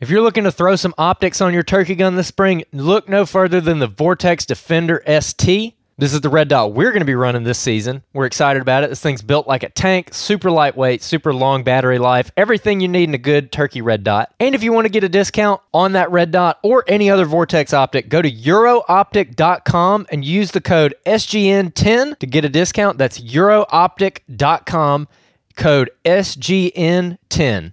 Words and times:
If 0.00 0.10
you're 0.10 0.22
looking 0.22 0.44
to 0.44 0.52
throw 0.52 0.76
some 0.76 0.94
optics 0.96 1.40
on 1.40 1.52
your 1.52 1.64
turkey 1.64 1.96
gun 1.96 2.14
this 2.14 2.28
spring, 2.28 2.62
look 2.72 3.08
no 3.08 3.26
further 3.26 3.60
than 3.60 3.80
the 3.80 3.88
Vortex 3.88 4.46
Defender 4.46 5.02
ST. 5.20 5.74
This 5.96 6.14
is 6.14 6.20
the 6.20 6.28
red 6.28 6.46
dot 6.46 6.72
we're 6.72 6.92
going 6.92 7.00
to 7.00 7.04
be 7.04 7.16
running 7.16 7.42
this 7.42 7.58
season. 7.58 8.04
We're 8.12 8.26
excited 8.26 8.62
about 8.62 8.84
it. 8.84 8.90
This 8.90 9.00
thing's 9.00 9.22
built 9.22 9.48
like 9.48 9.64
a 9.64 9.70
tank, 9.70 10.14
super 10.14 10.52
lightweight, 10.52 11.02
super 11.02 11.34
long 11.34 11.64
battery 11.64 11.98
life, 11.98 12.30
everything 12.36 12.78
you 12.78 12.86
need 12.86 13.08
in 13.08 13.14
a 13.14 13.18
good 13.18 13.50
turkey 13.50 13.82
red 13.82 14.04
dot. 14.04 14.32
And 14.38 14.54
if 14.54 14.62
you 14.62 14.72
want 14.72 14.84
to 14.84 14.88
get 14.88 15.02
a 15.02 15.08
discount 15.08 15.60
on 15.74 15.94
that 15.94 16.12
red 16.12 16.30
dot 16.30 16.60
or 16.62 16.84
any 16.86 17.10
other 17.10 17.24
Vortex 17.24 17.74
optic, 17.74 18.08
go 18.08 18.22
to 18.22 18.30
eurooptic.com 18.30 20.06
and 20.12 20.24
use 20.24 20.52
the 20.52 20.60
code 20.60 20.94
SGN10 21.06 22.20
to 22.20 22.26
get 22.28 22.44
a 22.44 22.48
discount. 22.48 22.98
That's 22.98 23.18
eurooptic.com, 23.18 25.08
code 25.56 25.90
SGN10. 26.04 27.72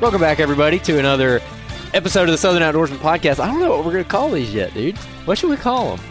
Welcome 0.00 0.20
back, 0.20 0.40
everybody, 0.40 0.78
to 0.80 0.98
another 0.98 1.40
episode 1.94 2.24
of 2.24 2.28
the 2.28 2.38
Southern 2.38 2.62
Outdoorsman 2.62 2.98
Podcast. 2.98 3.40
I 3.40 3.46
don't 3.46 3.60
know 3.60 3.70
what 3.70 3.84
we're 3.84 3.92
going 3.92 4.04
to 4.04 4.10
call 4.10 4.30
these 4.30 4.52
yet, 4.52 4.74
dude. 4.74 4.96
What 5.24 5.38
should 5.38 5.48
we 5.48 5.56
call 5.56 5.96
them? 5.96 6.06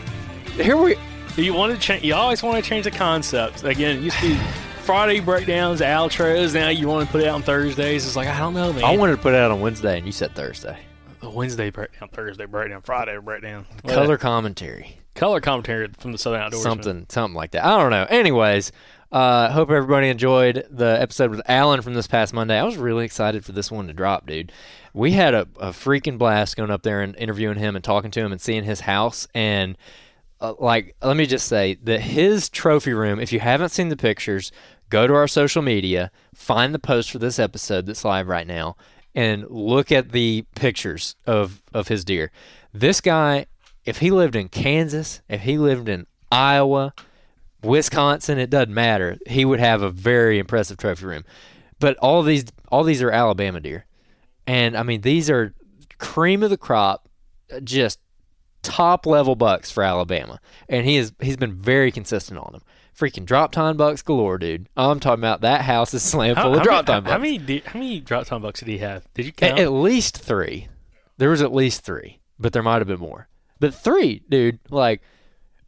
Here 0.54 0.76
we. 0.76 0.96
You 1.38 1.54
want 1.54 1.74
to 1.74 1.80
change? 1.80 2.04
You 2.04 2.16
always 2.16 2.42
want 2.42 2.62
to 2.62 2.68
change 2.68 2.86
the 2.86 2.92
concept. 2.92 3.64
Again, 3.64 3.98
it 3.98 4.02
used 4.02 4.18
to 4.18 4.30
be 4.30 4.36
Friday 4.82 5.20
breakdowns, 5.20 5.82
outros. 5.82 6.54
Now 6.56 6.70
you 6.70 6.88
want 6.88 7.06
to 7.06 7.12
put 7.12 7.22
it 7.22 7.28
out 7.28 7.36
on 7.36 7.44
Thursdays. 7.44 8.06
It's 8.08 8.16
like 8.16 8.28
I 8.28 8.40
don't 8.40 8.56
know, 8.56 8.74
man. 8.74 8.84
I 8.84 8.98
wanted 8.98 9.18
to 9.18 9.22
put 9.22 9.34
it 9.34 9.38
out 9.38 9.52
on 9.52 9.62
Wednesday, 9.62 9.98
and 9.98 10.06
you 10.06 10.12
said 10.12 10.34
Thursday. 10.34 10.80
A 11.22 11.30
Wednesday 11.30 11.70
breakdown, 11.70 12.10
Thursday 12.10 12.46
breakdown, 12.46 12.82
Friday 12.82 13.18
breakdown. 13.20 13.66
Color 13.88 14.18
commentary. 14.18 14.98
color 15.14 15.40
commentary 15.42 15.90
from 16.00 16.12
the 16.12 16.18
Southern 16.18 16.42
Outdoorsman. 16.42 16.64
Something, 16.64 17.06
something 17.10 17.36
like 17.36 17.52
that. 17.52 17.64
I 17.66 17.78
don't 17.78 17.92
know. 17.92 18.06
Anyways, 18.10 18.72
uh, 19.16 19.50
hope 19.50 19.72
everybody 19.72 20.10
enjoyed 20.10 20.68
the 20.70 20.98
episode 21.00 21.32
with 21.32 21.42
Alan 21.46 21.82
from 21.82 21.94
this 21.94 22.06
past 22.06 22.34
Monday. 22.34 22.60
I 22.60 22.64
was 22.64 22.76
really 22.76 23.06
excited 23.06 23.46
for 23.46 23.54
this 23.54 23.72
one 23.72 23.88
to 23.88 23.94
drop, 23.94 24.28
dude. 24.28 24.52
We 24.94 25.14
had 25.14 25.34
a, 25.34 25.48
a 25.58 25.70
freaking 25.70 26.18
blast 26.18 26.58
going 26.58 26.70
up 26.70 26.84
there 26.84 27.02
and 27.02 27.16
interviewing 27.16 27.58
him 27.58 27.78
and 27.78 27.84
talking 27.84 28.12
to 28.12 28.20
him 28.20 28.34
and 28.34 28.42
seeing 28.42 28.66
his 28.66 28.82
house. 28.82 29.26
And, 29.34 29.78
uh, 30.42 30.56
like, 30.60 30.98
let 31.02 31.16
me 31.16 31.28
just 31.28 31.48
say 31.48 31.76
that 31.84 32.02
his 32.02 32.50
trophy 32.50 32.92
room, 32.92 33.22
if 33.22 33.32
you 33.32 33.40
haven't 33.40 33.70
seen 33.70 33.88
the 33.88 33.96
pictures, 33.96 34.52
go 34.90 35.08
to 35.08 35.14
our 35.14 35.30
social 35.30 35.62
media, 35.62 36.12
find 36.34 36.76
the 36.76 36.78
post 36.78 37.10
for 37.10 37.20
this 37.20 37.40
episode 37.40 37.86
that's 37.86 38.04
live 38.04 38.28
right 38.28 38.46
now, 38.46 38.76
and 39.16 39.46
look 39.50 39.94
at 39.94 40.12
the 40.12 40.44
pictures 40.56 41.16
of, 41.26 41.62
of 41.74 41.88
his 41.88 42.04
deer. 42.04 42.32
This 42.74 43.00
guy, 43.00 43.46
if 43.86 44.00
he 44.00 44.12
lived 44.12 44.36
in 44.36 44.50
Kansas, 44.50 45.22
if 45.30 45.44
he 45.44 45.58
lived 45.58 45.88
in 45.88 46.06
Iowa, 46.34 46.94
Wisconsin, 47.66 48.38
it 48.38 48.50
doesn't 48.50 48.74
matter. 48.74 49.18
He 49.28 49.46
would 49.46 49.60
have 49.60 49.82
a 49.82 49.90
very 49.90 50.40
impressive 50.40 50.78
trophy 50.78 51.06
room. 51.06 51.24
But 51.80 51.98
all 51.98 52.24
these 52.24 52.46
all 52.72 52.84
these 52.84 53.02
are 53.02 53.12
Alabama 53.12 53.60
deer. 53.60 53.86
And 54.48 54.78
I 54.78 54.84
mean 54.84 55.02
these 55.02 55.30
are 55.30 55.54
cream 55.98 56.44
of 56.44 56.50
the 56.50 56.58
crop, 56.58 57.10
just 57.64 58.00
top 58.62 59.06
level 59.06 59.36
bucks 59.36 59.72
for 59.72 59.84
Alabama. 59.84 60.40
And 60.70 60.86
he 60.86 60.98
is 60.98 61.14
he's 61.20 61.38
been 61.38 61.54
very 61.54 61.92
consistent 61.92 62.40
on 62.40 62.52
them. 62.54 62.62
Freaking 62.98 63.26
drop 63.26 63.52
time 63.52 63.76
bucks 63.76 64.02
galore, 64.02 64.38
dude. 64.38 64.70
I'm 64.78 65.02
talking 65.02 65.20
about 65.20 65.42
that 65.42 65.62
house 65.62 65.94
is 65.94 66.02
slammed 66.02 66.38
full 66.38 66.54
how, 66.54 66.58
of 66.60 66.64
drop 66.64 66.86
time 66.86 67.04
bucks. 67.04 67.12
How 67.12 67.18
many, 67.18 67.62
how 67.66 67.78
many 67.78 68.00
drop 68.00 68.26
time 68.26 68.42
bucks 68.42 68.62
did 68.62 68.70
he 68.70 68.78
have? 68.78 69.06
Did 69.14 69.26
you 69.26 69.34
At, 69.42 69.50
count? 69.50 69.60
at 69.60 69.72
least 69.72 70.18
three. 70.18 70.70
There 71.18 71.30
was 71.30 71.42
at 71.42 71.54
least 71.54 71.82
three, 71.82 72.20
but 72.40 72.54
there 72.54 72.64
might 72.64 72.78
have 72.78 72.88
been 72.88 73.00
more. 73.00 73.28
But 73.60 73.74
three, 73.74 74.24
dude, 74.30 74.60
like 74.70 75.02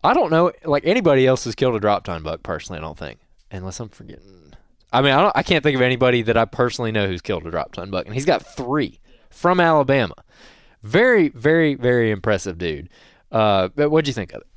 I 0.08 0.14
don't 0.14 0.32
know, 0.32 0.52
like 0.64 0.86
anybody 0.86 1.28
else 1.28 1.44
has 1.44 1.56
killed 1.56 1.76
a 1.76 1.80
drop 1.80 2.04
time 2.04 2.24
buck 2.24 2.42
personally. 2.44 2.80
I 2.80 2.82
don't 2.82 2.98
think, 2.98 3.20
unless 3.52 3.80
I'm 3.80 3.90
forgetting. 3.90 4.54
I 4.92 5.02
mean, 5.02 5.12
I 5.12 5.22
don't. 5.22 5.36
I 5.36 5.44
can't 5.44 5.64
think 5.64 5.76
of 5.76 5.82
anybody 5.82 6.22
that 6.24 6.38
I 6.38 6.46
personally 6.46 6.92
know 6.92 7.08
who's 7.08 7.22
killed 7.22 7.46
a 7.46 7.52
drop 7.52 7.74
time 7.74 7.92
buck, 7.92 8.06
and 8.06 8.16
he's 8.16 8.26
got 8.26 8.42
three 8.42 9.00
from 9.30 9.60
Alabama. 9.60 10.16
Very, 10.82 11.30
very, 11.30 11.76
very 11.76 12.12
impressive 12.12 12.58
dude. 12.58 12.88
Uh, 13.32 13.68
but 13.76 13.90
what'd 13.90 14.08
you 14.08 14.14
think 14.14 14.34
of 14.34 14.42
it? 14.42 14.48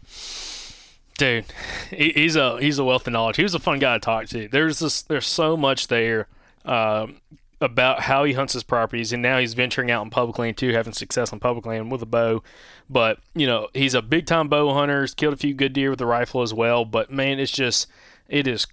dude 1.21 1.45
he, 1.91 2.13
he's 2.13 2.35
a 2.35 2.59
he's 2.61 2.79
a 2.79 2.85
wealth 2.85 3.07
of 3.07 3.13
knowledge 3.13 3.37
he 3.37 3.43
was 3.43 3.55
a 3.55 3.59
fun 3.59 3.79
guy 3.79 3.93
to 3.93 4.01
talk 4.01 4.27
to 4.27 4.49
there's 4.49 4.79
this 4.79 5.03
there's 5.03 5.27
so 5.27 5.55
much 5.55 5.89
there 5.89 6.27
um, 6.65 7.17
about 7.61 8.01
how 8.01 8.25
he 8.25 8.33
hunts 8.33 8.53
his 8.55 8.63
properties 8.63 9.13
and 9.13 9.23
now 9.23 9.39
he's 9.39 9.53
venturing 9.55 9.91
out 9.91 10.03
in 10.03 10.09
public 10.11 10.39
land 10.39 10.57
too 10.57 10.73
having 10.73 10.93
success 10.95 11.33
on 11.33 11.39
public 11.39 11.67
land 11.67 11.93
with 11.93 12.01
a 12.01 12.07
bow 12.07 12.43
but 12.89 13.19
you 13.35 13.47
know 13.47 13.69
he's 13.75 13.93
a 13.95 14.01
big 14.01 14.25
time 14.25 14.49
bow 14.49 14.73
hunter 14.73 15.03
he's 15.03 15.15
killed 15.15 15.35
a 15.35 15.37
few 15.37 15.53
good 15.53 15.73
deer 15.75 15.91
with 15.91 16.01
a 16.01 16.07
rifle 16.07 16.41
as 16.41 16.55
well 16.55 16.87
but 16.87 17.11
man 17.11 17.39
it's 17.39 17.53
just 17.53 17.87
it 18.29 18.47
is 18.47 18.67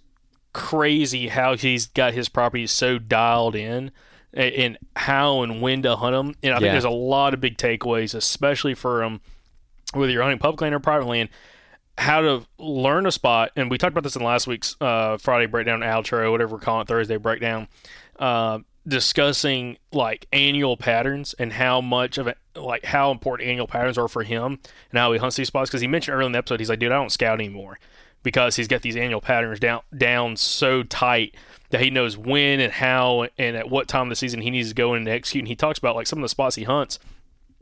crazy 0.54 1.28
how 1.28 1.56
he's 1.56 1.86
got 1.88 2.14
his 2.14 2.30
properties 2.30 2.72
so 2.72 2.98
dialed 2.98 3.56
in 3.56 3.92
and, 4.34 4.78
how 4.96 5.42
and 5.42 5.62
when 5.62 5.82
to 5.82 5.96
hunt 5.96 6.14
them. 6.14 6.36
And 6.44 6.54
I 6.54 6.58
think 6.58 6.66
Yeah. 6.68 6.72
there's 6.74 6.84
a 6.84 6.90
lot 6.90 7.34
of 7.34 7.42
big 7.42 7.58
takeaways, 7.58 8.14
especially 8.16 8.74
for 8.74 9.04
um, 9.04 9.22
whether 9.94 10.12
you're 10.12 10.22
hunting 10.22 10.40
public 10.40 10.62
land 10.62 10.76
or 10.76 10.80
private 10.80 11.06
land, 11.08 11.30
how 11.98 12.22
to 12.22 12.46
learn 12.60 13.06
a 13.08 13.12
spot. 13.12 13.52
And 13.56 13.70
we 13.72 13.78
talked 13.78 13.94
about 13.94 14.04
this 14.04 14.16
in 14.16 14.24
last 14.24 14.46
week's 14.48 14.76
uh, 14.82 15.18
Friday 15.18 15.46
breakdown 15.48 15.80
outro, 15.82 16.32
whatever 16.32 16.56
we're 16.56 16.62
calling 16.62 16.82
it, 16.82 16.88
Thursday 16.88 17.18
breakdown, 17.18 17.68
uh, 18.20 18.60
discussing 18.88 19.78
like 19.92 20.28
annual 20.32 20.78
patterns 20.78 21.36
and 21.38 21.54
how 21.54 21.82
much 21.82 22.18
of 22.18 22.28
it, 22.28 22.38
like 22.56 22.86
how 22.86 23.12
important 23.12 23.50
annual 23.50 23.68
patterns 23.68 23.98
are 23.98 24.08
for 24.08 24.24
him 24.24 24.60
and 24.92 25.00
how 25.00 25.12
he 25.12 25.20
hunts 25.20 25.36
these 25.36 25.48
spots. 25.48 25.70
Because 25.70 25.82
he 25.82 25.88
mentioned 25.88 26.16
earlier 26.16 26.28
in 26.28 26.32
the 26.32 26.38
episode, 26.38 26.60
he's 26.60 26.70
like, 26.70 26.80
dude, 26.80 26.92
I 26.92 26.96
don't 26.96 27.12
scout 27.12 27.40
anymore 27.40 27.80
because 28.24 28.56
he's 28.56 28.68
got 28.68 28.82
these 28.82 28.96
annual 28.96 29.22
patterns 29.22 29.60
down 29.60 29.82
down 29.96 30.36
so 30.36 30.84
tight 30.84 31.36
that 31.70 31.82
he 31.82 31.90
knows 31.90 32.18
when 32.18 32.60
and 32.60 32.74
how 32.74 33.28
and 33.38 33.56
at 33.56 33.70
what 33.70 33.88
time 33.88 34.04
of 34.04 34.10
the 34.10 34.16
season 34.16 34.42
he 34.42 34.50
needs 34.50 34.70
to 34.70 34.76
go 34.76 34.94
in 34.94 35.00
and 35.00 35.10
execute. 35.10 35.44
And 35.44 35.48
he 35.48 35.56
talks 35.56 35.80
about 35.80 35.96
like 35.96 36.08
some 36.08 36.20
of 36.20 36.24
the 36.24 36.30
spots 36.30 36.56
he 36.56 36.64
hunts. 36.64 37.00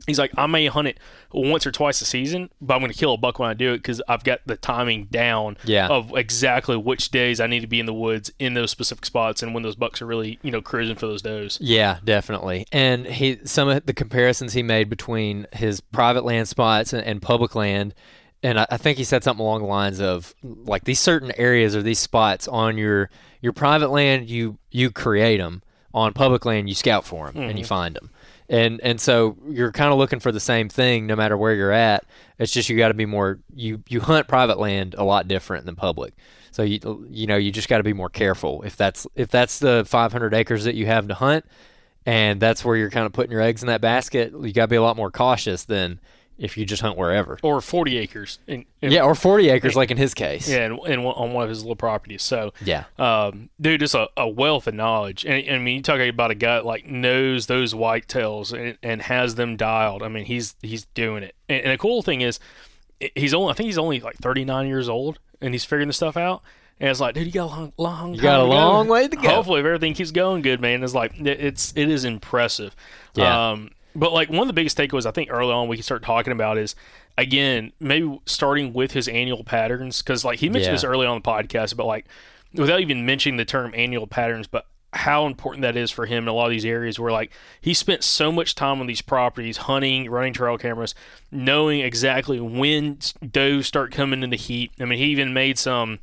He's 0.07 0.19
like, 0.19 0.31
I 0.37 0.45
may 0.45 0.67
hunt 0.67 0.87
it 0.87 0.99
once 1.31 1.65
or 1.65 1.71
twice 1.71 2.01
a 2.01 2.05
season, 2.05 2.49
but 2.61 2.75
I'm 2.75 2.81
going 2.81 2.91
to 2.91 2.97
kill 2.97 3.13
a 3.13 3.17
buck 3.17 3.39
when 3.39 3.49
I 3.49 3.53
do 3.53 3.73
it 3.73 3.77
because 3.77 4.01
I've 4.07 4.23
got 4.23 4.41
the 4.45 4.55
timing 4.55 5.05
down 5.05 5.57
Yeah. 5.63 5.87
of 5.87 6.15
exactly 6.15 6.77
which 6.77 7.09
days 7.09 7.39
I 7.39 7.47
need 7.47 7.61
to 7.61 7.67
be 7.67 7.79
in 7.79 7.85
the 7.85 7.93
woods 7.93 8.31
in 8.37 8.53
those 8.53 8.71
specific 8.71 9.05
spots 9.05 9.41
and 9.41 9.53
when 9.53 9.63
those 9.63 9.75
bucks 9.75 10.01
are 10.01 10.05
really, 10.05 10.37
you 10.43 10.51
know, 10.51 10.61
cruising 10.61 10.95
for 10.95 11.07
those 11.07 11.21
does. 11.21 11.57
Yeah, 11.61 11.99
definitely. 12.03 12.67
And 12.71 13.05
he 13.07 13.39
some 13.45 13.69
of 13.69 13.85
the 13.85 13.93
comparisons 13.93 14.53
he 14.53 14.63
made 14.63 14.89
between 14.89 15.47
his 15.53 15.81
private 15.81 16.25
land 16.25 16.47
spots 16.47 16.93
and, 16.93 17.03
and 17.03 17.21
public 17.21 17.55
land, 17.55 17.95
and 18.43 18.59
I, 18.59 18.67
I 18.69 18.77
think 18.77 18.97
he 18.97 19.03
said 19.03 19.23
something 19.23 19.43
along 19.43 19.61
the 19.61 19.67
lines 19.67 20.01
of 20.01 20.35
like 20.43 20.83
these 20.83 20.99
certain 20.99 21.31
areas 21.37 21.75
or 21.75 21.81
these 21.81 21.99
spots 21.99 22.47
on 22.47 22.77
your 22.77 23.09
your 23.41 23.53
private 23.53 23.91
land, 23.91 24.29
you 24.29 24.57
you 24.71 24.91
create 24.91 25.37
them. 25.37 25.61
On 25.93 26.11
public 26.11 26.43
land, 26.43 26.67
you 26.67 26.75
scout 26.75 27.05
for 27.05 27.31
them 27.31 27.43
and 27.43 27.57
you 27.57 27.63
mm-hmm. 27.63 27.69
find 27.69 27.95
them. 27.95 28.09
And 28.49 28.79
and 28.81 29.01
so 29.01 29.37
you're 29.47 29.71
kind 29.71 29.91
of 29.91 29.97
looking 29.97 30.19
for 30.19 30.31
the 30.31 30.39
same 30.39 30.69
thing 30.69 31.07
no 31.07 31.15
matter 31.15 31.37
where 31.37 31.53
you're 31.53 31.71
at. 31.71 32.05
It's 32.37 32.51
just 32.51 32.69
you 32.69 32.77
got 32.77 32.89
to 32.89 32.93
be 32.93 33.05
more 33.05 33.39
you 33.53 33.83
you 33.89 34.01
hunt 34.01 34.27
private 34.27 34.59
land 34.59 34.95
a 34.97 35.03
lot 35.03 35.27
different 35.27 35.65
than 35.65 35.75
public. 35.75 36.13
So 36.51 36.63
you 36.63 37.05
you 37.09 37.27
know 37.27 37.37
you 37.37 37.51
just 37.51 37.67
got 37.67 37.77
to 37.77 37.83
be 37.83 37.93
more 37.93 38.09
careful 38.09 38.61
if 38.61 38.75
that's 38.75 39.07
if 39.15 39.29
that's 39.29 39.59
the 39.59 39.83
500 39.87 40.33
acres 40.33 40.63
that 40.65 40.75
you 40.75 40.85
have 40.85 41.07
to 41.07 41.15
hunt 41.15 41.45
and 42.05 42.39
that's 42.39 42.63
where 42.63 42.77
you're 42.77 42.91
kind 42.91 43.05
of 43.05 43.13
putting 43.13 43.31
your 43.31 43.41
eggs 43.41 43.63
in 43.63 43.67
that 43.67 43.81
basket. 43.81 44.31
You 44.31 44.53
got 44.53 44.63
to 44.63 44.67
be 44.67 44.75
a 44.75 44.81
lot 44.81 44.95
more 44.95 45.09
cautious 45.09 45.63
than 45.63 45.99
if 46.37 46.57
you 46.57 46.65
just 46.65 46.81
hunt 46.81 46.97
wherever. 46.97 47.39
Or 47.43 47.61
40 47.61 47.97
acres. 47.97 48.39
In, 48.47 48.65
in, 48.81 48.91
Yeah, 48.91 49.03
or 49.03 49.15
40 49.15 49.49
acres 49.49 49.75
like 49.75 49.89
in 49.91 49.97
his 49.97 50.13
case. 50.13 50.49
Yeah, 50.49 50.65
and, 50.65 50.79
and 50.85 51.05
on 51.05 51.31
one 51.33 51.43
of 51.43 51.49
his 51.49 51.63
little 51.63 51.75
properties. 51.75 52.23
So, 52.23 52.53
Yeah. 52.63 52.83
um, 52.99 53.49
dude, 53.61 53.79
just 53.79 53.95
a, 53.95 54.09
a 54.17 54.27
wealth 54.27 54.67
of 54.67 54.73
knowledge. 54.73 55.25
And 55.25 55.49
I 55.49 55.57
mean, 55.59 55.77
you 55.77 55.81
talk 55.81 55.99
about 56.01 56.31
a 56.31 56.35
guy 56.35 56.55
that, 56.55 56.65
like 56.65 56.85
knows 56.85 57.47
those 57.47 57.73
whitetails 57.73 58.51
and, 58.51 58.77
and 58.83 59.01
has 59.03 59.35
them 59.35 59.55
dialed. 59.57 60.03
I 60.03 60.07
mean, 60.09 60.25
he's 60.25 60.55
he's 60.61 60.85
doing 60.93 61.23
it. 61.23 61.35
And, 61.47 61.61
and 61.63 61.71
the 61.71 61.77
cool 61.77 62.01
thing 62.01 62.21
is, 62.21 62.39
he's 63.15 63.33
only 63.33 63.51
I 63.51 63.53
think 63.53 63.67
he's 63.67 63.77
only 63.77 63.99
like 63.99 64.15
39 64.17 64.67
years 64.67 64.89
old, 64.89 65.19
and 65.41 65.53
he's 65.53 65.63
figuring 65.65 65.87
this 65.87 65.97
stuff 65.97 66.17
out. 66.17 66.41
And 66.77 66.89
it's 66.89 66.99
like, 66.99 67.15
dude, 67.15 67.25
you 67.27 67.31
got 67.31 67.45
a 67.45 67.55
long, 67.55 67.71
long, 67.77 68.13
You 68.15 68.21
got 68.21 68.41
a 68.41 68.43
to 68.43 68.47
go. 68.47 68.49
long 68.49 68.87
way 68.89 69.07
to 69.07 69.15
go. 69.15 69.29
Hopefully, 69.29 69.61
if 69.61 69.65
everything 69.65 69.93
keeps 69.93 70.11
going 70.11 70.41
good, 70.41 70.59
man, 70.59 70.83
it's 70.83 70.93
like 70.93 71.17
it- 71.17 71.39
it's 71.39 71.71
it 71.77 71.89
is 71.89 72.03
impressive. 72.03 72.75
Yeah. 73.13 73.51
Um, 73.51 73.71
but 73.95 74.11
like 74.13 74.29
one 74.29 74.41
of 74.41 74.47
the 74.47 74.53
biggest 74.53 74.77
takeaways 74.77 75.05
I 75.05 75.11
think 75.11 75.29
early 75.31 75.51
on 75.53 75.67
we 75.67 75.77
can 75.77 75.83
start 75.83 76.03
talking 76.03 76.33
about 76.33 76.57
is 76.57 76.75
again 77.17 77.71
maybe 77.79 78.19
starting 78.25 78.73
with 78.73 78.91
his 78.91 79.07
annual 79.07 79.43
patterns 79.43 80.01
because 80.01 80.25
like 80.25 80.39
he 80.39 80.49
mentioned 80.49 80.65
Yeah. 80.67 80.71
this 80.73 80.83
early 80.83 81.05
on 81.07 81.17
the 81.21 81.27
podcast 81.27 81.73
about 81.73 81.87
like 81.87 82.05
without 82.53 82.79
even 82.81 83.05
mentioning 83.05 83.37
the 83.37 83.45
term 83.45 83.73
annual 83.75 84.07
patterns, 84.07 84.47
but 84.47 84.65
how 84.93 85.25
important 85.25 85.61
that 85.63 85.75
is 85.75 85.91
for 85.91 86.05
him 86.05 86.23
in 86.23 86.27
a 86.29 86.33
lot 86.33 86.45
of 86.45 86.51
these 86.51 86.63
areas 86.63 86.97
where 86.97 87.11
like 87.11 87.29
he 87.59 87.73
spent 87.73 88.01
so 88.01 88.31
much 88.31 88.55
time 88.55 88.79
on 88.79 88.87
these 88.87 89.01
properties 89.01 89.57
hunting 89.57 90.09
running 90.09 90.31
trail 90.31 90.57
cameras 90.57 90.95
knowing 91.31 91.81
exactly 91.81 92.39
when 92.39 92.97
does 93.31 93.67
start 93.67 93.91
coming 93.91 94.23
in 94.23 94.29
the 94.29 94.37
heat 94.37 94.71
i 94.79 94.85
mean 94.85 94.97
he 94.97 95.05
even 95.07 95.33
made 95.33 95.57
some 95.59 95.99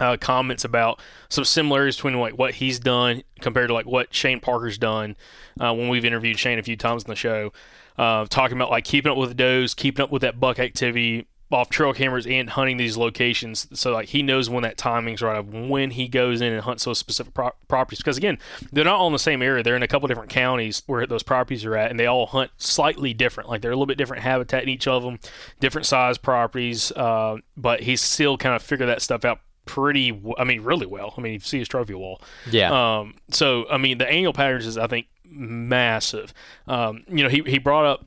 uh, 0.00 0.16
comments 0.16 0.64
about 0.64 1.00
some 1.28 1.44
similarities 1.44 1.96
between 1.96 2.18
like 2.18 2.38
what 2.38 2.54
he's 2.54 2.78
done 2.78 3.22
compared 3.40 3.68
to 3.68 3.74
like 3.74 3.86
what 3.86 4.12
Shane 4.14 4.40
Parker's 4.40 4.78
done 4.78 5.16
uh, 5.60 5.74
when 5.74 5.88
we've 5.88 6.04
interviewed 6.04 6.38
Shane 6.38 6.58
a 6.58 6.62
few 6.62 6.76
times 6.76 7.04
in 7.04 7.08
the 7.08 7.16
show, 7.16 7.52
uh, 7.96 8.26
talking 8.26 8.56
about 8.56 8.70
like 8.70 8.84
keeping 8.84 9.10
up 9.10 9.18
with 9.18 9.30
the 9.30 9.34
does, 9.34 9.74
keeping 9.74 10.02
up 10.02 10.10
with 10.10 10.22
that 10.22 10.40
buck 10.40 10.58
activity 10.58 11.26
off 11.50 11.70
trail 11.70 11.94
cameras 11.94 12.26
and 12.26 12.50
hunting 12.50 12.76
these 12.76 12.96
locations. 12.96 13.66
So 13.78 13.92
like 13.92 14.08
he 14.08 14.22
knows 14.22 14.50
when 14.50 14.62
that 14.64 14.76
timing's 14.76 15.22
right 15.22 15.36
of 15.36 15.52
when 15.52 15.90
he 15.90 16.06
goes 16.06 16.40
in 16.40 16.52
and 16.52 16.62
hunts 16.62 16.84
those 16.84 16.98
specific 16.98 17.32
pro- 17.32 17.52
properties. 17.68 18.00
Because 18.00 18.16
again, 18.16 18.38
they're 18.70 18.84
not 18.84 18.96
all 18.96 19.06
in 19.06 19.12
the 19.12 19.18
same 19.18 19.40
area. 19.40 19.62
They're 19.62 19.76
in 19.76 19.82
a 19.82 19.88
couple 19.88 20.08
different 20.08 20.30
counties 20.30 20.82
where 20.86 21.06
those 21.06 21.22
properties 21.22 21.64
are 21.64 21.76
at, 21.76 21.90
and 21.90 21.98
they 21.98 22.06
all 22.06 22.26
hunt 22.26 22.50
slightly 22.58 23.14
different. 23.14 23.48
Like 23.48 23.62
they're 23.62 23.70
a 23.70 23.74
little 23.74 23.86
bit 23.86 23.98
different 23.98 24.22
habitat 24.22 24.62
in 24.62 24.68
each 24.68 24.86
of 24.86 25.02
them, 25.02 25.18
different 25.60 25.86
size 25.86 26.18
properties. 26.18 26.92
Uh, 26.92 27.38
but 27.56 27.80
he's 27.80 28.02
still 28.02 28.36
kind 28.36 28.54
of 28.54 28.62
figured 28.62 28.88
that 28.88 29.02
stuff 29.02 29.24
out 29.24 29.40
pretty. 29.68 30.20
I 30.38 30.44
mean, 30.44 30.62
really 30.62 30.86
well. 30.86 31.14
I 31.16 31.20
mean, 31.20 31.34
you 31.34 31.40
see 31.40 31.58
his 31.58 31.68
trophy 31.68 31.94
wall. 31.94 32.20
Yeah. 32.50 32.98
Um, 32.98 33.14
so 33.30 33.66
I 33.70 33.76
mean, 33.76 33.98
the 33.98 34.08
annual 34.08 34.32
patterns 34.32 34.66
is 34.66 34.76
I 34.76 34.88
think 34.88 35.06
massive. 35.24 36.34
Um, 36.66 37.04
you 37.06 37.22
know, 37.22 37.28
he 37.28 37.42
he 37.42 37.58
brought 37.58 37.84
up 37.84 38.04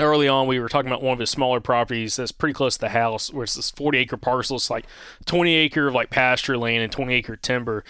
early 0.00 0.26
on 0.26 0.46
we 0.46 0.58
were 0.58 0.68
talking 0.68 0.90
about 0.90 1.02
one 1.02 1.12
of 1.12 1.18
his 1.18 1.28
smaller 1.30 1.60
properties 1.60 2.16
that's 2.16 2.32
pretty 2.32 2.54
close 2.54 2.74
to 2.74 2.80
the 2.80 2.88
house 2.88 3.32
where 3.32 3.44
it's 3.44 3.56
this 3.56 3.70
40 3.72 3.98
acre 3.98 4.16
parcel 4.16 4.56
it's 4.56 4.70
like 4.70 4.86
20 5.26 5.52
acre 5.54 5.88
of 5.88 5.94
like 5.94 6.08
pasture 6.08 6.56
land 6.56 6.82
and 6.82 6.90
20 6.90 7.12
acre 7.12 7.36
timber 7.36 7.84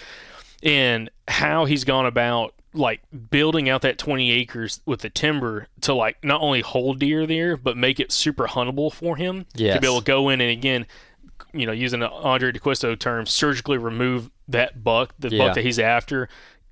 and 0.64 1.10
how 1.28 1.64
he's 1.64 1.84
gone 1.84 2.04
about 2.04 2.54
like 2.74 3.02
building 3.30 3.68
out 3.68 3.82
that 3.82 3.98
20 3.98 4.32
acres 4.32 4.80
with 4.84 5.00
the 5.02 5.10
timber 5.10 5.68
to 5.82 5.94
like 5.94 6.16
not 6.24 6.40
only 6.40 6.60
hold 6.60 6.98
deer 6.98 7.24
there 7.24 7.56
but 7.56 7.76
make 7.76 8.00
it 8.00 8.10
super 8.10 8.48
huntable 8.48 8.92
for 8.92 9.14
him 9.14 9.46
to 9.74 9.80
be 9.80 9.86
able 9.86 10.00
to 10.00 10.04
go 10.04 10.28
in 10.28 10.40
and 10.40 10.50
again 10.50 10.86
you 11.52 11.66
know 11.66 11.72
using 11.72 12.00
the 12.00 12.08
Andrae 12.08 12.52
D'Acquisto 12.52 12.98
term 12.98 13.26
surgically 13.26 13.78
remove 13.78 14.30
that 14.48 14.82
buck 14.82 15.14
the 15.18 15.28
Yeah. 15.30 15.38
buck 15.46 15.54
that 15.54 15.64
he's 15.64 15.78
after 15.78 16.28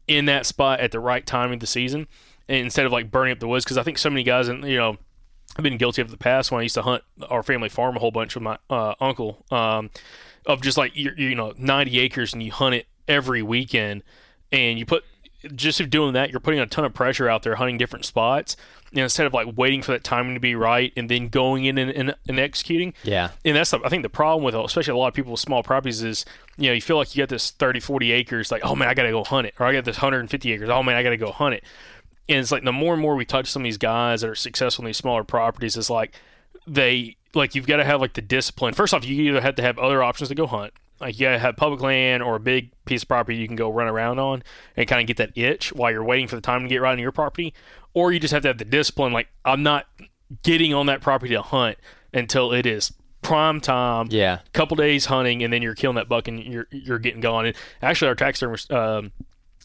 in 0.08 0.24
that 0.26 0.46
spot 0.46 0.80
at 0.80 0.90
the 0.92 1.00
right 1.00 1.24
time 1.26 1.52
of 1.52 1.60
the 1.60 1.66
season 1.66 2.06
and 2.48 2.58
instead 2.58 2.86
of 2.86 2.92
like 2.92 3.10
burning 3.10 3.32
up 3.32 3.38
the 3.38 3.46
woods 3.48 3.64
because 3.64 3.78
i 3.78 3.82
think 3.82 3.96
so 3.98 4.10
many 4.10 4.22
guys 4.22 4.48
and 4.48 4.64
you 4.64 4.76
know 4.76 4.96
I've 5.56 5.64
been 5.64 5.78
guilty 5.78 6.00
of 6.00 6.12
the 6.12 6.16
past 6.16 6.52
when 6.52 6.60
I 6.60 6.62
used 6.62 6.76
to 6.76 6.82
hunt 6.82 7.02
our 7.28 7.42
family 7.42 7.68
farm 7.68 7.96
a 7.96 7.98
whole 7.98 8.12
bunch 8.12 8.36
with 8.36 8.44
my 8.44 8.56
uh, 8.70 8.94
uncle 9.00 9.44
um, 9.50 9.90
of 10.46 10.62
just 10.62 10.78
like 10.78 10.94
you 10.94 11.10
you 11.16 11.34
know 11.34 11.52
90 11.58 11.98
acres 11.98 12.32
and 12.32 12.40
you 12.40 12.52
hunt 12.52 12.76
it 12.76 12.86
every 13.08 13.42
weekend 13.42 14.04
and 14.52 14.78
you 14.78 14.86
put 14.86 15.02
just 15.54 15.80
of 15.80 15.88
doing 15.88 16.12
that 16.12 16.30
you're 16.30 16.40
putting 16.40 16.60
a 16.60 16.66
ton 16.66 16.84
of 16.84 16.92
pressure 16.92 17.28
out 17.28 17.42
there 17.42 17.56
hunting 17.56 17.78
different 17.78 18.04
spots 18.04 18.56
and 18.90 19.00
instead 19.00 19.26
of 19.26 19.32
like 19.32 19.46
waiting 19.56 19.82
for 19.82 19.92
that 19.92 20.04
timing 20.04 20.34
to 20.34 20.40
be 20.40 20.54
right 20.54 20.92
and 20.96 21.08
then 21.08 21.28
going 21.28 21.64
in 21.64 21.78
and, 21.78 21.90
and, 21.90 22.14
and 22.28 22.38
executing. 22.38 22.92
Yeah. 23.04 23.30
and 23.44 23.56
that's 23.56 23.70
the, 23.70 23.80
I 23.84 23.88
think 23.88 24.02
the 24.02 24.10
problem 24.10 24.44
with 24.44 24.54
especially 24.54 24.92
a 24.92 24.96
lot 24.96 25.08
of 25.08 25.14
people 25.14 25.32
with 25.32 25.40
small 25.40 25.62
properties 25.62 26.02
is 26.02 26.24
you 26.56 26.68
know 26.68 26.74
you 26.74 26.80
feel 26.80 26.96
like 26.96 27.14
you 27.14 27.22
got 27.22 27.28
this 27.28 27.50
30 27.52 27.80
40 27.80 28.12
acres 28.12 28.50
like 28.50 28.62
oh 28.64 28.74
man 28.74 28.88
I 28.88 28.94
got 28.94 29.04
to 29.04 29.10
go 29.10 29.24
hunt 29.24 29.46
it 29.46 29.54
or 29.58 29.66
I 29.66 29.72
got 29.72 29.84
this 29.84 29.96
150 29.96 30.52
acres 30.52 30.68
oh 30.68 30.82
man 30.82 30.96
I 30.96 31.02
got 31.02 31.10
to 31.10 31.16
go 31.16 31.32
hunt 31.32 31.54
it. 31.54 31.64
And 32.28 32.38
it's 32.38 32.52
like 32.52 32.64
the 32.64 32.72
more 32.72 32.92
and 32.92 33.02
more 33.02 33.14
we 33.14 33.24
touch 33.24 33.50
some 33.50 33.62
of 33.62 33.64
these 33.64 33.78
guys 33.78 34.20
that 34.20 34.30
are 34.30 34.34
successful 34.34 34.84
in 34.84 34.86
these 34.86 34.98
smaller 34.98 35.24
properties 35.24 35.76
it's 35.76 35.90
like 35.90 36.14
they 36.66 37.16
like 37.34 37.54
you've 37.54 37.66
got 37.66 37.76
to 37.76 37.84
have 37.84 38.00
like 38.00 38.14
the 38.14 38.22
discipline. 38.22 38.74
First 38.74 38.92
off 38.92 39.06
you 39.06 39.22
either 39.22 39.40
have 39.40 39.54
to 39.56 39.62
have 39.62 39.78
other 39.78 40.02
options 40.02 40.28
to 40.28 40.34
go 40.34 40.46
hunt 40.46 40.72
like 41.00 41.18
you 41.18 41.26
gotta 41.26 41.38
have 41.38 41.56
public 41.56 41.80
land 41.80 42.22
or 42.22 42.36
a 42.36 42.40
big 42.40 42.70
piece 42.84 43.02
of 43.02 43.08
property 43.08 43.36
you 43.38 43.46
can 43.46 43.56
go 43.56 43.70
run 43.70 43.86
around 43.88 44.18
on 44.18 44.42
and 44.76 44.86
kind 44.88 45.00
of 45.00 45.06
get 45.06 45.16
that 45.16 45.36
itch 45.36 45.72
while 45.72 45.90
you're 45.90 46.04
waiting 46.04 46.28
for 46.28 46.36
the 46.36 46.42
time 46.42 46.62
to 46.62 46.68
get 46.68 46.80
right 46.80 46.92
on 46.92 46.98
your 46.98 47.12
property 47.12 47.52
or 47.94 48.12
you 48.12 48.20
just 48.20 48.32
have 48.32 48.42
to 48.42 48.48
have 48.48 48.58
the 48.58 48.64
discipline 48.64 49.12
like 49.12 49.28
i'm 49.44 49.62
not 49.62 49.86
getting 50.42 50.72
on 50.74 50.86
that 50.86 51.00
property 51.00 51.34
to 51.34 51.42
hunt 51.42 51.76
until 52.14 52.52
it 52.52 52.66
is 52.66 52.92
prime 53.22 53.60
time 53.60 54.06
Yeah. 54.10 54.38
couple 54.52 54.76
days 54.76 55.06
hunting 55.06 55.42
and 55.42 55.52
then 55.52 55.60
you're 55.62 55.74
killing 55.74 55.96
that 55.96 56.08
buck 56.08 56.26
and 56.28 56.42
you're 56.42 56.66
you're 56.70 56.98
getting 56.98 57.20
gone. 57.20 57.44
And 57.46 57.56
actually, 57.82 58.08
our 58.08 58.14
taxidermist 58.14 58.72
um, 58.72 59.12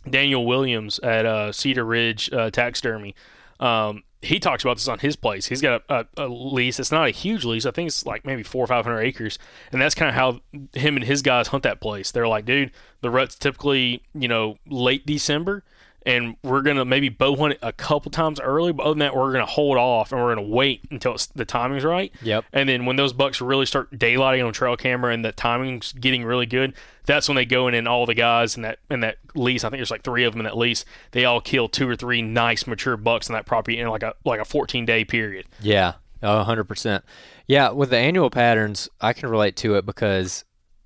Daniel 0.09 0.45
Williams 0.45 0.99
at 0.99 1.25
uh, 1.25 1.51
Cedar 1.53 1.85
Ridge 1.85 2.29
uh, 2.33 2.49
Taxidermy, 2.51 3.15
um, 3.59 4.03
he 4.21 4.39
talks 4.39 4.63
about 4.63 4.77
this 4.77 4.87
on 4.87 4.99
his 4.99 5.15
place. 5.15 5.45
He's 5.45 5.61
got 5.61 5.83
a, 5.89 6.07
a, 6.17 6.25
a 6.25 6.27
lease. 6.27 6.79
It's 6.79 6.91
not 6.91 7.07
a 7.07 7.11
huge 7.11 7.45
lease. 7.45 7.65
I 7.65 7.71
think 7.71 7.87
it's 7.87 8.05
like 8.05 8.25
maybe 8.25 8.43
four 8.43 8.63
or 8.63 8.67
five 8.67 8.85
hundred 8.85 9.01
acres, 9.01 9.37
and 9.71 9.81
that's 9.81 9.95
kind 9.95 10.09
of 10.09 10.15
how 10.15 10.41
him 10.73 10.95
and 10.95 11.05
his 11.05 11.21
guys 11.21 11.49
hunt 11.49 11.63
that 11.63 11.81
place. 11.81 12.11
They're 12.11 12.27
like, 12.27 12.45
dude, 12.45 12.71
the 13.01 13.09
rut's 13.09 13.35
typically 13.35 14.03
you 14.13 14.27
know 14.27 14.57
late 14.67 15.05
December. 15.05 15.63
And 16.05 16.35
we're 16.43 16.61
gonna 16.61 16.85
maybe 16.85 17.09
bow 17.09 17.35
hunt 17.35 17.53
it 17.53 17.59
a 17.61 17.73
couple 17.73 18.11
times 18.11 18.39
early, 18.39 18.71
but 18.71 18.83
other 18.83 18.91
than 18.91 18.99
that, 18.99 19.15
we're 19.15 19.31
gonna 19.31 19.45
hold 19.45 19.77
off 19.77 20.11
and 20.11 20.21
we're 20.21 20.35
gonna 20.35 20.47
wait 20.47 20.85
until 20.91 21.15
it's, 21.15 21.25
the 21.27 21.45
timing's 21.45 21.83
right. 21.83 22.13
Yep. 22.21 22.45
And 22.53 22.69
then 22.69 22.85
when 22.85 22.95
those 22.95 23.11
bucks 23.11 23.41
really 23.41 23.65
start 23.65 23.91
daylighting 23.97 24.45
on 24.45 24.53
trail 24.53 24.77
camera 24.77 25.13
and 25.13 25.25
the 25.25 25.31
timing's 25.31 25.93
getting 25.93 26.23
really 26.23 26.45
good, 26.45 26.75
that's 27.05 27.27
when 27.27 27.35
they 27.35 27.45
go 27.45 27.67
in 27.67 27.73
and 27.73 27.87
all 27.87 28.05
the 28.05 28.13
guys 28.13 28.55
in 28.55 28.61
that 28.63 28.79
in 28.89 28.99
that 28.99 29.17
lease. 29.33 29.63
I 29.63 29.69
think 29.69 29.79
there's 29.79 29.91
like 29.91 30.03
three 30.03 30.23
of 30.23 30.33
them 30.33 30.41
in 30.41 30.45
that 30.45 30.57
lease. 30.57 30.85
They 31.11 31.25
all 31.25 31.41
kill 31.41 31.67
two 31.69 31.89
or 31.89 31.95
three 31.95 32.21
nice 32.21 32.67
mature 32.67 32.97
bucks 32.97 33.27
in 33.29 33.33
that 33.33 33.45
property 33.45 33.79
in 33.79 33.87
like 33.87 34.03
a 34.03 34.13
like 34.23 34.39
a 34.39 34.45
14 34.45 34.85
day 34.85 35.05
period. 35.05 35.45
Yeah, 35.59 35.93
a 36.21 36.43
hundred 36.43 36.65
percent. 36.65 37.03
Yeah, 37.47 37.69
with 37.69 37.89
the 37.91 37.97
annual 37.97 38.29
patterns, 38.29 38.89
I 39.01 39.13
can 39.13 39.29
relate 39.29 39.55
to 39.57 39.75
it 39.75 39.85
because 39.85 40.45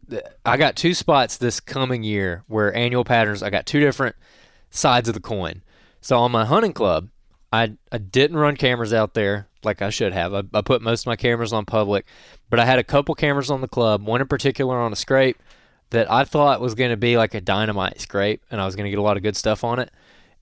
th- 0.09 0.23
I 0.45 0.57
got 0.57 0.75
two 0.75 0.93
spots 0.93 1.37
this 1.37 1.59
coming 1.59 2.03
year 2.03 2.43
where 2.47 2.73
annual 2.73 3.03
patterns. 3.05 3.41
I 3.43 3.49
got 3.49 3.65
two 3.65 3.79
different 3.79 4.15
sides 4.69 5.07
of 5.07 5.13
the 5.13 5.19
coin. 5.19 5.61
So 6.01 6.17
on 6.17 6.31
my 6.31 6.45
hunting 6.45 6.73
club, 6.73 7.09
I 7.51 7.73
I 7.91 7.97
didn't 7.97 8.37
run 8.37 8.55
cameras 8.55 8.93
out 8.93 9.13
there 9.13 9.47
like 9.63 9.81
I 9.81 9.89
should 9.89 10.13
have. 10.13 10.33
I, 10.33 10.43
I 10.53 10.61
put 10.61 10.81
most 10.81 11.01
of 11.01 11.07
my 11.07 11.15
cameras 11.15 11.53
on 11.53 11.65
public, 11.65 12.05
but 12.49 12.59
I 12.59 12.65
had 12.65 12.79
a 12.79 12.83
couple 12.83 13.15
cameras 13.15 13.51
on 13.51 13.61
the 13.61 13.67
club. 13.67 14.05
One 14.05 14.21
in 14.21 14.27
particular 14.27 14.77
on 14.77 14.93
a 14.93 14.95
scrape 14.95 15.41
that 15.89 16.09
I 16.11 16.23
thought 16.23 16.61
was 16.61 16.75
going 16.75 16.91
to 16.91 16.97
be 16.97 17.17
like 17.17 17.33
a 17.33 17.41
dynamite 17.41 17.99
scrape, 17.99 18.41
and 18.51 18.61
I 18.61 18.65
was 18.65 18.75
going 18.75 18.85
to 18.85 18.89
get 18.89 18.99
a 18.99 19.03
lot 19.03 19.17
of 19.17 19.23
good 19.23 19.35
stuff 19.35 19.63
on 19.63 19.79
it. 19.79 19.91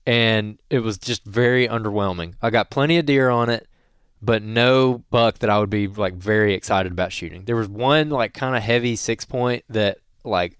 And 0.06 0.58
it 0.70 0.80
was 0.80 0.98
just 0.98 1.24
very 1.24 1.68
underwhelming. 1.68 2.34
I 2.40 2.50
got 2.50 2.70
plenty 2.70 2.98
of 2.98 3.06
deer 3.06 3.28
on 3.28 3.50
it, 3.50 3.66
but 4.22 4.42
no 4.42 5.04
buck 5.10 5.38
that 5.40 5.50
I 5.50 5.58
would 5.58 5.70
be 5.70 5.86
like 5.86 6.14
very 6.14 6.54
excited 6.54 6.92
about 6.92 7.12
shooting. 7.12 7.44
There 7.44 7.56
was 7.56 7.68
one 7.68 8.10
like 8.10 8.34
kind 8.34 8.56
of 8.56 8.62
heavy 8.62 8.96
six 8.96 9.24
point 9.24 9.64
that 9.68 9.98
like 10.24 10.58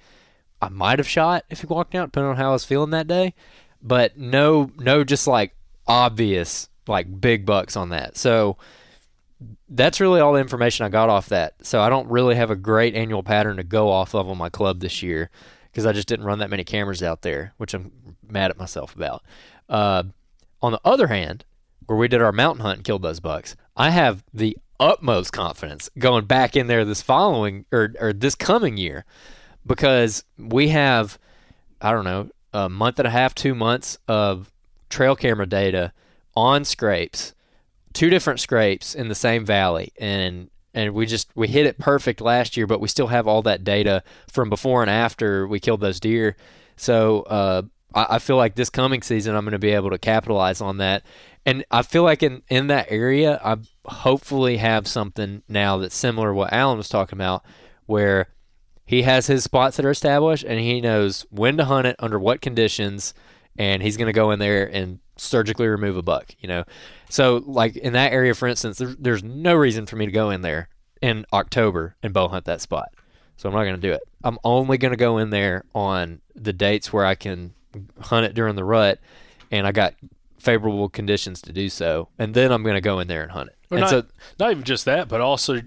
I 0.60 0.68
might 0.68 0.98
have 0.98 1.08
shot 1.08 1.44
if 1.50 1.60
he 1.60 1.66
walked 1.66 1.94
out, 1.94 2.06
depending 2.06 2.30
on 2.30 2.36
how 2.36 2.50
I 2.50 2.52
was 2.52 2.64
feeling 2.64 2.90
that 2.90 3.06
day. 3.06 3.34
But 3.82 4.18
no, 4.18 4.70
no, 4.76 5.04
just 5.04 5.26
like 5.26 5.54
obvious 5.86 6.68
like 6.86 7.20
big 7.20 7.46
bucks 7.46 7.76
on 7.76 7.90
that. 7.90 8.16
So 8.16 8.56
that's 9.68 10.00
really 10.00 10.20
all 10.20 10.32
the 10.32 10.40
information 10.40 10.84
I 10.84 10.88
got 10.88 11.08
off 11.08 11.28
that. 11.28 11.54
So 11.62 11.80
I 11.80 11.88
don't 11.88 12.08
really 12.08 12.34
have 12.34 12.50
a 12.50 12.56
great 12.56 12.94
annual 12.94 13.22
pattern 13.22 13.56
to 13.58 13.62
go 13.62 13.90
off 13.90 14.14
of 14.14 14.28
on 14.28 14.38
my 14.38 14.48
club 14.48 14.80
this 14.80 15.02
year 15.02 15.30
because 15.70 15.86
I 15.86 15.92
just 15.92 16.08
didn't 16.08 16.26
run 16.26 16.40
that 16.40 16.50
many 16.50 16.64
cameras 16.64 17.02
out 17.02 17.22
there, 17.22 17.52
which 17.56 17.74
I'm 17.74 17.92
mad 18.28 18.50
at 18.50 18.58
myself 18.58 18.96
about. 18.96 19.22
Uh, 19.68 20.04
on 20.60 20.72
the 20.72 20.80
other 20.84 21.06
hand, 21.06 21.44
where 21.86 21.98
we 21.98 22.08
did 22.08 22.22
our 22.22 22.32
mountain 22.32 22.62
hunt 22.62 22.78
and 22.78 22.84
killed 22.84 23.02
those 23.02 23.20
bucks, 23.20 23.54
I 23.76 23.90
have 23.90 24.24
the 24.34 24.58
utmost 24.80 25.32
confidence 25.32 25.90
going 25.98 26.24
back 26.24 26.56
in 26.56 26.66
there 26.66 26.84
this 26.84 27.02
following 27.02 27.64
or, 27.72 27.94
or 28.00 28.12
this 28.12 28.34
coming 28.34 28.76
year 28.76 29.04
because 29.68 30.24
we 30.36 30.68
have, 30.68 31.18
I 31.80 31.92
don't 31.92 32.04
know, 32.04 32.30
a 32.52 32.68
month 32.68 32.98
and 32.98 33.06
a 33.06 33.10
half, 33.10 33.34
two 33.34 33.54
months 33.54 33.98
of 34.08 34.50
trail 34.88 35.14
camera 35.14 35.46
data 35.46 35.92
on 36.34 36.64
scrapes, 36.64 37.34
two 37.92 38.10
different 38.10 38.40
scrapes 38.40 38.94
in 38.94 39.08
the 39.08 39.14
same 39.14 39.44
valley, 39.44 39.92
and 40.00 40.50
and 40.74 40.94
we 40.94 41.06
just 41.06 41.30
we 41.34 41.48
hit 41.48 41.66
it 41.66 41.78
perfect 41.78 42.20
last 42.20 42.56
year, 42.56 42.66
but 42.66 42.80
we 42.80 42.88
still 42.88 43.08
have 43.08 43.28
all 43.28 43.42
that 43.42 43.64
data 43.64 44.02
from 44.30 44.48
before 44.48 44.82
and 44.82 44.90
after 44.90 45.46
we 45.46 45.60
killed 45.60 45.80
those 45.80 46.00
deer. 46.00 46.36
So 46.76 47.22
uh, 47.22 47.62
I, 47.94 48.18
feel 48.18 48.36
like 48.36 48.54
this 48.54 48.70
coming 48.70 49.02
season 49.02 49.34
I'm 49.34 49.44
going 49.44 49.52
to 49.52 49.58
be 49.58 49.70
able 49.70 49.90
to 49.90 49.98
capitalize 49.98 50.60
on 50.60 50.78
that, 50.78 51.02
and 51.44 51.64
I 51.70 51.82
feel 51.82 52.02
like 52.02 52.22
in 52.22 52.42
in 52.48 52.68
that 52.68 52.86
area 52.90 53.40
I 53.44 53.56
hopefully 53.86 54.58
have 54.58 54.86
something 54.86 55.42
now 55.48 55.78
that's 55.78 55.96
similar 55.96 56.28
to 56.28 56.34
what 56.34 56.52
Alan 56.52 56.78
was 56.78 56.88
talking 56.88 57.18
about, 57.18 57.44
where 57.86 58.28
he 58.88 59.02
has 59.02 59.26
his 59.26 59.44
spots 59.44 59.76
that 59.76 59.84
are 59.84 59.90
established 59.90 60.44
and 60.44 60.58
he 60.58 60.80
knows 60.80 61.26
when 61.28 61.58
to 61.58 61.66
hunt 61.66 61.86
it 61.86 61.94
under 61.98 62.18
what 62.18 62.40
conditions 62.40 63.12
and 63.58 63.82
he's 63.82 63.98
going 63.98 64.06
to 64.06 64.14
go 64.14 64.30
in 64.30 64.38
there 64.38 64.64
and 64.64 64.98
surgically 65.18 65.68
remove 65.68 65.98
a 65.98 66.02
buck, 66.02 66.34
you 66.38 66.48
know. 66.48 66.64
So 67.10 67.42
like 67.44 67.76
in 67.76 67.92
that 67.92 68.14
area, 68.14 68.32
for 68.32 68.48
instance, 68.48 68.78
there's, 68.78 68.96
there's 68.96 69.22
no 69.22 69.54
reason 69.54 69.84
for 69.84 69.96
me 69.96 70.06
to 70.06 70.10
go 70.10 70.30
in 70.30 70.40
there 70.40 70.70
in 71.02 71.26
October 71.34 71.96
and 72.02 72.14
bow 72.14 72.28
hunt 72.28 72.46
that 72.46 72.62
spot. 72.62 72.88
So 73.36 73.50
I'm 73.50 73.54
not 73.54 73.64
going 73.64 73.74
to 73.74 73.80
do 73.80 73.92
it. 73.92 74.00
I'm 74.24 74.38
only 74.42 74.78
going 74.78 74.92
to 74.92 74.96
go 74.96 75.18
in 75.18 75.28
there 75.28 75.66
on 75.74 76.22
the 76.34 76.54
dates 76.54 76.90
where 76.90 77.04
I 77.04 77.14
can 77.14 77.52
hunt 78.00 78.24
it 78.24 78.32
during 78.32 78.56
the 78.56 78.64
rut, 78.64 79.00
and 79.50 79.66
I 79.66 79.72
got 79.72 79.92
favorable 80.38 80.88
conditions 80.88 81.42
to 81.42 81.52
do 81.52 81.68
so. 81.68 82.08
And 82.18 82.32
then 82.32 82.52
I'm 82.52 82.62
going 82.62 82.74
to 82.74 82.80
go 82.80 83.00
in 83.00 83.06
there 83.06 83.22
and 83.22 83.32
hunt 83.32 83.50
it. 83.50 83.56
Well, 83.68 83.82
and 83.82 83.82
not, 83.82 83.90
so 83.90 84.10
not 84.40 84.50
even 84.50 84.64
just 84.64 84.86
that, 84.86 85.08
but 85.08 85.20
also 85.20 85.60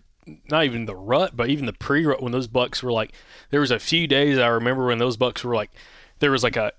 not 0.49 0.65
even 0.65 0.85
the 0.85 0.95
rut, 0.95 1.35
but 1.35 1.49
even 1.49 1.65
the 1.65 1.73
pre-rut 1.73 2.21
when 2.21 2.31
those 2.31 2.47
bucks 2.47 2.81
were 2.83 2.91
like, 2.91 3.11
there 3.49 3.59
was 3.59 3.71
a 3.71 3.79
few 3.79 4.07
days 4.07 4.37
I 4.37 4.47
remember 4.47 4.85
when 4.85 4.97
those 4.99 5.17
bucks 5.17 5.43
were 5.43 5.55
like, 5.55 5.71
there 6.19 6.31
was 6.31 6.43
like 6.43 6.55
a 6.55 6.71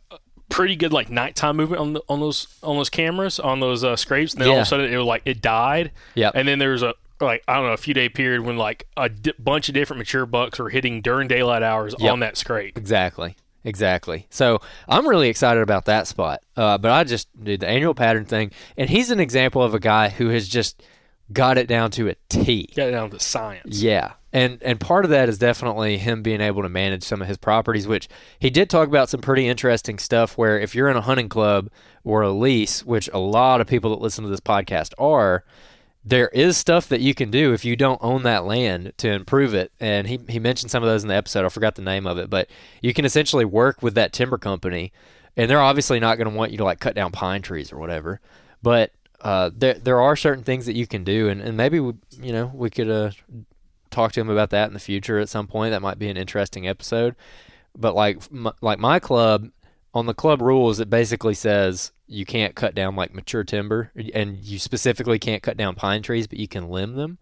pretty 0.48 0.76
good 0.76 0.92
like 0.92 1.08
nighttime 1.10 1.56
movement 1.56 1.80
on 1.80 1.92
the, 1.94 2.02
on 2.08 2.20
those 2.20 2.46
on 2.62 2.76
those 2.76 2.90
cameras 2.90 3.40
on 3.40 3.60
those 3.60 3.82
uh, 3.84 3.96
scrapes. 3.96 4.32
And 4.34 4.42
then 4.42 4.48
all 4.48 4.56
of 4.56 4.62
a 4.62 4.66
sudden 4.66 4.92
it 4.92 4.96
was 4.96 5.06
like 5.06 5.22
it 5.24 5.40
died. 5.40 5.92
Yeah. 6.14 6.30
And 6.34 6.46
then 6.46 6.58
there 6.58 6.70
was 6.72 6.82
a 6.82 6.94
like 7.20 7.42
I 7.48 7.54
don't 7.54 7.66
know 7.66 7.72
a 7.72 7.76
few 7.78 7.94
day 7.94 8.08
period 8.08 8.42
when 8.42 8.56
like 8.56 8.86
a 8.96 9.08
di- 9.08 9.32
bunch 9.38 9.68
of 9.68 9.74
different 9.74 9.98
mature 9.98 10.26
bucks 10.26 10.58
were 10.58 10.70
hitting 10.70 11.00
during 11.00 11.28
daylight 11.28 11.62
hours 11.62 11.94
Yep. 11.98 12.12
on 12.12 12.20
that 12.20 12.36
scrape. 12.36 12.76
Exactly. 12.76 13.36
Exactly. 13.64 14.26
So 14.28 14.60
I'm 14.88 15.06
really 15.06 15.28
excited 15.28 15.62
about 15.62 15.84
that 15.84 16.06
spot. 16.08 16.42
Uh, 16.56 16.78
but 16.78 16.90
I 16.90 17.04
just 17.04 17.28
did 17.42 17.60
the 17.60 17.68
annual 17.68 17.94
pattern 17.94 18.24
thing, 18.24 18.50
and 18.76 18.90
he's 18.90 19.12
an 19.12 19.20
example 19.20 19.62
of 19.62 19.72
a 19.72 19.78
guy 19.78 20.08
who 20.08 20.30
has 20.30 20.48
just 20.48 20.82
got 21.32 21.58
it 21.58 21.66
down 21.66 21.90
to 21.92 22.08
a 22.08 22.16
T. 22.28 22.68
Got 22.74 22.88
it 22.88 22.92
down 22.92 23.10
to 23.10 23.20
science. 23.20 23.82
Yeah. 23.82 24.12
And 24.32 24.62
and 24.62 24.80
part 24.80 25.04
of 25.04 25.10
that 25.10 25.28
is 25.28 25.38
definitely 25.38 25.98
him 25.98 26.22
being 26.22 26.40
able 26.40 26.62
to 26.62 26.68
manage 26.68 27.02
some 27.02 27.20
of 27.20 27.28
his 27.28 27.36
properties, 27.36 27.86
which 27.86 28.08
he 28.38 28.48
did 28.50 28.70
talk 28.70 28.88
about 28.88 29.08
some 29.08 29.20
pretty 29.20 29.46
interesting 29.46 29.98
stuff 29.98 30.38
where 30.38 30.58
if 30.58 30.74
you're 30.74 30.88
in 30.88 30.96
a 30.96 31.02
hunting 31.02 31.28
club 31.28 31.68
or 32.02 32.22
a 32.22 32.30
lease, 32.30 32.84
which 32.84 33.10
a 33.12 33.18
lot 33.18 33.60
of 33.60 33.66
people 33.66 33.90
that 33.90 34.00
listen 34.00 34.24
to 34.24 34.30
this 34.30 34.40
podcast 34.40 34.92
are, 34.96 35.44
there 36.04 36.28
is 36.28 36.56
stuff 36.56 36.88
that 36.88 37.00
you 37.00 37.14
can 37.14 37.30
do 37.30 37.52
if 37.52 37.64
you 37.64 37.76
don't 37.76 38.02
own 38.02 38.22
that 38.24 38.44
land 38.44 38.92
to 38.96 39.10
improve 39.10 39.54
it. 39.54 39.70
And 39.78 40.06
he, 40.06 40.18
he 40.28 40.38
mentioned 40.38 40.70
some 40.70 40.82
of 40.82 40.88
those 40.88 41.02
in 41.02 41.08
the 41.08 41.14
episode. 41.14 41.44
I 41.44 41.48
forgot 41.48 41.74
the 41.74 41.82
name 41.82 42.06
of 42.06 42.18
it, 42.18 42.28
but 42.30 42.48
you 42.80 42.92
can 42.92 43.04
essentially 43.04 43.44
work 43.44 43.82
with 43.82 43.94
that 43.94 44.12
timber 44.12 44.38
company, 44.38 44.92
and 45.36 45.48
they're 45.50 45.60
obviously 45.60 46.00
not 46.00 46.16
going 46.16 46.30
to 46.30 46.36
want 46.36 46.50
you 46.50 46.58
to 46.58 46.64
like 46.64 46.80
cut 46.80 46.94
down 46.94 47.12
pine 47.12 47.42
trees 47.42 47.72
or 47.72 47.78
whatever. 47.78 48.20
But 48.62 48.92
uh, 49.22 49.50
there 49.56 49.74
there 49.74 50.00
are 50.00 50.16
certain 50.16 50.42
things 50.42 50.66
that 50.66 50.74
you 50.74 50.86
can 50.86 51.04
do, 51.04 51.28
and, 51.28 51.40
and 51.40 51.56
maybe 51.56 51.78
we, 51.78 51.94
you 52.20 52.32
know 52.32 52.50
we 52.52 52.70
could 52.70 52.90
uh, 52.90 53.10
talk 53.90 54.12
to 54.12 54.20
him 54.20 54.28
about 54.28 54.50
that 54.50 54.66
in 54.66 54.74
the 54.74 54.80
future 54.80 55.18
at 55.20 55.28
some 55.28 55.46
point. 55.46 55.70
That 55.70 55.82
might 55.82 55.98
be 55.98 56.08
an 56.08 56.16
interesting 56.16 56.66
episode. 56.66 57.14
But 57.78 57.94
like 57.94 58.20
like 58.60 58.80
my 58.80 58.98
club 58.98 59.50
on 59.94 60.06
the 60.06 60.14
club 60.14 60.42
rules, 60.42 60.80
it 60.80 60.90
basically 60.90 61.34
says 61.34 61.92
you 62.08 62.26
can't 62.26 62.56
cut 62.56 62.74
down 62.74 62.96
like 62.96 63.14
mature 63.14 63.44
timber, 63.44 63.92
and 64.12 64.38
you 64.38 64.58
specifically 64.58 65.20
can't 65.20 65.42
cut 65.42 65.56
down 65.56 65.76
pine 65.76 66.02
trees, 66.02 66.26
but 66.26 66.38
you 66.38 66.48
can 66.48 66.68
limb 66.68 66.96
them. 66.96 67.18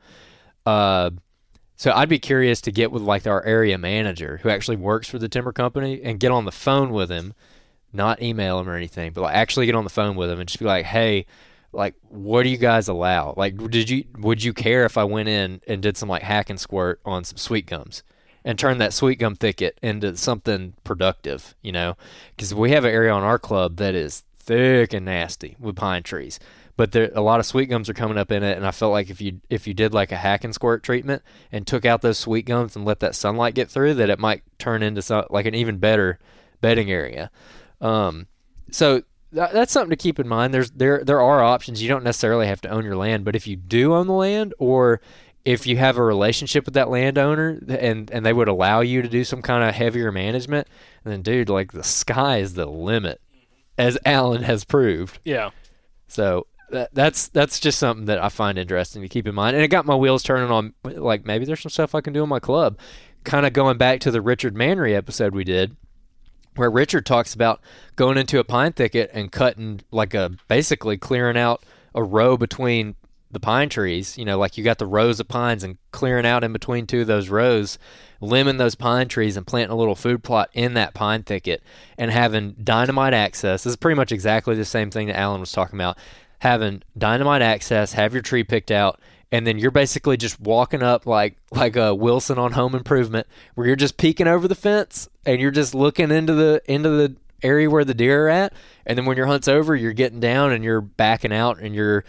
Uh, 0.64 1.10
so 1.76 1.92
I'd 1.92 2.08
be 2.08 2.18
curious 2.18 2.60
to 2.62 2.72
get 2.72 2.90
with 2.92 3.02
like 3.02 3.26
our 3.26 3.44
area 3.44 3.76
manager 3.78 4.38
who 4.42 4.48
actually 4.48 4.76
works 4.76 5.08
for 5.08 5.18
the 5.18 5.28
timber 5.28 5.52
company 5.52 6.00
and 6.02 6.18
get 6.18 6.30
on 6.30 6.44
the 6.44 6.52
phone 6.52 6.90
with 6.90 7.10
him, 7.10 7.34
not 7.92 8.22
email 8.22 8.58
him 8.58 8.68
or 8.68 8.76
anything, 8.76 9.12
but 9.12 9.22
like 9.22 9.34
actually 9.34 9.66
get 9.66 9.74
on 9.74 9.84
the 9.84 9.90
phone 9.90 10.16
with 10.16 10.30
him 10.30 10.40
and 10.40 10.48
just 10.48 10.58
be 10.58 10.64
like, 10.64 10.86
hey. 10.86 11.26
Like, 11.72 11.94
what 12.08 12.42
do 12.42 12.48
you 12.48 12.58
guys 12.58 12.88
allow? 12.88 13.34
Like, 13.36 13.56
did 13.70 13.88
you 13.88 14.04
would 14.18 14.42
you 14.42 14.52
care 14.52 14.84
if 14.84 14.98
I 14.98 15.04
went 15.04 15.28
in 15.28 15.60
and 15.66 15.82
did 15.82 15.96
some 15.96 16.08
like 16.08 16.22
hack 16.22 16.50
and 16.50 16.58
squirt 16.58 17.00
on 17.04 17.24
some 17.24 17.38
sweet 17.38 17.66
gums? 17.66 18.02
and 18.44 18.58
turn 18.58 18.78
that 18.78 18.92
sweet 18.92 19.18
gum 19.18 19.36
thicket 19.36 19.78
into 19.82 20.16
something 20.16 20.74
productive, 20.84 21.54
you 21.62 21.72
know? 21.72 21.96
Because 22.34 22.54
we 22.54 22.70
have 22.70 22.84
an 22.84 22.90
area 22.90 23.12
on 23.12 23.22
our 23.22 23.38
club 23.38 23.76
that 23.76 23.94
is 23.94 24.22
thick 24.36 24.92
and 24.92 25.04
nasty 25.04 25.56
with 25.60 25.76
pine 25.76 26.02
trees, 26.02 26.40
but 26.76 26.92
there 26.92 27.10
a 27.14 27.20
lot 27.20 27.40
of 27.40 27.46
sweet 27.46 27.66
gums 27.66 27.88
are 27.88 27.94
coming 27.94 28.18
up 28.18 28.32
in 28.32 28.42
it, 28.42 28.56
and 28.56 28.66
I 28.66 28.70
felt 28.70 28.92
like 28.92 29.10
if 29.10 29.20
you 29.20 29.40
if 29.50 29.66
you 29.66 29.74
did 29.74 29.92
like 29.92 30.12
a 30.12 30.16
hack 30.16 30.44
and 30.44 30.54
squirt 30.54 30.82
treatment 30.82 31.22
and 31.52 31.66
took 31.66 31.84
out 31.84 32.00
those 32.02 32.18
sweet 32.18 32.46
gums 32.46 32.74
and 32.74 32.84
let 32.84 33.00
that 33.00 33.14
sunlight 33.14 33.54
get 33.54 33.68
through, 33.68 33.94
that 33.94 34.10
it 34.10 34.18
might 34.18 34.42
turn 34.58 34.82
into 34.82 35.02
some, 35.02 35.26
like 35.30 35.46
an 35.46 35.54
even 35.54 35.76
better 35.76 36.18
bedding 36.60 36.90
area. 36.90 37.30
Um, 37.80 38.26
so 38.70 39.02
that, 39.32 39.52
that's 39.52 39.72
something 39.72 39.90
to 39.90 39.96
keep 39.96 40.18
in 40.18 40.28
mind. 40.28 40.52
There's 40.52 40.70
there 40.70 41.02
there 41.04 41.20
are 41.20 41.42
options. 41.42 41.82
You 41.82 41.88
don't 41.88 42.04
necessarily 42.04 42.46
have 42.46 42.60
to 42.62 42.68
own 42.68 42.84
your 42.84 42.96
land, 42.96 43.24
but 43.24 43.36
if 43.36 43.46
you 43.46 43.56
do 43.56 43.94
own 43.94 44.06
the 44.06 44.12
land, 44.12 44.54
or 44.58 45.00
if 45.44 45.66
you 45.66 45.76
have 45.76 45.96
a 45.96 46.02
relationship 46.02 46.64
with 46.64 46.74
that 46.74 46.90
landowner 46.90 47.60
and 47.68 48.10
and 48.10 48.26
they 48.26 48.32
would 48.32 48.48
allow 48.48 48.80
you 48.80 49.02
to 49.02 49.08
do 49.08 49.24
some 49.24 49.42
kind 49.42 49.64
of 49.64 49.74
heavier 49.74 50.12
management, 50.12 50.68
then 51.04 51.22
dude, 51.22 51.48
like 51.48 51.72
the 51.72 51.84
sky 51.84 52.38
is 52.38 52.54
the 52.54 52.66
limit, 52.66 53.20
as 53.78 53.96
Alan 54.04 54.42
has 54.42 54.64
proved. 54.64 55.18
Yeah. 55.24 55.50
So 56.08 56.46
that, 56.70 56.90
that's 56.92 57.28
that's 57.28 57.60
just 57.60 57.78
something 57.78 58.06
that 58.06 58.22
I 58.22 58.28
find 58.28 58.58
interesting 58.58 59.02
to 59.02 59.08
keep 59.08 59.26
in 59.26 59.34
mind, 59.34 59.54
and 59.54 59.64
it 59.64 59.68
got 59.68 59.86
my 59.86 59.94
wheels 59.94 60.22
turning 60.22 60.50
on. 60.50 60.74
Like 60.84 61.24
maybe 61.24 61.44
there's 61.44 61.60
some 61.60 61.70
stuff 61.70 61.94
I 61.94 62.00
can 62.00 62.12
do 62.12 62.22
in 62.22 62.28
my 62.28 62.40
club. 62.40 62.78
Kind 63.22 63.46
of 63.46 63.52
going 63.52 63.76
back 63.76 64.00
to 64.00 64.10
the 64.10 64.22
Richard 64.22 64.54
Manry 64.54 64.94
episode 64.94 65.34
we 65.34 65.44
did, 65.44 65.76
where 66.56 66.70
Richard 66.70 67.06
talks 67.06 67.34
about 67.34 67.60
going 67.96 68.18
into 68.18 68.38
a 68.38 68.44
pine 68.44 68.72
thicket 68.72 69.10
and 69.12 69.30
cutting 69.30 69.80
like 69.90 70.14
a 70.14 70.32
basically 70.48 70.96
clearing 70.96 71.36
out 71.36 71.62
a 71.94 72.02
row 72.02 72.36
between 72.36 72.96
the 73.30 73.40
pine 73.40 73.68
trees. 73.68 74.18
You 74.18 74.24
know, 74.24 74.38
like 74.38 74.58
you 74.58 74.64
got 74.64 74.78
the 74.78 74.86
rows 74.86 75.20
of 75.20 75.28
pines 75.28 75.62
and 75.62 75.78
clearing 75.92 76.26
out 76.26 76.44
in 76.44 76.52
between 76.52 76.86
two 76.86 77.02
of 77.02 77.06
those 77.06 77.28
rows, 77.28 77.78
limbing 78.20 78.58
those 78.58 78.74
pine 78.74 79.08
trees 79.08 79.36
and 79.36 79.46
planting 79.46 79.72
a 79.72 79.76
little 79.76 79.94
food 79.94 80.22
plot 80.22 80.50
in 80.52 80.74
that 80.74 80.94
pine 80.94 81.22
thicket 81.22 81.62
and 81.96 82.10
having 82.10 82.56
dynamite 82.62 83.14
access. 83.14 83.62
This 83.62 83.72
is 83.72 83.76
pretty 83.76 83.96
much 83.96 84.12
exactly 84.12 84.54
the 84.54 84.64
same 84.64 84.90
thing 84.90 85.06
that 85.06 85.18
Alan 85.18 85.40
was 85.40 85.52
talking 85.52 85.78
about. 85.78 85.98
Having 86.40 86.82
dynamite 86.96 87.42
access, 87.42 87.92
have 87.92 88.14
your 88.14 88.22
tree 88.22 88.44
picked 88.44 88.70
out, 88.70 88.98
and 89.32 89.46
then 89.46 89.58
you're 89.58 89.70
basically 89.70 90.16
just 90.16 90.40
walking 90.40 90.82
up 90.82 91.06
like 91.06 91.36
like 91.50 91.76
a 91.76 91.94
Wilson 91.94 92.38
on 92.38 92.52
Home 92.52 92.74
Improvement, 92.74 93.26
where 93.54 93.66
you're 93.66 93.76
just 93.76 93.96
peeking 93.96 94.26
over 94.26 94.48
the 94.48 94.54
fence 94.54 95.08
and 95.24 95.40
you're 95.40 95.50
just 95.50 95.74
looking 95.74 96.10
into 96.10 96.34
the 96.34 96.62
into 96.66 96.88
the 96.90 97.16
area 97.42 97.70
where 97.70 97.84
the 97.84 97.94
deer 97.94 98.26
are 98.26 98.28
at, 98.28 98.52
and 98.84 98.98
then 98.98 99.06
when 99.06 99.16
your 99.16 99.26
hunt's 99.26 99.48
over, 99.48 99.74
you're 99.74 99.92
getting 99.92 100.20
down 100.20 100.52
and 100.52 100.62
you're 100.62 100.80
backing 100.80 101.32
out 101.32 101.58
and 101.58 101.74
you're 101.74 102.04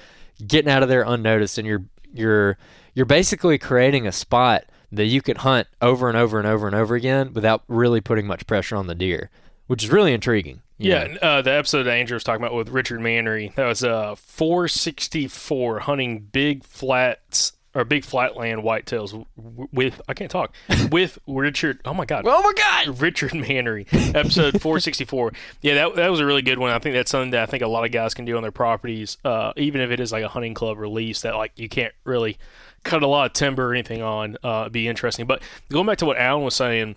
getting 0.45 0.71
out 0.71 0.83
of 0.83 0.89
there 0.89 1.03
unnoticed, 1.03 1.57
and 1.57 1.67
you're 1.67 1.85
you're 2.13 2.57
you're 2.93 3.05
basically 3.05 3.57
creating 3.57 4.05
a 4.07 4.11
spot 4.11 4.65
that 4.91 5.05
you 5.05 5.21
can 5.21 5.37
hunt 5.37 5.67
over 5.81 6.09
and 6.09 6.17
over 6.17 6.37
and 6.37 6.47
over 6.47 6.67
and 6.67 6.75
over 6.75 6.95
again 6.95 7.33
without 7.33 7.63
really 7.67 8.01
putting 8.01 8.27
much 8.27 8.45
pressure 8.45 8.75
on 8.75 8.87
the 8.87 8.95
deer, 8.95 9.29
which 9.67 9.83
is 9.83 9.89
really 9.89 10.13
intriguing. 10.13 10.61
You 10.81 10.91
Yeah, 10.91 11.17
uh, 11.21 11.41
the 11.41 11.51
episode 11.51 11.83
that 11.83 11.93
Andrew 11.93 12.15
was 12.15 12.23
talking 12.23 12.43
about 12.43 12.55
with 12.55 12.69
Richard 12.69 12.99
Mannery, 12.99 13.53
that 13.55 13.65
was 13.65 13.83
uh, 13.83 14.15
464 14.15 15.79
hunting 15.79 16.19
big 16.19 16.63
flats 16.63 17.53
or 17.73 17.85
big 17.85 18.03
flatland 18.03 18.63
whitetails 18.63 19.25
with 19.71 20.01
I 20.07 20.13
can't 20.13 20.29
talk 20.29 20.53
with 20.91 21.17
Richard. 21.27 21.79
Oh 21.85 21.93
my 21.93 22.05
god. 22.05 22.25
Oh 22.27 22.41
my 22.41 22.53
god! 22.55 23.01
Richard 23.01 23.33
Mannery, 23.33 23.87
episode 24.13 24.61
464. 24.61 25.31
Yeah, 25.61 25.75
that, 25.75 25.95
that 25.95 26.09
was 26.09 26.19
a 26.19 26.25
really 26.25 26.41
good 26.41 26.59
one. 26.59 26.71
I 26.71 26.79
think 26.79 26.95
that's 26.95 27.11
something 27.11 27.31
that 27.31 27.43
I 27.43 27.45
think 27.45 27.61
a 27.63 27.67
lot 27.67 27.85
of 27.85 27.91
guys 27.91 28.13
can 28.13 28.25
do 28.25 28.35
on 28.35 28.41
their 28.41 28.51
properties, 28.51 29.17
uh, 29.23 29.53
even 29.55 29.81
if 29.81 29.91
it 29.91 29.99
is 29.99 30.11
like 30.11 30.23
a 30.23 30.27
hunting 30.27 30.53
club 30.53 30.77
release 30.77 31.21
that 31.21 31.35
like 31.35 31.51
you 31.55 31.69
can't 31.69 31.93
really 32.03 32.37
cut 32.83 33.03
a 33.03 33.07
lot 33.07 33.27
of 33.27 33.33
timber 33.33 33.69
or 33.69 33.73
anything 33.73 34.01
on. 34.01 34.37
Uh, 34.43 34.69
be 34.69 34.87
interesting. 34.87 35.27
But 35.27 35.41
going 35.69 35.85
back 35.85 35.99
to 35.99 36.05
what 36.05 36.17
Alan 36.17 36.43
was 36.43 36.55
saying, 36.55 36.95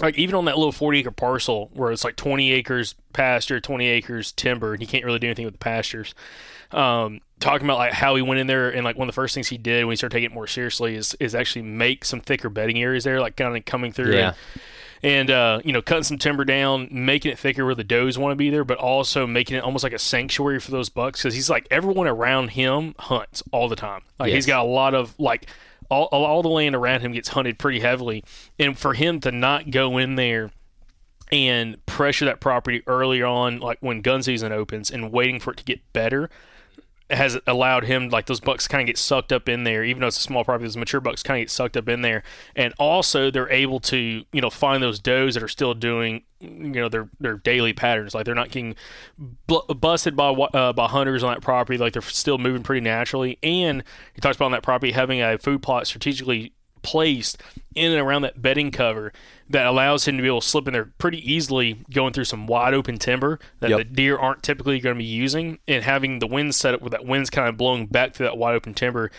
like 0.00 0.18
even 0.18 0.34
on 0.34 0.44
that 0.44 0.56
little 0.56 0.72
40 0.72 1.00
acre 1.00 1.10
parcel 1.10 1.70
where 1.74 1.90
it's 1.90 2.04
like 2.04 2.16
20 2.16 2.52
acres 2.52 2.94
pasture, 3.12 3.60
20 3.60 3.86
acres 3.86 4.32
timber, 4.32 4.72
and 4.72 4.82
he 4.82 4.86
can't 4.86 5.04
really 5.04 5.18
do 5.18 5.26
anything 5.26 5.44
with 5.44 5.54
the 5.54 5.58
pastures. 5.58 6.14
Um, 6.72 7.20
talking 7.40 7.66
about 7.66 7.78
like 7.78 7.92
how 7.92 8.16
he 8.16 8.22
went 8.22 8.40
in 8.40 8.46
there 8.46 8.70
and 8.70 8.84
like 8.84 8.96
one 8.96 9.08
of 9.08 9.14
the 9.14 9.16
first 9.16 9.34
things 9.34 9.48
he 9.48 9.58
did 9.58 9.84
when 9.84 9.92
he 9.92 9.96
started 9.96 10.14
taking 10.14 10.30
it 10.30 10.34
more 10.34 10.46
seriously 10.46 10.96
is 10.96 11.14
is 11.20 11.34
actually 11.34 11.62
make 11.62 12.04
some 12.04 12.20
thicker 12.20 12.48
bedding 12.48 12.80
areas 12.82 13.04
there, 13.04 13.20
like 13.20 13.36
kind 13.36 13.56
of 13.56 13.64
coming 13.64 13.92
through. 13.92 14.14
Yeah. 14.14 14.28
And, 14.28 14.62
and 15.02 15.30
uh, 15.30 15.60
you 15.64 15.72
know, 15.72 15.82
cutting 15.82 16.04
some 16.04 16.18
timber 16.18 16.44
down, 16.44 16.88
making 16.90 17.30
it 17.30 17.38
thicker 17.38 17.64
where 17.64 17.74
the 17.74 17.84
does 17.84 18.18
want 18.18 18.32
to 18.32 18.36
be 18.36 18.50
there, 18.50 18.64
but 18.64 18.78
also 18.78 19.26
making 19.26 19.56
it 19.56 19.60
almost 19.62 19.84
like 19.84 19.92
a 19.92 19.98
sanctuary 19.98 20.58
for 20.58 20.70
those 20.70 20.88
bucks 20.88 21.22
because 21.22 21.34
he's 21.34 21.50
like 21.50 21.66
everyone 21.70 22.06
around 22.06 22.48
him 22.48 22.94
hunts 22.98 23.42
all 23.52 23.68
the 23.68 23.76
time. 23.76 24.02
Like 24.18 24.32
he's 24.32 24.46
got 24.46 24.64
a 24.64 24.68
lot 24.68 24.94
of 24.94 25.14
like 25.18 25.46
all, 25.90 26.06
all 26.06 26.42
the 26.42 26.48
land 26.48 26.74
around 26.74 27.00
him 27.00 27.12
gets 27.12 27.28
hunted 27.28 27.58
pretty 27.58 27.80
heavily, 27.80 28.24
and 28.58 28.78
for 28.78 28.94
him 28.94 29.20
to 29.20 29.32
not 29.32 29.70
go 29.70 29.98
in 29.98 30.16
there 30.16 30.50
and 31.32 31.84
pressure 31.86 32.24
that 32.24 32.40
property 32.40 32.82
early 32.86 33.22
on, 33.22 33.58
like 33.58 33.78
when 33.80 34.00
gun 34.00 34.22
season 34.22 34.52
opens, 34.52 34.90
and 34.90 35.12
waiting 35.12 35.40
for 35.40 35.52
it 35.52 35.56
to 35.56 35.64
get 35.64 35.92
better, 35.92 36.30
has 37.10 37.38
allowed 37.46 37.84
him 37.84 38.08
like 38.08 38.26
those 38.26 38.40
bucks 38.40 38.66
kind 38.66 38.82
of 38.82 38.86
get 38.86 38.98
sucked 38.98 39.32
up 39.32 39.48
in 39.48 39.64
there, 39.64 39.84
even 39.84 40.00
though 40.00 40.08
it's 40.08 40.18
a 40.18 40.22
small 40.22 40.44
property. 40.44 40.64
Those 40.64 40.76
mature 40.76 41.00
bucks 41.00 41.22
kind 41.22 41.40
of 41.40 41.42
get 41.42 41.50
sucked 41.50 41.76
up 41.76 41.88
in 41.88 42.02
there, 42.02 42.22
and 42.56 42.74
also 42.78 43.30
they're 43.30 43.50
able 43.50 43.80
to 43.80 44.24
you 44.32 44.40
know 44.40 44.50
find 44.50 44.82
those 44.82 44.98
does 44.98 45.34
that 45.34 45.42
are 45.42 45.48
still 45.48 45.74
doing 45.74 46.22
you 46.40 46.50
know 46.50 46.88
their 46.88 47.08
their 47.20 47.36
daily 47.36 47.72
patterns. 47.72 48.14
Like 48.14 48.24
they're 48.24 48.34
not 48.34 48.50
getting 48.50 48.74
bl- 49.18 49.72
busted 49.74 50.16
by 50.16 50.30
uh, 50.30 50.72
by 50.72 50.88
hunters 50.88 51.22
on 51.22 51.32
that 51.34 51.42
property. 51.42 51.78
Like 51.78 51.92
they're 51.92 52.02
still 52.02 52.38
moving 52.38 52.62
pretty 52.62 52.80
naturally. 52.80 53.38
And 53.42 53.84
he 54.14 54.20
talks 54.20 54.36
about 54.36 54.46
on 54.46 54.52
that 54.52 54.62
property 54.62 54.92
having 54.92 55.22
a 55.22 55.38
food 55.38 55.62
plot 55.62 55.86
strategically 55.86 56.52
placed 56.86 57.42
in 57.74 57.92
and 57.92 58.00
around 58.00 58.22
that 58.22 58.40
bedding 58.40 58.70
cover 58.70 59.12
that 59.50 59.66
allows 59.66 60.06
him 60.06 60.16
to 60.16 60.22
be 60.22 60.28
able 60.28 60.40
to 60.40 60.46
slip 60.46 60.66
in 60.66 60.72
there 60.72 60.92
pretty 60.98 61.18
easily 61.30 61.84
going 61.92 62.12
through 62.12 62.24
some 62.24 62.46
wide 62.46 62.72
open 62.74 62.96
timber 62.96 63.38
that 63.60 63.70
Yep. 63.70 63.78
the 63.78 63.84
deer 63.84 64.16
aren't 64.16 64.42
typically 64.42 64.78
going 64.80 64.94
to 64.94 64.98
be 64.98 65.04
using. 65.04 65.58
And 65.68 65.82
having 65.84 66.20
the 66.20 66.26
wind 66.26 66.54
set 66.54 66.74
up 66.74 66.80
with 66.80 66.92
that 66.92 67.04
wind's 67.04 67.28
kind 67.28 67.48
of 67.48 67.56
blowing 67.56 67.86
back 67.86 68.14
through 68.14 68.26
that 68.26 68.38
wide 68.38 68.54
open 68.54 68.72
timber 68.72 69.10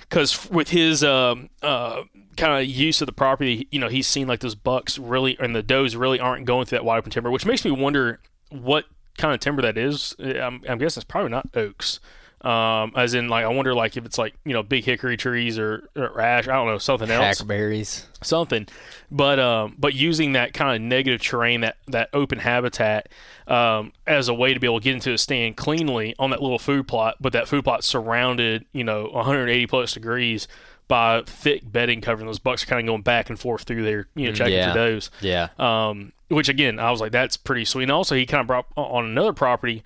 because 0.00 0.50
with 0.50 0.70
his 0.70 1.04
um, 1.04 1.50
uh, 1.62 2.02
kind 2.36 2.60
of 2.60 2.68
use 2.68 3.00
of 3.00 3.06
the 3.06 3.12
property 3.12 3.68
you 3.70 3.78
know 3.78 3.88
he's 3.88 4.06
seen 4.06 4.26
like 4.26 4.40
those 4.40 4.54
bucks 4.54 4.98
really 4.98 5.36
and 5.38 5.54
the 5.54 5.62
does 5.62 5.94
really 5.94 6.18
aren't 6.18 6.46
going 6.46 6.64
through 6.66 6.78
that 6.78 6.84
wide 6.84 6.98
open 6.98 7.10
timber 7.10 7.30
which 7.30 7.44
makes 7.46 7.64
me 7.64 7.70
wonder 7.70 8.18
what 8.50 8.86
kind 9.18 9.34
of 9.34 9.40
timber 9.40 9.62
that 9.62 9.76
is. 9.76 10.16
I'm, 10.18 10.62
I'm 10.68 10.78
guessing 10.78 11.00
it's 11.00 11.04
probably 11.04 11.30
not 11.30 11.48
oaks 11.54 12.00
um, 12.42 12.92
as 12.96 13.14
in 13.14 13.28
like 13.28 13.44
i 13.44 13.48
wonder 13.48 13.74
like 13.74 13.96
if 13.96 14.06
it's 14.06 14.16
like 14.16 14.34
you 14.44 14.52
know 14.52 14.62
big 14.62 14.84
hickory 14.84 15.16
trees 15.16 15.58
or, 15.58 15.88
or 15.94 16.20
ash 16.20 16.48
i 16.48 16.52
don't 16.52 16.66
know 16.66 16.78
something 16.78 17.10
else 17.10 17.40
Hackberries. 17.42 18.06
something 18.22 18.66
but 19.10 19.38
um 19.38 19.74
but 19.78 19.94
using 19.94 20.32
that 20.32 20.54
kind 20.54 20.74
of 20.74 20.80
negative 20.80 21.20
terrain 21.20 21.60
that 21.60 21.76
that 21.88 22.08
open 22.12 22.38
habitat 22.38 23.08
um 23.46 23.92
as 24.06 24.28
a 24.28 24.34
way 24.34 24.54
to 24.54 24.60
be 24.60 24.66
able 24.66 24.80
to 24.80 24.84
get 24.84 24.94
into 24.94 25.12
a 25.12 25.18
stand 25.18 25.56
cleanly 25.56 26.14
on 26.18 26.30
that 26.30 26.40
little 26.40 26.58
food 26.58 26.88
plot 26.88 27.16
but 27.20 27.32
that 27.32 27.46
food 27.46 27.64
plot 27.64 27.84
surrounded 27.84 28.64
you 28.72 28.84
know 28.84 29.04
180 29.12 29.66
plus 29.66 29.92
degrees 29.92 30.48
by 30.88 31.22
thick 31.26 31.70
bedding 31.70 32.00
covering 32.00 32.26
those 32.26 32.38
bucks 32.38 32.62
are 32.62 32.66
kind 32.66 32.80
of 32.80 32.86
going 32.86 33.02
back 33.02 33.28
and 33.28 33.38
forth 33.38 33.62
through 33.62 33.82
there 33.82 34.08
you 34.14 34.26
know 34.26 34.32
checking 34.32 34.54
yeah. 34.54 34.72
for 34.72 34.78
those 34.78 35.10
Yeah. 35.20 35.48
um, 35.58 36.12
which 36.30 36.48
again, 36.48 36.78
I 36.78 36.90
was 36.92 37.00
like, 37.00 37.10
that's 37.12 37.36
pretty 37.36 37.64
sweet. 37.64 37.84
And 37.84 37.92
also, 37.92 38.14
he 38.14 38.24
kind 38.24 38.40
of 38.40 38.46
brought 38.46 38.66
on 38.76 39.04
another 39.04 39.32
property, 39.32 39.82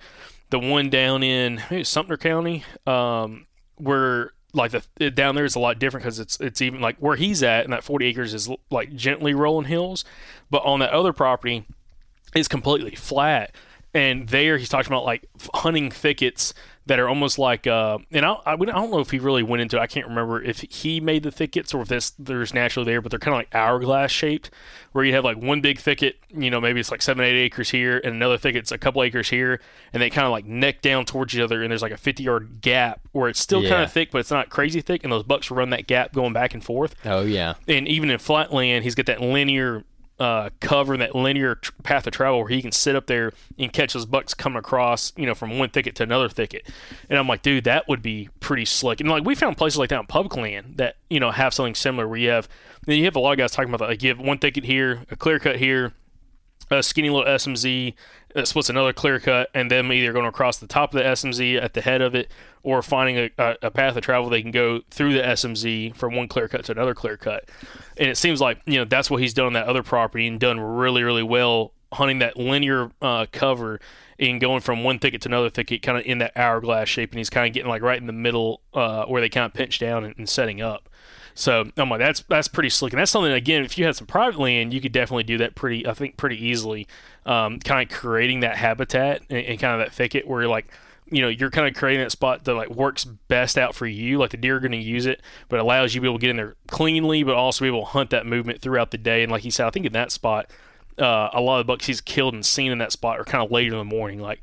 the 0.49 0.59
one 0.59 0.89
down 0.89 1.23
in 1.23 1.61
Sumter 1.83 2.17
County, 2.17 2.63
um, 2.85 3.47
where 3.77 4.31
like 4.53 4.71
the 4.71 5.11
down 5.11 5.35
there 5.35 5.45
is 5.45 5.55
a 5.55 5.59
lot 5.59 5.79
different 5.79 6.03
because 6.03 6.19
it's 6.19 6.39
it's 6.39 6.61
even 6.61 6.81
like 6.81 6.97
where 6.97 7.15
he's 7.15 7.43
at, 7.43 7.63
and 7.63 7.73
that 7.73 7.83
40 7.83 8.05
acres 8.05 8.33
is 8.33 8.49
like 8.69 8.95
gently 8.95 9.33
rolling 9.33 9.67
hills, 9.67 10.05
but 10.49 10.63
on 10.63 10.79
that 10.79 10.91
other 10.91 11.13
property, 11.13 11.65
it's 12.33 12.47
completely 12.47 12.95
flat. 12.95 13.53
And 13.95 14.27
there, 14.27 14.57
he's 14.57 14.69
talking 14.69 14.91
about 14.91 15.05
like 15.05 15.25
hunting 15.53 15.89
thickets 15.89 16.53
that 16.87 16.99
are 16.99 17.09
almost 17.09 17.39
like, 17.39 17.65
uh, 17.65 17.97
and 18.11 18.23
I, 18.23 18.33
I, 18.45 18.51
I 18.53 18.55
don't 18.57 18.91
know 18.91 18.99
if 18.99 19.09
he 19.09 19.17
really 19.17 19.41
went 19.41 19.61
into. 19.61 19.79
I 19.79 19.87
can't 19.87 20.05
remember 20.07 20.39
if 20.43 20.59
he 20.69 20.99
made 20.99 21.23
the 21.23 21.31
thickets 21.31 21.73
or 21.73 21.81
if 21.81 21.87
this 21.87 22.11
there's 22.19 22.53
naturally 22.53 22.85
there, 22.85 23.01
but 23.01 23.09
they're 23.09 23.17
kind 23.19 23.33
of 23.33 23.39
like 23.39 23.55
hourglass 23.55 24.11
shaped, 24.11 24.51
where 24.91 25.03
you 25.03 25.13
have 25.15 25.23
like 25.23 25.37
one 25.37 25.61
big 25.61 25.79
thicket, 25.79 26.17
you 26.29 26.51
know, 26.51 26.61
maybe 26.61 26.79
it's 26.79 26.91
like 26.91 27.01
seven, 27.01 27.25
eight 27.25 27.41
acres 27.41 27.71
here, 27.71 27.97
and 28.03 28.13
another 28.13 28.37
thicket's 28.37 28.71
a 28.71 28.77
couple 28.77 29.01
acres 29.01 29.29
here, 29.29 29.59
and 29.93 30.01
they 30.01 30.11
kind 30.11 30.25
of 30.27 30.31
like 30.31 30.45
neck 30.45 30.81
down 30.81 31.05
towards 31.05 31.33
each 31.33 31.39
other, 31.41 31.63
and 31.63 31.71
there's 31.71 31.81
like 31.81 31.91
a 31.91 31.97
50 31.97 32.21
yard 32.21 32.59
gap 32.61 33.01
where 33.13 33.29
it's 33.29 33.39
still 33.39 33.61
kind 33.63 33.81
of 33.81 33.91
thick, 33.91 34.11
but 34.11 34.19
it's 34.19 34.29
not 34.29 34.49
crazy 34.49 34.81
thick, 34.81 35.03
and 35.03 35.11
those 35.11 35.23
bucks 35.23 35.49
run 35.49 35.71
that 35.71 35.87
gap 35.87 36.13
going 36.13 36.33
back 36.33 36.53
and 36.53 36.63
forth 36.63 36.93
Oh 37.03 37.21
yeah. 37.23 37.55
and 37.67 37.87
even 37.87 38.11
in 38.11 38.19
flatland, 38.19 38.83
he's 38.83 38.93
got 38.93 39.07
that 39.07 39.21
linear 39.21 39.83
uh, 40.19 40.49
cover 40.61 40.93
and 40.93 41.01
that 41.01 41.15
linear 41.15 41.55
tr- 41.55 41.71
path 41.83 42.07
of 42.07 42.13
travel 42.13 42.39
where 42.39 42.47
he 42.47 42.61
can 42.61 42.71
sit 42.71 42.95
up 42.95 43.07
there 43.07 43.33
and 43.59 43.73
catch 43.73 43.93
those 43.93 44.05
bucks 44.05 44.33
coming 44.33 44.57
across, 44.57 45.11
you 45.17 45.25
know, 45.25 45.35
from 45.35 45.57
one 45.59 45.69
thicket 45.69 45.95
to 45.95 46.03
another 46.03 46.29
thicket. 46.29 46.67
And 47.09 47.19
I'm 47.19 47.27
like, 47.27 47.41
dude, 47.41 47.65
that 47.65 47.87
would 47.87 48.01
be 48.01 48.29
pretty 48.39 48.65
slick. 48.65 49.01
And 49.01 49.09
like 49.09 49.25
we 49.25 49.35
found 49.35 49.57
places 49.57 49.77
like 49.77 49.89
that 49.89 49.99
in 49.99 50.05
public 50.07 50.35
land 50.37 50.77
that 50.77 50.97
you 51.09 51.19
know 51.19 51.31
have 51.31 51.53
something 51.53 51.75
similar 51.75 52.07
where 52.07 52.17
you 52.17 52.29
have 52.29 52.47
then 52.85 52.97
you 52.97 53.05
have 53.05 53.15
a 53.15 53.19
lot 53.19 53.33
of 53.33 53.37
guys 53.37 53.51
talking 53.51 53.69
about 53.69 53.83
that. 53.83 53.89
Like 53.89 54.03
you 54.03 54.09
have 54.09 54.19
one 54.19 54.37
thicket 54.37 54.63
here, 54.63 55.01
a 55.11 55.15
clear 55.15 55.39
cut 55.39 55.57
here, 55.57 55.93
a 56.71 56.81
skinny 56.81 57.09
little 57.09 57.25
SMZ 57.25 57.93
that 58.33 58.47
splits 58.47 58.69
another 58.69 58.91
clear 58.91 59.19
cut, 59.19 59.49
and 59.53 59.71
them 59.71 59.91
either 59.91 60.11
going 60.11 60.25
across 60.25 60.57
the 60.57 60.67
top 60.67 60.93
of 60.93 60.97
the 60.97 61.05
SMZ 61.05 61.61
at 61.61 61.73
the 61.73 61.81
head 61.81 62.01
of 62.01 62.15
it, 62.15 62.29
or 62.63 62.81
finding 62.81 63.17
a, 63.17 63.29
a, 63.37 63.55
a 63.63 63.71
path 63.71 63.95
of 63.95 64.03
travel 64.03 64.29
they 64.29 64.41
can 64.41 64.51
go 64.51 64.81
through 64.89 65.13
the 65.13 65.21
SMZ 65.21 65.95
from 65.95 66.15
one 66.15 66.27
clear 66.27 66.47
cut 66.47 66.65
to 66.65 66.71
another 66.71 66.93
clear 66.93 67.17
cut. 67.17 67.49
And 67.97 68.09
it 68.09 68.17
seems 68.17 68.41
like 68.41 68.59
you 68.65 68.77
know 68.77 68.85
that's 68.85 69.09
what 69.09 69.21
he's 69.21 69.33
done 69.33 69.47
on 69.47 69.53
that 69.53 69.67
other 69.67 69.83
property 69.83 70.27
and 70.27 70.39
done 70.39 70.59
really 70.59 71.03
really 71.03 71.23
well 71.23 71.71
hunting 71.93 72.19
that 72.19 72.37
linear 72.37 72.91
uh, 73.01 73.25
cover 73.31 73.79
and 74.19 74.39
going 74.39 74.61
from 74.61 74.83
one 74.83 74.99
thicket 74.99 75.21
to 75.21 75.29
another 75.29 75.49
thicket, 75.49 75.81
kind 75.81 75.97
of 75.97 76.05
in 76.05 76.19
that 76.19 76.31
hourglass 76.35 76.87
shape, 76.87 77.11
and 77.11 77.17
he's 77.17 77.29
kind 77.29 77.47
of 77.47 77.53
getting 77.53 77.69
like 77.69 77.81
right 77.81 77.99
in 77.99 78.07
the 78.07 78.13
middle 78.13 78.61
uh, 78.73 79.05
where 79.05 79.21
they 79.21 79.29
kind 79.29 79.45
of 79.45 79.53
pinch 79.53 79.79
down 79.79 80.03
and, 80.03 80.15
and 80.17 80.29
setting 80.29 80.61
up. 80.61 80.89
So 81.37 81.69
I'm 81.75 81.89
like, 81.89 81.99
that's 81.99 82.21
that's 82.29 82.47
pretty 82.47 82.69
slick, 82.69 82.93
and 82.93 82.99
that's 82.99 83.11
something 83.11 83.31
again. 83.31 83.63
If 83.65 83.77
you 83.77 83.85
had 83.85 83.95
some 83.95 84.07
private 84.07 84.39
land, 84.39 84.73
you 84.73 84.79
could 84.79 84.93
definitely 84.93 85.25
do 85.25 85.37
that 85.39 85.53
pretty, 85.53 85.85
I 85.85 85.93
think, 85.93 86.15
pretty 86.15 86.43
easily. 86.43 86.87
Um, 87.25 87.59
kind 87.59 87.87
of 87.87 87.95
creating 87.95 88.39
that 88.39 88.55
habitat 88.55 89.21
and, 89.29 89.45
and 89.45 89.59
kind 89.59 89.79
of 89.79 89.85
that 89.85 89.93
thicket 89.93 90.27
where 90.27 90.41
you're 90.41 90.49
like, 90.49 90.67
you 91.09 91.21
know, 91.21 91.27
you're 91.27 91.49
kind 91.49 91.67
of 91.67 91.75
creating 91.75 92.01
that 92.03 92.11
spot 92.11 92.45
that 92.45 92.53
like 92.53 92.69
works 92.69 93.03
best 93.03 93.57
out 93.57 93.75
for 93.75 93.85
you. 93.85 94.17
Like 94.17 94.31
the 94.31 94.37
deer 94.37 94.55
are 94.55 94.59
going 94.61 94.71
to 94.71 94.77
use 94.77 95.05
it, 95.05 95.21
but 95.49 95.59
allows 95.59 95.93
you 95.93 95.99
to 95.99 96.03
be 96.03 96.07
able 96.07 96.19
to 96.19 96.21
get 96.21 96.29
in 96.29 96.37
there 96.37 96.55
cleanly, 96.67 97.23
but 97.23 97.35
also 97.35 97.65
be 97.65 97.67
able 97.67 97.81
to 97.81 97.87
hunt 97.87 98.11
that 98.11 98.25
movement 98.25 98.61
throughout 98.61 98.91
the 98.91 98.97
day. 98.97 99.21
And 99.21 99.31
like 99.31 99.43
you 99.43 99.51
said, 99.51 99.67
I 99.67 99.71
think 99.71 99.85
in 99.85 99.93
that 99.93 100.11
spot, 100.11 100.49
uh, 100.97 101.29
a 101.33 101.41
lot 101.41 101.59
of 101.59 101.65
the 101.65 101.71
bucks 101.71 101.85
he's 101.85 101.99
killed 101.99 102.33
and 102.33 102.45
seen 102.45 102.71
in 102.71 102.77
that 102.77 102.93
spot 102.93 103.19
are 103.19 103.25
kind 103.25 103.43
of 103.43 103.51
later 103.51 103.73
in 103.73 103.79
the 103.79 103.83
morning, 103.83 104.19
like 104.19 104.41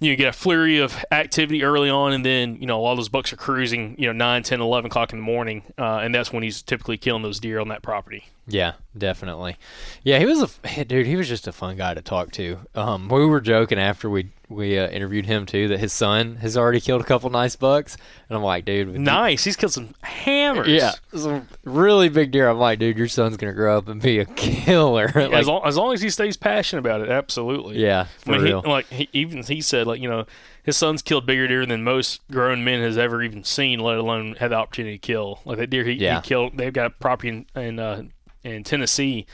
you 0.00 0.16
get 0.16 0.28
a 0.28 0.32
flurry 0.32 0.78
of 0.78 1.04
activity 1.12 1.62
early 1.62 1.90
on 1.90 2.12
and 2.12 2.24
then 2.24 2.56
you 2.56 2.66
know 2.66 2.78
a 2.78 2.82
lot 2.82 2.92
of 2.92 2.98
those 2.98 3.08
bucks 3.08 3.32
are 3.32 3.36
cruising 3.36 3.94
you 3.98 4.06
know 4.06 4.12
9 4.12 4.42
10 4.42 4.60
11 4.60 4.86
o'clock 4.90 5.12
in 5.12 5.18
the 5.18 5.24
morning 5.24 5.62
uh, 5.78 5.98
and 5.98 6.14
that's 6.14 6.32
when 6.32 6.42
he's 6.42 6.62
typically 6.62 6.96
killing 6.96 7.22
those 7.22 7.38
deer 7.38 7.60
on 7.60 7.68
that 7.68 7.82
property 7.82 8.24
Yeah, 8.50 8.72
definitely. 8.98 9.56
Yeah, 10.02 10.18
he 10.18 10.26
was 10.26 10.58
a 10.64 10.84
dude. 10.84 11.06
He 11.06 11.16
was 11.16 11.28
just 11.28 11.46
a 11.46 11.52
fun 11.52 11.76
guy 11.76 11.94
to 11.94 12.02
talk 12.02 12.32
to. 12.32 12.58
Um, 12.74 13.08
we 13.08 13.24
were 13.26 13.40
joking 13.40 13.78
after 13.78 14.10
we 14.10 14.30
we 14.48 14.76
uh, 14.76 14.88
interviewed 14.88 15.26
him 15.26 15.46
too 15.46 15.68
that 15.68 15.78
his 15.78 15.92
son 15.92 16.34
has 16.36 16.56
already 16.56 16.80
killed 16.80 17.00
a 17.00 17.04
couple 17.04 17.30
nice 17.30 17.54
bucks, 17.54 17.96
and 18.28 18.36
I'm 18.36 18.42
like, 18.42 18.64
dude, 18.64 18.88
you- 18.92 18.98
nice 18.98 19.44
he's 19.44 19.54
killed 19.54 19.72
some 19.72 19.94
hammers 20.02 20.66
yeah, 20.66 20.92
some 21.14 21.46
really 21.64 22.08
big 22.08 22.32
deer. 22.32 22.48
I'm 22.48 22.58
like, 22.58 22.80
dude, 22.80 22.98
your 22.98 23.06
son's 23.06 23.36
gonna 23.36 23.52
grow 23.52 23.78
up 23.78 23.86
and 23.88 24.02
be 24.02 24.18
a 24.18 24.24
killer. 24.64 25.06
Like, 25.14 25.32
as, 25.32 25.46
long, 25.46 25.62
as 25.64 25.76
long 25.76 25.92
as 25.94 26.00
he 26.02 26.10
stays 26.10 26.36
passionate 26.36 26.80
about 26.80 27.00
it 27.02 27.08
absolutely 27.10 27.78
yeah, 27.78 28.00
I 28.00 28.04
for 28.24 28.30
mean, 28.32 28.40
he, 28.40 28.46
real. 28.46 28.62
like 28.66 28.86
he, 28.88 29.08
even 29.12 29.44
he 29.44 29.60
said 29.60 29.86
like 29.86 30.00
you 30.00 30.08
know 30.08 30.26
his 30.64 30.76
son's 30.76 31.00
killed 31.02 31.26
bigger 31.26 31.46
deer 31.46 31.64
than 31.64 31.84
most 31.84 32.20
grown 32.32 32.64
men 32.64 32.82
has 32.82 32.98
ever 32.98 33.22
even 33.22 33.44
seen 33.44 33.78
let 33.78 33.98
alone 33.98 34.34
had 34.40 34.50
the 34.50 34.56
opportunity 34.56 34.98
to 34.98 35.06
kill 35.06 35.38
like 35.44 35.58
that 35.58 35.70
deer 35.70 35.84
he, 35.84 35.92
Yeah. 35.92 36.16
he 36.20 36.26
killed 36.26 36.56
they've 36.56 36.72
got 36.72 36.98
property 36.98 37.28
in 37.28 37.46
in, 37.62 37.78
uh, 37.78 38.02
in 38.44 38.64
tennessee 38.64 39.26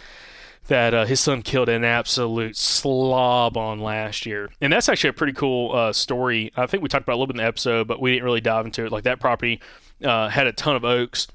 that 0.69 0.93
uh, 0.95 1.05
his 1.05 1.21
son 1.21 1.43
killed 1.43 1.69
an 1.69 1.85
absolute 1.85 2.57
slob 2.57 3.57
on 3.57 3.79
last 3.79 4.27
year. 4.27 4.51
And 4.61 4.73
that's 4.73 4.89
actually 4.89 5.11
a 5.11 5.13
pretty 5.13 5.33
cool 5.33 5.73
uh, 5.73 5.93
story. 5.93 6.51
I 6.57 6.67
think 6.67 6.83
we 6.83 6.89
talked 6.89 7.05
about 7.05 7.13
it 7.13 7.15
a 7.15 7.19
little 7.19 7.29
bit 7.29 7.37
in 7.37 7.45
the 7.45 7.49
episode, 7.49 7.87
but 7.87 8.01
we 8.01 8.11
didn't 8.11 8.25
really 8.25 8.41
dive 8.41 8.67
into 8.67 8.85
it. 8.85 8.91
Like 8.91 9.05
that 9.05 9.21
property 9.21 9.61
uh, 10.03 10.29
had 10.29 10.49
a 10.49 10.53
ton 10.53 10.75
of 10.75 10.85
oaks. 10.85 11.29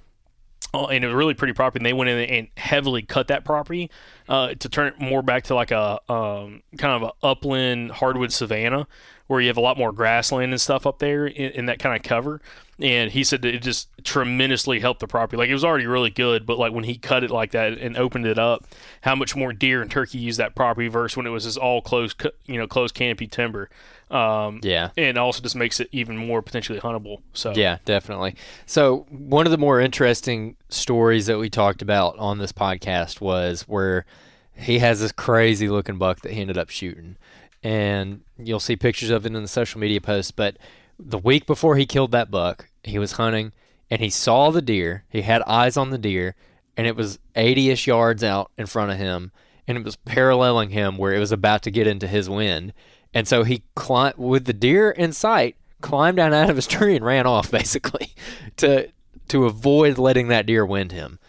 uh, 0.74 0.86
and 0.88 1.04
a 1.04 1.16
really 1.16 1.34
pretty 1.34 1.54
property. 1.54 1.80
And 1.80 1.86
they 1.86 1.94
went 1.94 2.10
in 2.10 2.20
and 2.30 2.48
heavily 2.58 3.02
cut 3.02 3.28
that 3.28 3.44
property 3.44 3.90
uh, 4.30 4.54
to 4.56 4.70
turn 4.70 4.88
it 4.88 5.00
more 5.00 5.22
back 5.22 5.44
to 5.46 5.56
like 5.56 5.72
a 5.72 6.00
um, 6.12 6.64
kind 6.78 7.04
of 7.04 7.04
a 7.04 7.26
upland 7.26 7.92
hardwood 7.92 8.32
savanna 8.32 8.88
where 9.32 9.40
you 9.40 9.48
have 9.48 9.58
a 9.58 9.62
lot 9.62 9.78
more 9.78 9.94
grassland 9.94 10.52
and 10.52 10.60
stuff 10.60 10.86
up 10.86 11.00
there 11.00 11.26
in, 11.26 11.52
in 11.54 11.66
that 11.68 11.80
kind 11.80 11.96
of 11.96 12.04
cover. 12.04 12.42
And 12.80 13.12
he 13.12 13.24
said 13.24 13.44
that 13.44 13.54
it 13.56 13.62
just 13.62 13.88
tremendously 14.04 14.80
helped 14.80 15.00
the 15.00 15.08
property. 15.08 15.38
Like 15.38 15.50
it 15.50 15.54
was 15.54 15.64
already 15.64 15.86
really 15.86 16.10
good, 16.10 16.46
but 16.46 16.58
like 16.60 16.74
when 16.74 16.84
he 16.84 16.98
cut 16.98 17.24
it 17.24 17.32
like 17.32 17.52
that 17.52 17.74
and 17.78 17.96
opened 17.96 18.26
it 18.26 18.38
up, 18.38 18.66
how 19.02 19.16
much 19.16 19.36
more 19.36 19.54
deer 19.54 19.82
and 19.82 19.90
turkey 19.90 20.18
used 20.18 20.40
that 20.40 20.54
property 20.56 20.88
versus 20.90 21.16
when 21.16 21.26
it 21.26 21.30
was 21.30 21.46
just 21.46 21.58
all 21.58 21.82
closed, 21.82 22.22
you 22.46 22.58
know, 22.58 22.68
closed 22.68 22.94
canopy 22.94 23.28
timber. 23.28 23.70
Um, 24.10 24.60
Yeah. 24.64 24.90
and 24.98 25.18
also 25.18 25.42
just 25.42 25.56
makes 25.56 25.80
it 25.80 25.88
even 25.94 26.18
more 26.18 26.42
potentially 26.42 26.80
huntable. 26.80 27.22
So 27.34 27.54
Yeah, 27.56 27.78
definitely. 27.86 28.36
So, 28.66 29.06
one 29.10 29.46
of 29.48 29.52
the 29.52 29.58
more 29.58 29.80
interesting 29.80 30.58
stories 30.68 31.28
that 31.28 31.38
we 31.38 31.50
talked 31.50 31.82
about 31.82 32.18
on 32.20 32.38
this 32.40 32.52
podcast 32.52 33.22
was 33.22 33.62
where 33.70 34.06
he 34.54 34.80
has 34.80 35.00
this 35.00 35.14
crazy 35.14 35.70
looking 35.70 35.98
buck 35.98 36.22
that 36.22 36.34
he 36.34 36.42
ended 36.42 36.58
up 36.58 36.70
shooting. 36.70 37.16
And 37.64 38.22
you'll 38.38 38.60
see 38.60 38.76
pictures 38.76 39.10
of 39.10 39.26
it 39.26 39.36
in 39.36 39.42
the 39.42 39.48
social 39.48 39.80
media 39.80 40.02
posts. 40.02 40.32
But 40.32 40.58
the 41.00 41.18
week 41.18 41.46
before 41.46 41.76
he 41.76 41.86
killed 41.86 42.12
that 42.12 42.32
buck, 42.32 42.70
he 42.84 42.98
was 42.98 43.14
hunting 43.14 43.52
and 43.90 44.02
he 44.02 44.10
saw 44.10 44.50
the 44.50 44.62
deer. 44.62 45.04
He 45.10 45.22
had 45.22 45.42
eyes 45.44 45.76
on 45.76 45.90
the 45.90 45.98
deer, 45.98 46.36
and 46.78 46.88
it 46.88 46.96
was 46.96 47.20
80 47.36 47.70
ish 47.72 47.88
yards 47.88 48.24
out 48.24 48.50
in 48.58 48.66
front 48.66 48.92
of 48.92 48.98
him. 48.98 49.32
And 49.68 49.78
it 49.78 49.84
was 49.84 49.98
paralleling 49.98 50.70
him 50.70 50.98
where 50.98 51.14
it 51.14 51.20
was 51.20 51.32
about 51.32 51.62
to 51.64 51.72
get 51.72 51.88
into 51.88 52.08
his 52.08 52.30
wind. 52.30 52.74
And 53.14 53.28
so 53.28 53.44
he 53.44 53.64
climbed 53.76 54.18
with 54.18 54.46
the 54.46 54.54
deer 54.54 54.90
in 54.90 55.12
sight, 55.12 55.56
climbed 55.82 56.18
down 56.18 56.34
out 56.34 56.50
of 56.50 56.56
his 56.56 56.68
tree 56.68 56.96
and 56.96 57.06
ran 57.06 57.28
off 57.28 57.52
basically 57.52 58.14
to 58.58 58.90
to 59.28 59.46
avoid 59.46 59.98
letting 59.98 60.28
that 60.28 60.46
deer 60.46 60.66
wind 60.66 60.92
him. 60.92 61.20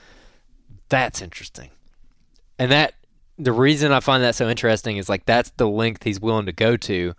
That's 0.89 1.23
interesting. 1.23 1.71
And 2.59 2.71
that 2.71 2.95
the 3.39 3.53
reason 3.53 3.93
I 3.93 4.01
find 4.01 4.23
that 4.23 4.35
so 4.35 4.49
interesting 4.49 4.97
is 4.97 5.09
like 5.09 5.25
that's 5.25 5.51
the 5.57 5.69
length 5.69 6.05
he's 6.05 6.21
willing 6.21 6.47
to 6.47 6.53
go 6.53 6.77
to 6.77 7.15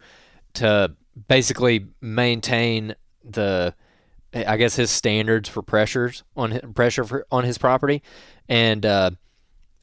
to 0.55 0.95
basically 1.27 1.87
maintain 2.01 2.95
the 3.23 3.73
I 4.33 4.57
guess 4.57 4.75
his 4.75 4.89
standards 4.89 5.47
for 5.47 5.61
pressures 5.61 6.23
on 6.35 6.73
pressure 6.73 7.03
for, 7.03 7.25
on 7.31 7.43
his 7.43 7.57
property. 7.57 8.01
And 8.47 8.85
uh 8.85 9.11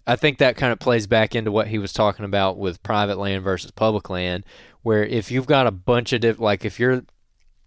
I 0.06 0.16
think 0.16 0.38
that 0.38 0.56
kind 0.56 0.72
of 0.72 0.80
plays 0.80 1.06
back 1.06 1.34
into 1.34 1.52
what 1.52 1.68
he 1.68 1.78
was 1.78 1.92
talking 1.92 2.24
about 2.24 2.58
with 2.58 2.82
private 2.82 3.18
land 3.18 3.44
versus 3.44 3.70
public 3.70 4.10
land, 4.10 4.44
where 4.82 5.04
if 5.04 5.30
you've 5.30 5.46
got 5.46 5.66
a 5.66 5.70
bunch 5.70 6.12
of 6.12 6.20
diff- 6.20 6.40
like 6.40 6.64
if 6.64 6.80
you're 6.80 7.02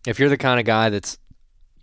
if 0.06 0.20
you're 0.20 0.30
the 0.30 0.38
kind 0.38 0.60
of 0.60 0.66
guy 0.66 0.90
that's 0.90 1.18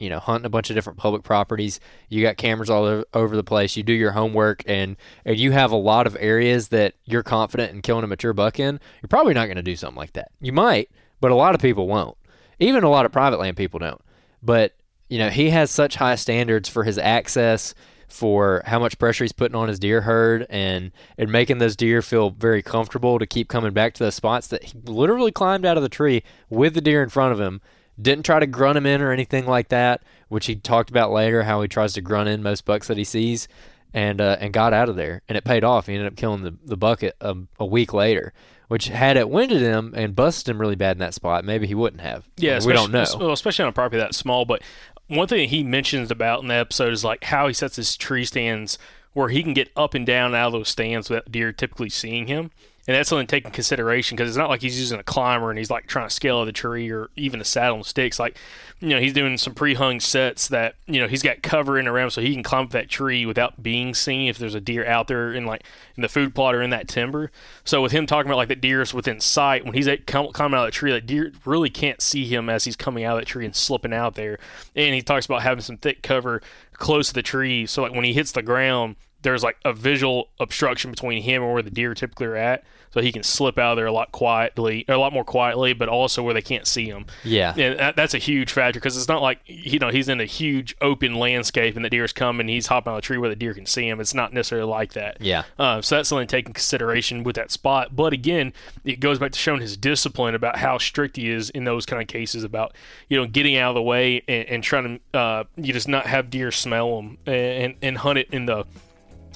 you 0.01 0.11
know 0.11 0.19
hunting 0.19 0.47
a 0.47 0.51
bunch 0.51 0.71
of 0.71 0.75
different 0.75 0.99
public 0.99 1.23
properties, 1.23 1.79
you 2.09 2.23
got 2.23 2.37
cameras 2.37 2.71
all 2.71 3.05
over 3.15 3.37
the 3.37 3.45
place, 3.45 3.77
you 3.77 3.83
do 3.83 3.93
your 3.93 4.13
homework, 4.13 4.65
and 4.67 4.97
and 5.25 5.39
you 5.39 5.53
have 5.53 5.71
a 5.71 5.77
lot 5.77 6.07
of 6.07 6.17
areas 6.19 6.69
that 6.69 6.95
you're 7.05 7.23
confident 7.23 7.73
in 7.73 7.83
killing 7.83 8.03
a 8.03 8.09
mature 8.09 8.33
buck 8.33 8.59
in, 8.59 8.81
you're 9.03 9.09
probably 9.09 9.35
not 9.35 9.47
going 9.47 9.57
to 9.57 9.63
do 9.63 9.77
something 9.77 9.99
like 9.99 10.15
that. 10.15 10.33
You 10.41 10.53
might, 10.53 10.91
but 11.21 11.31
a 11.31 11.37
lot 11.37 11.55
of 11.55 11.61
people 11.61 11.87
won't. 11.87 12.17
Even 12.59 12.83
a 12.83 12.91
lot 12.91 13.07
of 13.07 13.13
private 13.13 13.39
land 13.39 13.57
people 13.57 13.79
don't. 13.79 14.01
But 14.43 14.75
you 15.09 15.19
know 15.19 15.29
he 15.29 15.51
has 15.51 15.71
such 15.71 15.97
high 15.97 16.15
standards 16.15 16.69
for 16.69 16.85
his 16.85 16.99
access 16.99 17.75
for 18.09 18.63
how 18.67 18.79
much 18.79 18.99
pressure 18.99 19.25
he's 19.25 19.33
putting 19.33 19.55
on 19.55 19.69
his 19.69 19.79
deer 19.79 20.01
herd 20.01 20.47
and 20.51 20.91
and 21.17 21.31
making 21.31 21.59
those 21.59 21.77
deer 21.77 22.03
feel 22.03 22.31
very 22.31 22.63
comfortable 22.63 23.19
to 23.19 23.27
keep 23.27 23.49
coming 23.49 23.73
back 23.73 23.95
to 23.95 24.05
those 24.05 24.15
spots 24.15 24.49
that 24.49 24.65
he 24.65 24.79
literally 24.85 25.31
climbed 25.31 25.65
out 25.65 25.77
of 25.77 25.83
the 25.83 25.89
tree 25.89 26.23
with 26.49 26.75
the 26.75 26.81
deer 26.81 27.03
in 27.03 27.09
front 27.09 27.33
of 27.33 27.41
him 27.41 27.61
didn't 28.01 28.25
try 28.25 28.39
to 28.41 28.47
grunt 28.47 28.79
him 28.79 28.87
in 28.87 29.03
or 29.03 29.13
anything 29.13 29.47
like 29.47 29.69
that 29.69 30.03
which 30.29 30.47
he 30.47 30.57
talked 30.57 30.91
about 30.91 31.11
later 31.11 31.43
how 31.43 31.61
he 31.63 31.69
tries 31.69 31.93
to 31.93 32.01
grunt 32.01 32.29
in 32.29 32.43
most 32.43 32.65
bucks 32.65 32.89
that 32.89 32.97
he 32.97 33.05
sees 33.05 33.49
and 33.93 34.21
uh, 34.21 34.37
and 34.41 34.53
got 34.53 34.73
out 34.73 34.89
of 34.89 34.97
there 34.97 35.23
and 35.29 35.37
it 35.37 35.45
paid 35.45 35.65
off 35.65 35.87
he 35.87 35.95
ended 35.95 36.07
up 36.07 36.17
killing 36.17 36.43
the, 36.43 36.55
the 36.65 36.77
bucket 36.77 37.17
a, 37.21 37.37
a 37.59 37.67
week 37.67 37.93
later 37.93 38.33
which 38.69 38.87
had 38.87 39.17
it 39.17 39.29
winded 39.29 39.61
him 39.61 39.93
and 39.97 40.15
busted 40.15 40.49
him 40.49 40.61
really 40.61 40.77
bad 40.77 40.93
in 40.93 41.01
that 41.01 41.15
spot 41.15 41.45
maybe 41.45 41.67
he 41.67 41.75
wouldn't 41.75 42.03
have 42.03 42.29
Yeah, 42.37 42.61
we 42.65 42.73
don't 42.73 42.93
know 42.93 43.05
Well, 43.19 43.33
especially 43.33 43.65
on 43.65 43.71
a 43.71 43.73
property 43.73 43.99
that 43.99 44.15
small. 44.15 44.45
But 44.45 44.63
one 45.09 45.27
thing 45.27 45.49
he 45.49 45.65
mentions 45.65 46.11
about 46.13 46.43
in 46.43 46.49
the 46.49 46.55
episode 46.55 46.93
is 46.93 47.03
like 47.03 47.25
how 47.25 47.49
he 47.49 47.53
sets 47.53 47.75
his 47.75 47.97
tree 47.97 48.25
stands 48.25 48.79
where 49.13 49.29
he 49.29 49.43
can 49.43 49.55
get 49.55 49.71
up 49.77 49.93
and 49.95 50.07
down 50.07 50.37
out 50.37 50.49
of 50.49 50.53
those 50.53 50.69
stands 50.69 51.11
without 51.11 51.33
deer 51.33 51.53
typically 51.53 51.89
seeing 51.89 52.29
him. 52.29 52.53
And 52.89 52.97
that's 52.97 53.11
something 53.11 53.27
to 53.27 53.31
take 53.31 53.45
in 53.45 53.51
consideration 53.51 54.17
because 54.17 54.31
it's 54.31 54.39
not 54.39 54.49
like 54.49 54.63
he's 54.63 54.79
using 54.81 54.99
a 54.99 55.03
climber 55.03 55.51
and 55.51 55.59
he's 55.59 55.71
like 55.71 55.87
trying 55.87 56.09
to 56.09 56.15
scale 56.15 56.45
the 56.45 56.53
tree 56.53 56.91
or 56.91 57.11
even 57.15 57.41
a 57.41 57.45
saddle 57.45 57.77
and 57.77 57.87
sticks. 57.87 58.19
Like, 58.19 58.39
you 58.81 58.89
know, 58.89 58.99
he's 58.99 59.13
doing 59.13 59.37
some 59.37 59.55
pre-hung 59.55 60.01
sets 60.01 60.49
that 60.49 60.77
you 60.87 60.99
know 60.99 61.07
he's 61.07 61.23
got 61.23 61.43
cover 61.43 61.79
in 61.79 61.87
around 61.87 62.11
so 62.11 62.23
he 62.23 62.33
can 62.33 62.43
climb 62.43 62.69
that 62.69 62.89
tree 62.89 63.27
without 63.27 63.63
being 63.63 63.95
seen 63.95 64.29
if 64.29 64.39
there's 64.39 64.55
a 64.55 64.61
deer 64.61 64.87
out 64.87 65.09
there 65.09 65.33
in 65.33 65.45
like 65.45 65.63
in 65.97 66.03
the 66.03 66.09
food 66.09 66.35
plot 66.35 66.55
or 66.55 66.63
in 66.63 66.71
that 66.71 66.89
timber. 66.89 67.31
So 67.65 67.83
with 67.83 67.93
him 67.93 68.07
talking 68.07 68.31
about 68.31 68.39
like 68.39 68.49
the 68.49 68.57
deer 68.57 68.81
is 68.81 68.95
within 68.95 69.21
sight 69.21 69.65
when 69.65 69.75
he's 69.75 69.87
at, 69.87 70.07
climbing 70.07 70.59
out 70.59 70.65
of 70.65 70.67
the 70.67 70.71
tree, 70.71 70.91
that 70.93 71.07
deer 71.07 71.33
really 71.45 71.71
can't 71.71 72.01
see 72.01 72.25
him 72.25 72.49
as 72.49 72.65
he's 72.65 72.77
coming 72.77 73.05
out 73.05 73.17
of 73.17 73.21
that 73.21 73.27
tree 73.27 73.45
and 73.45 73.55
slipping 73.55 73.93
out 73.93 74.15
there. 74.15 74.39
And 74.75 74.95
he 74.95 75.03
talks 75.03 75.27
about 75.27 75.43
having 75.43 75.63
some 75.63 75.77
thick 75.77 76.03
cover 76.03 76.41
close 76.73 77.09
to 77.09 77.15
the 77.15 77.23
tree, 77.23 77.67
so 77.67 77.83
like 77.83 77.93
when 77.93 78.05
he 78.05 78.15
hits 78.15 78.33
the 78.33 78.43
ground, 78.43 78.97
there's 79.23 79.43
like 79.43 79.57
a 79.65 79.73
visual 79.73 80.29
obstruction 80.39 80.91
between 80.91 81.23
him 81.23 81.43
and 81.43 81.53
where 81.53 81.63
the 81.63 81.71
deer 81.71 81.95
typically 81.95 82.27
are 82.27 82.37
at, 82.37 82.65
so 82.93 83.01
he 83.01 83.13
can 83.13 83.23
slip 83.23 83.59
out 83.59 83.73
of 83.73 83.77
there 83.77 83.87
a 83.87 83.93
lot 83.93 84.13
quietly, 84.13 84.85
a 84.89 84.97
lot 84.97 85.13
more 85.13 85.25
quietly, 85.25 85.73
but 85.73 85.89
also 85.89 86.23
where 86.23 86.35
they 86.35 86.43
can't 86.43 86.67
see 86.67 86.87
him. 86.87 87.07
yeah 87.23 87.55
And 87.57 87.79
that, 87.79 87.97
that's 87.97 88.15
a 88.15 88.19
huge 88.19 88.53
factor 88.53 88.81
because 88.81 88.97
it's 88.97 89.09
not 89.09 89.23
like 89.23 89.41
you 89.47 89.79
know 89.79 89.91
he's 89.91 90.09
in 90.09 90.21
a 90.21 90.25
huge 90.25 90.75
open 90.81 91.15
landscape 91.15 91.77
and 91.77 91.85
the 91.85 91.91
deer's 91.91 92.13
coming, 92.13 92.49
he's 92.49 92.67
hopping 92.67 92.93
on 92.93 92.99
a 92.99 93.03
tree 93.03 93.19
where 93.19 93.31
the 93.31 93.37
deer 93.37 93.55
can 93.55 93.67
see 93.67 93.89
him. 93.89 94.01
It's 94.01 94.15
not 94.15 94.33
necessarily 94.33 94.69
like 94.69 94.95
that. 94.95 95.19
Yeah. 95.21 95.45
Uh, 95.59 95.81
so 95.83 95.97
that's 95.97 96.09
something 96.09 96.27
to 96.27 96.37
take 96.37 96.47
in 96.47 96.53
consideration 96.53 97.23
with 97.23 97.37
that 97.37 97.51
spot. 97.51 97.95
But 97.95 98.13
again, 98.13 98.53
it 98.85 99.01
goes 99.01 99.19
back 99.19 99.33
to 99.33 99.39
showing 99.39 99.61
his 99.61 99.77
discipline 99.77 100.35
about 100.35 100.57
how 100.57 100.79
strict 100.79 101.17
he 101.17 101.31
is 101.31 101.51
in 101.51 101.65
those 101.65 101.87
kind 101.87 102.03
of 102.03 102.09
cases 102.09 102.45
about 102.45 102.75
you 103.09 103.17
know 103.17 103.27
getting 103.27 103.57
out 103.57 103.71
of 103.71 103.75
the 103.75 103.83
way 103.83 104.23
and, 104.27 104.49
and 104.49 104.65
trying 104.65 105.01
to 105.13 105.19
uh, 105.19 105.45
you 105.57 105.73
just 105.73 105.89
not 105.89 106.07
have 106.07 106.31
deer 106.31 106.51
smell 106.51 106.97
them 106.97 107.19
and 107.27 107.75
and 107.83 107.99
hunt 107.99 108.19
it 108.19 108.29
in 108.33 108.47
the 108.47 108.65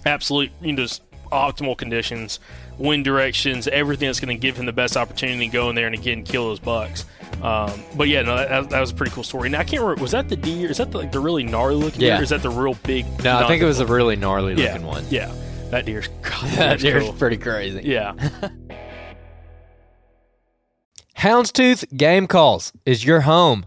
absolute 0.06 0.50
you 0.60 0.72
know 0.72 0.82
just 0.82 1.02
optimal 1.32 1.76
conditions, 1.76 2.38
wind 2.78 3.04
directions, 3.04 3.66
everything 3.68 4.08
that's 4.08 4.20
going 4.20 4.36
to 4.36 4.40
give 4.40 4.56
him 4.56 4.66
the 4.66 4.72
best 4.72 4.96
opportunity 4.96 5.46
to 5.48 5.52
go 5.52 5.68
in 5.70 5.74
there 5.74 5.86
and 5.86 5.94
again 5.94 6.22
kill 6.22 6.44
those 6.48 6.60
bucks. 6.60 7.04
Um, 7.42 7.82
but 7.96 8.08
yeah, 8.08 8.22
no, 8.22 8.36
that, 8.36 8.70
that 8.70 8.80
was 8.80 8.92
a 8.92 8.94
pretty 8.94 9.10
cool 9.12 9.24
story. 9.24 9.48
Now 9.48 9.58
I 9.60 9.64
can't 9.64 9.82
remember 9.82 10.00
was 10.02 10.12
that 10.12 10.28
the 10.28 10.36
deer? 10.36 10.70
Is 10.70 10.76
that 10.78 10.92
the, 10.92 10.98
like 10.98 11.10
the 11.12 11.18
really 11.20 11.42
gnarly 11.42 11.74
looking 11.76 12.00
Yeah. 12.02 12.10
deer? 12.10 12.20
Or 12.20 12.22
is 12.22 12.28
that 12.30 12.42
the 12.42 12.50
real 12.50 12.74
big? 12.84 13.04
no 13.24 13.38
i 13.38 13.48
think 13.48 13.60
it 13.62 13.66
was 13.66 13.80
a 13.80 13.86
really 13.86 14.14
gnarly 14.16 14.54
yeah, 14.54 14.72
looking 14.72 14.86
one 14.86 15.04
Yeah, 15.10 15.32
that 15.70 15.84
deer's 15.86 16.08
God, 16.22 16.48
that 16.50 16.78
deer's 16.80 17.02
cool. 17.04 17.12
pretty 17.14 17.36
crazy 17.36 17.80
Yeah, 17.84 18.12
Houndstooth 21.18 21.96
Game 21.96 22.26
Calls 22.26 22.72
is 22.84 23.04
your 23.04 23.22
home 23.22 23.66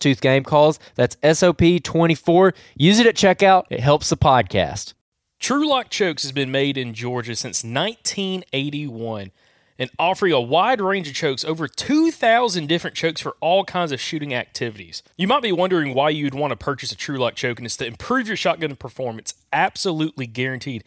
Houndstooth 0.01 0.21
Game 0.21 0.43
Calls. 0.43 0.79
That's 0.95 1.15
SOP24. 1.17 2.53
Use 2.75 2.99
it 2.99 3.07
at 3.07 3.15
checkout. 3.15 3.63
It 3.69 3.79
helps 3.79 4.09
the 4.09 4.17
podcast. 4.17 4.93
TruLock 5.39 5.89
Chokes 5.89 6.23
has 6.23 6.31
been 6.31 6.51
made 6.51 6.77
in 6.77 6.93
Georgia 6.93 7.35
since 7.35 7.63
1981 7.63 9.31
and 9.79 9.89
offering 9.97 10.33
a 10.33 10.41
wide 10.41 10.79
range 10.79 11.07
of 11.07 11.15
chokes, 11.15 11.43
over 11.43 11.67
2,000 11.67 12.67
different 12.67 12.95
chokes 12.95 13.19
for 13.19 13.35
all 13.41 13.63
kinds 13.63 13.91
of 13.91 13.99
shooting 13.99 14.31
activities. 14.35 15.01
You 15.17 15.27
might 15.27 15.41
be 15.41 15.51
wondering 15.51 15.95
why 15.95 16.11
you'd 16.11 16.35
want 16.35 16.51
to 16.51 16.57
purchase 16.57 16.91
a 16.91 16.95
TruLock 16.95 17.33
choke, 17.33 17.57
and 17.57 17.65
it's 17.65 17.77
to 17.77 17.87
improve 17.87 18.27
your 18.27 18.37
shotgun 18.37 18.75
performance. 18.75 19.33
Absolutely 19.51 20.27
guaranteed. 20.27 20.83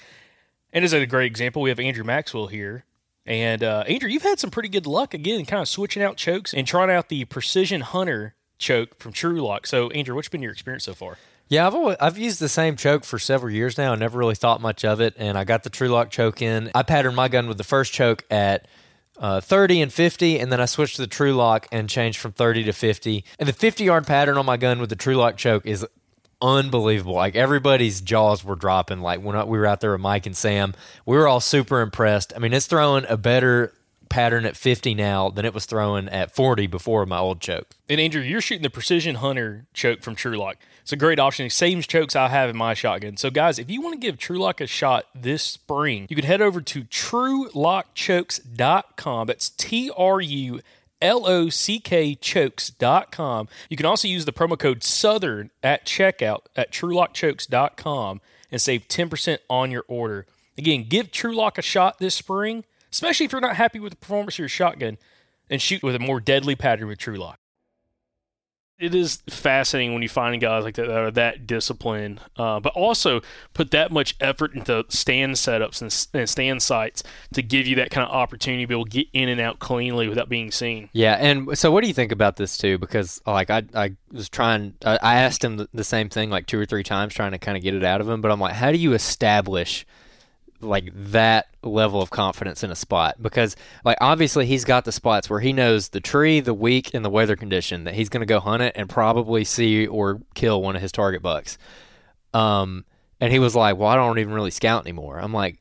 And 0.73 0.85
as 0.85 0.93
a 0.93 1.05
great 1.07 1.27
example, 1.27 1.61
we 1.63 1.71
have 1.71 1.81
Andrew 1.81 2.05
Maxwell 2.05 2.47
here. 2.47 2.85
And 3.27 3.65
uh, 3.65 3.85
Andrew, 3.89 4.09
you've 4.09 4.23
had 4.23 4.39
some 4.39 4.51
pretty 4.51 4.69
good 4.69 4.87
luck 4.87 5.15
again, 5.15 5.45
kind 5.47 5.63
of 5.63 5.69
switching 5.69 6.03
out 6.03 6.17
chokes 6.17 6.55
and 6.55 6.65
trying 6.65 6.91
out 6.91 7.09
the 7.09 7.25
Precision 7.25 7.81
Hunter 7.81 8.37
choke 8.59 8.99
from 8.99 9.13
TruLock. 9.13 9.67
So, 9.67 9.91
Andrew, 9.91 10.15
what's 10.15 10.29
been 10.29 10.43
your 10.43 10.53
experience 10.53 10.85
so 10.85 10.95
far? 10.95 11.19
Yeah, 11.49 11.67
I've 11.67 11.75
always, 11.75 11.97
I've 12.01 12.17
used 12.17 12.41
the 12.41 12.49
same 12.49 12.77
choke 12.77 13.05
for 13.05 13.19
several 13.19 13.53
years 13.53 13.77
now. 13.77 13.93
I 13.93 13.97
never 13.97 14.19
really 14.19 14.35
thought 14.35 14.63
much 14.63 14.85
of 14.85 15.01
it, 15.01 15.15
and 15.19 15.37
I 15.37 15.45
got 15.45 15.63
the 15.63 15.71
TruLock 15.71 16.11
choke 16.11 16.41
in. 16.41 16.71
I 16.75 16.83
patterned 16.83 17.17
my 17.17 17.29
gun 17.29 17.49
with 17.49 17.59
the 17.59 17.65
first 17.65 17.93
choke 17.93 18.25
at 18.31 18.67
uh, 19.19 19.41
30 19.41 19.83
and 19.83 19.93
50, 19.93 20.39
and 20.39 20.51
then 20.51 20.61
I 20.61 20.65
switched 20.65 20.97
to 20.97 21.03
the 21.03 21.09
TruLock 21.09 21.67
and 21.71 21.89
changed 21.89 22.19
from 22.19 22.33
30 22.33 22.65
to 22.65 22.73
50. 22.73 23.25
And 23.39 23.49
the 23.49 23.53
50 23.53 23.85
yard 23.85 24.07
pattern 24.07 24.39
on 24.39 24.47
my 24.47 24.57
gun 24.57 24.81
with 24.81 24.89
the 24.89 24.97
TruLock 24.97 25.37
choke 25.37 25.67
is 25.67 25.87
unbelievable. 26.41 27.15
Like 27.15 27.37
everybody's 27.37 28.01
jaws 28.01 28.45
were 28.45 28.57
dropping. 28.57 29.01
Like 29.01 29.21
when 29.21 29.37
we 29.47 29.59
were 29.59 29.67
out 29.67 29.81
there 29.81 29.93
with 29.93 30.01
Mike 30.01 30.27
and 30.27 30.37
Sam, 30.37 30.75
we 31.07 31.17
were 31.17 31.29
all 31.29 31.41
super 31.41 31.81
impressed. 31.81 32.33
I 32.35 32.39
mean, 32.39 32.53
it's 32.53 32.67
throwing 32.67 33.05
a 33.09 33.17
better 33.17 33.73
pattern 34.15 34.47
at 34.47 34.57
50 34.57 34.95
now 34.95 35.29
than 35.29 35.45
it 35.45 35.53
was 35.53 35.67
throwing 35.67 36.09
at 36.09 36.33
40 36.33 36.69
before 36.69 37.05
my 37.05 37.19
old 37.19 37.41
choke. 37.41 37.67
And 37.89 38.01
Andrew, 38.01 38.23
you're 38.23 38.41
shooting 38.41 38.63
the 38.63 38.71
Precision 38.71 39.17
Hunter 39.17 39.67
choke 39.75 40.03
from 40.03 40.15
TruLock. 40.15 40.55
It's 40.83 40.93
a 40.93 40.97
great 40.97 41.19
option. 41.19 41.51
Same 41.51 41.83
chokes 41.83 42.15
I 42.15 42.29
have 42.29 42.49
in 42.49 42.57
my 42.57 42.75
shotgun. 42.75 43.17
So, 43.17 43.29
guys, 43.29 43.59
if 43.59 43.69
you 43.69 43.83
want 43.83 43.95
to 43.95 43.99
give 43.99 44.17
TruLock 44.17 44.61
a 44.61 44.69
shot 44.69 45.07
this 45.17 45.43
spring, 45.43 46.07
you 46.09 46.15
can 46.15 46.25
head 46.25 46.41
over 46.41 46.61
to 46.61 46.85
TruLockChokes.com. 46.85 49.27
That's 49.27 49.51
T 49.51 49.91
R 49.97 50.21
U 50.21 50.61
L 51.03 51.27
O 51.27 51.49
C 51.49 51.81
K 51.81 52.15
chokes.com. 52.15 53.49
You 53.69 53.77
can 53.77 53.87
also 53.87 54.07
use 54.07 54.27
the 54.27 54.33
promo 54.33 54.57
code 54.57 54.85
Southern 54.85 55.51
at 55.61 55.85
checkout 55.85 56.43
at 56.55 56.71
TruLockChokes.com 56.71 58.21
and 58.53 58.63
save 58.63 58.87
10% 58.87 59.39
on 59.51 59.73
your 59.73 59.85
order. 59.89 60.27
Again, 60.57 60.87
give 60.89 61.11
TruLock 61.11 61.59
a 61.59 61.63
shot 61.63 61.99
this 61.99 62.15
spring, 62.15 62.63
especially 62.95 63.27
if 63.27 63.33
you're 63.33 63.41
not 63.41 63.57
happy 63.57 63.81
with 63.81 63.91
the 63.91 63.97
performance 63.97 64.37
of 64.37 64.39
your 64.39 64.49
shotgun, 64.49 64.97
and 65.51 65.61
shoot 65.61 65.83
with 65.83 65.97
a 65.97 65.99
more 65.99 66.21
deadly 66.21 66.55
pattern 66.55 66.87
with 66.87 66.99
TruLock 66.99 67.37
it 68.79 68.95
is 68.95 69.23
fascinating 69.29 69.93
when 69.93 70.03
you 70.03 70.09
find 70.09 70.41
guys 70.41 70.65
like 70.65 70.75
that 70.75 70.89
that 70.89 70.97
are 70.97 71.11
that 71.13 71.47
disciplined, 71.47 72.21
uh, 72.37 72.59
but 72.59 72.73
also 72.75 73.21
put 73.53 73.71
that 73.71 73.93
much 73.93 74.17
effort 74.21 74.53
into 74.55 74.85
stand 74.89 75.35
setups 75.35 75.81
and, 75.81 76.21
and, 76.21 76.29
stand 76.29 76.61
sites 76.61 77.03
to 77.33 77.43
give 77.43 77.67
you 77.67 77.77
that 77.77 77.91
kind 77.91 78.07
of 78.07 78.13
opportunity 78.13 78.65
to 78.65 78.67
be 78.67 78.75
able 78.75 78.85
to 78.85 78.91
get 78.91 79.07
in 79.13 79.29
and 79.29 79.41
out 79.41 79.61
cleanly 79.61 80.09
without 80.09 80.29
being 80.29 80.51
seen. 80.51 80.91
Yeah, 80.93 81.15
and 81.15 81.57
so 81.57 81.71
what 81.71 81.83
do 81.83 81.89
you 81.89 81.95
think 81.95 82.11
about 82.11 82.37
this 82.37 82.57
too? 82.57 82.77
Because 82.79 83.23
like 83.27 83.49
I, 83.49 83.63
I 83.75 83.97
was 84.11 84.29
trying, 84.29 84.75
I 84.85 85.21
asked 85.21 85.45
him 85.45 85.67
the 85.73 85.85
same 85.85 86.09
thing 86.09 86.31
like 86.31 86.47
two 86.47 86.59
or 86.59 86.67
three 86.67 86.83
times, 86.83 87.15
trying 87.15 87.33
to 87.33 87.39
kind 87.39 87.57
of 87.57 87.63
get 87.63 87.75
it 87.75 87.85
out 87.85 88.01
of 88.01 88.09
him. 88.09 88.21
But 88.21 88.33
I'm 88.33 88.41
like, 88.41 88.55
how 88.55 88.73
do 88.73 88.79
you 88.79 88.93
establish? 88.93 89.87
Like 90.65 90.91
that 90.95 91.47
level 91.63 92.03
of 92.03 92.11
confidence 92.11 92.63
in 92.63 92.71
a 92.71 92.75
spot 92.75 93.17
because 93.23 93.57
like 93.85 93.97
obviously 94.01 94.47
he's 94.47 94.65
got 94.65 94.85
the 94.85 94.93
spots 94.93 95.31
where 95.31 95.41
he 95.41 95.53
knows 95.53 95.91
the 95.91 96.01
tree, 96.01 96.41
the 96.41 96.55
week, 96.55 96.95
and 96.95 97.05
the 97.05 97.11
weather 97.11 97.37
condition 97.37 97.85
that 97.85 97.95
he's 97.95 98.09
going 98.09 98.21
to 98.21 98.27
go 98.27 98.41
hunt 98.41 98.63
it 98.63 98.73
and 98.77 98.89
probably 98.89 99.45
see 99.45 99.87
or 99.87 100.21
kill 100.35 100.63
one 100.63 100.77
of 100.77 100.83
his 100.83 100.93
target 100.93 101.23
bucks. 101.23 101.59
Um, 102.33 102.85
and 103.21 103.33
he 103.33 103.39
was 103.39 103.55
like, 103.55 103.77
"Well, 103.77 103.89
I 103.89 103.97
don't 103.97 104.19
even 104.19 104.35
really 104.35 104.51
scout 104.51 104.85
anymore." 104.85 105.19
I'm 105.19 105.33
like, 105.33 105.61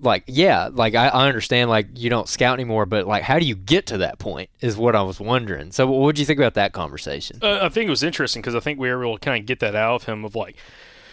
like 0.00 0.24
yeah, 0.26 0.68
like 0.72 0.94
I, 0.94 1.08
I 1.08 1.28
understand 1.28 1.70
like 1.70 1.86
you 1.94 2.10
don't 2.10 2.28
scout 2.28 2.54
anymore, 2.54 2.86
but 2.86 3.06
like 3.06 3.22
how 3.22 3.38
do 3.38 3.46
you 3.46 3.54
get 3.54 3.86
to 3.86 3.98
that 3.98 4.18
point 4.18 4.50
is 4.60 4.76
what 4.76 4.94
I 4.94 5.02
was 5.02 5.20
wondering. 5.20 5.72
So 5.72 5.86
what 5.86 6.14
did 6.14 6.20
you 6.20 6.26
think 6.26 6.38
about 6.38 6.54
that 6.54 6.72
conversation? 6.72 7.38
Uh, 7.42 7.60
I 7.62 7.68
think 7.68 7.86
it 7.86 7.90
was 7.90 8.02
interesting 8.02 8.42
because 8.42 8.54
I 8.54 8.60
think 8.60 8.78
we 8.78 8.90
were 8.90 9.02
able 9.04 9.18
to 9.18 9.24
kind 9.24 9.40
of 9.40 9.46
get 9.46 9.60
that 9.60 9.74
out 9.74 9.94
of 9.96 10.04
him 10.04 10.24
of 10.24 10.34
like 10.34 10.56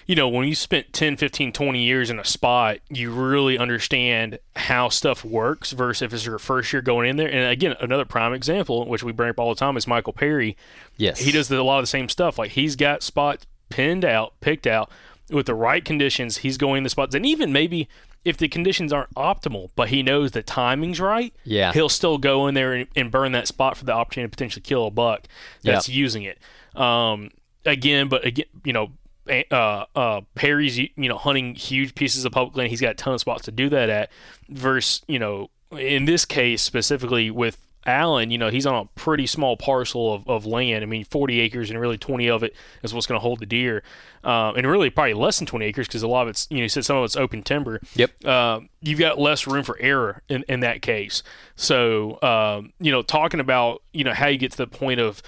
you 0.06 0.16
know, 0.16 0.30
when 0.30 0.48
you 0.48 0.56
spent 0.56 0.94
10, 0.94 1.18
15, 1.18 1.52
20 1.52 1.84
years 1.84 2.10
in 2.10 2.20
a 2.20 2.26
spot, 2.26 2.78
you 2.90 3.12
really 3.12 3.58
understand 3.58 4.40
how 4.56 4.90
stuff 4.90 5.26
works 5.26 5.72
versus 5.72 6.04
if 6.04 6.14
it's 6.14 6.26
your 6.26 6.38
first 6.38 6.72
year 6.72 6.82
going 6.82 7.10
in 7.10 7.18
there. 7.18 7.28
And 7.28 7.52
again, 7.52 7.76
another 7.80 8.06
prime 8.06 8.34
example, 8.34 8.86
which 8.86 9.04
we 9.04 9.12
bring 9.12 9.32
up 9.32 9.40
all 9.40 9.50
the 9.50 9.60
time, 9.60 9.78
is 9.78 9.88
Michael 9.88 10.14
Perry. 10.14 10.56
Yes. 10.98 11.20
He 11.20 11.32
does 11.32 11.50
a 11.50 11.64
lot 11.64 11.80
of 11.80 11.84
the 11.84 11.88
same 11.88 12.08
stuff. 12.08 12.38
Like 12.38 12.52
he's 12.52 12.76
got 12.76 13.02
spots 13.02 13.48
pinned 13.70 14.06
out, 14.06 14.40
picked 14.42 14.68
out 14.68 14.92
with 15.32 15.48
the 15.48 15.56
right 15.56 15.84
conditions. 15.84 16.38
He's 16.38 16.58
going 16.58 16.80
in 16.80 16.84
the 16.84 16.90
spots. 16.90 17.16
And 17.16 17.26
even 17.26 17.52
maybe 17.52 17.90
if 18.24 18.38
the 18.38 18.48
conditions 18.48 18.94
aren't 18.94 19.14
optimal, 19.16 19.70
but 19.76 19.90
he 19.90 20.04
knows 20.04 20.32
the 20.32 20.44
timing's 20.44 21.00
right, 21.00 21.34
yeah. 21.44 21.74
he'll 21.74 21.90
still 21.90 22.18
go 22.18 22.48
in 22.48 22.54
there 22.54 22.74
and, 22.74 22.88
and 22.96 23.12
burn 23.12 23.32
that 23.32 23.48
spot 23.48 23.78
for 23.78 23.86
the 23.86 23.92
opportunity 23.92 24.30
to 24.30 24.36
potentially 24.36 24.62
kill 24.62 24.88
a 24.88 24.92
buck 24.92 25.28
that's 25.64 25.88
yep. 25.90 25.96
using 25.96 26.24
it. 26.24 26.40
Um, 26.80 27.32
again, 27.66 28.08
but 28.08 28.26
again, 28.26 28.48
you 28.64 28.74
know, 28.74 28.92
uh, 29.30 29.86
uh, 29.96 30.22
Perry's 30.36 30.78
you 30.78 30.90
know 30.98 31.18
hunting 31.18 31.56
huge 31.56 31.96
pieces 31.96 32.26
of 32.26 32.32
public 32.32 32.56
land. 32.56 32.70
He's 32.70 32.82
got 32.82 32.92
a 32.92 32.96
ton 32.96 33.14
of 33.14 33.20
spots 33.20 33.46
to 33.46 33.52
do 33.52 33.70
that 33.70 33.90
at. 33.90 34.12
Versus 34.50 35.04
you 35.08 35.20
know 35.20 35.50
in 35.72 36.06
this 36.06 36.26
case 36.26 36.62
specifically 36.62 37.32
with 37.32 37.58
Alan, 37.86 38.32
you 38.32 38.38
know 38.38 38.50
he's 38.50 38.66
on 38.66 38.76
a 38.76 38.86
pretty 39.00 39.28
small 39.28 39.58
parcel 39.58 40.14
of, 40.14 40.28
of 40.28 40.46
land. 40.46 40.84
I 40.84 40.88
mean, 40.88 41.04
40 41.06 41.40
acres 41.40 41.70
and 41.70 41.80
really 41.80 41.98
20 41.98 42.30
of 42.30 42.44
it 42.44 42.56
is 42.82 42.94
what's 42.94 43.06
going 43.06 43.18
to 43.20 43.22
hold 43.22 43.40
the 43.40 43.46
deer, 43.46 43.84
uh, 44.24 44.54
and 44.54 44.66
really 44.66 44.90
probably 44.90 45.14
less 45.14 45.38
than 45.38 45.46
20 45.46 45.66
acres 45.66 45.88
because 45.88 46.02
a 46.02 46.08
lot 46.08 46.24
of 46.24 46.30
it's 46.30 46.48
you 46.50 46.58
know 46.58 46.64
you 46.64 46.70
said 46.70 46.86
some 46.86 46.98
of 46.98 47.06
it's 47.06 47.16
open 47.16 47.44
timber. 47.44 47.80
Yep. 47.96 48.26
Uh, 48.26 48.62
you've 48.82 49.00
got 49.00 49.20
less 49.20 49.46
room 49.46 49.64
for 49.64 49.78
error 49.80 50.22
in, 50.30 50.44
in 50.48 50.62
that 50.62 50.82
case. 50.82 51.22
So 51.56 52.20
um, 52.24 52.74
you 52.80 52.92
know 52.92 53.02
talking 53.02 53.40
about 53.40 53.84
you 53.94 54.04
know 54.04 54.14
how 54.14 54.28
you 54.28 54.38
get 54.38 54.52
to 54.52 54.58
the 54.58 54.68
point 54.68 55.00
of 55.00 55.22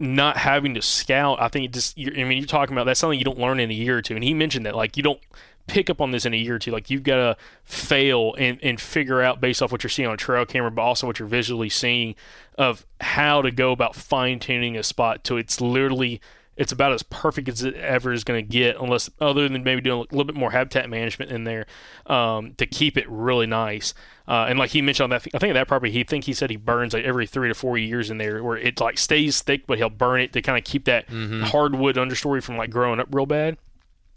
not 0.00 0.36
having 0.36 0.74
to 0.74 0.82
scout, 0.82 1.40
I 1.40 1.48
think 1.48 1.66
it 1.66 1.72
just, 1.72 1.98
I 1.98 2.24
mean, 2.24 2.38
you're 2.38 2.46
talking 2.46 2.74
about 2.74 2.84
that's 2.84 3.00
something 3.00 3.18
you 3.18 3.24
don't 3.24 3.38
learn 3.38 3.60
in 3.60 3.70
a 3.70 3.74
year 3.74 3.98
or 3.98 4.02
two. 4.02 4.14
And 4.14 4.22
he 4.22 4.34
mentioned 4.34 4.66
that, 4.66 4.76
like, 4.76 4.96
you 4.96 5.02
don't 5.02 5.20
pick 5.66 5.90
up 5.90 6.00
on 6.00 6.12
this 6.12 6.24
in 6.24 6.32
a 6.32 6.36
year 6.36 6.54
or 6.54 6.58
two. 6.58 6.70
Like, 6.70 6.88
you've 6.88 7.02
got 7.02 7.16
to 7.16 7.36
fail 7.64 8.34
and, 8.38 8.58
and 8.62 8.80
figure 8.80 9.20
out 9.20 9.40
based 9.40 9.60
off 9.60 9.72
what 9.72 9.82
you're 9.82 9.90
seeing 9.90 10.08
on 10.08 10.14
a 10.14 10.18
trail 10.18 10.46
camera, 10.46 10.70
but 10.70 10.82
also 10.82 11.06
what 11.06 11.18
you're 11.18 11.28
visually 11.28 11.68
seeing 11.68 12.14
of 12.56 12.86
how 13.00 13.42
to 13.42 13.50
go 13.50 13.72
about 13.72 13.94
fine 13.94 14.38
tuning 14.38 14.76
a 14.76 14.82
spot 14.82 15.24
to 15.24 15.36
it's 15.36 15.60
literally 15.60 16.20
it's 16.58 16.72
about 16.72 16.92
as 16.92 17.04
perfect 17.04 17.48
as 17.48 17.62
it 17.62 17.76
ever 17.76 18.12
is 18.12 18.24
going 18.24 18.44
to 18.44 18.52
get, 18.52 18.76
unless 18.80 19.08
other 19.20 19.48
than 19.48 19.62
maybe 19.62 19.80
doing 19.80 19.98
a 19.98 20.14
little 20.14 20.24
bit 20.24 20.34
more 20.34 20.50
habitat 20.50 20.90
management 20.90 21.30
in 21.30 21.44
there 21.44 21.66
um, 22.06 22.54
to 22.54 22.66
keep 22.66 22.98
it 22.98 23.08
really 23.08 23.46
nice. 23.46 23.94
Uh, 24.26 24.46
and 24.48 24.58
like 24.58 24.70
he 24.70 24.82
mentioned 24.82 25.04
on 25.04 25.10
that, 25.10 25.24
I 25.32 25.38
think 25.38 25.54
that 25.54 25.68
property, 25.68 25.92
he 25.92 26.02
think 26.02 26.24
he 26.24 26.34
said 26.34 26.50
he 26.50 26.56
burns 26.56 26.94
like 26.94 27.04
every 27.04 27.28
three 27.28 27.46
to 27.46 27.54
four 27.54 27.78
years 27.78 28.10
in 28.10 28.18
there, 28.18 28.42
where 28.42 28.56
it 28.58 28.80
like 28.80 28.98
stays 28.98 29.40
thick, 29.40 29.68
but 29.68 29.78
he'll 29.78 29.88
burn 29.88 30.20
it 30.20 30.32
to 30.32 30.42
kind 30.42 30.58
of 30.58 30.64
keep 30.64 30.84
that 30.86 31.06
mm-hmm. 31.06 31.42
hardwood 31.44 31.94
understory 31.94 32.42
from 32.42 32.56
like 32.56 32.70
growing 32.70 32.98
up 32.98 33.06
real 33.12 33.24
bad. 33.24 33.56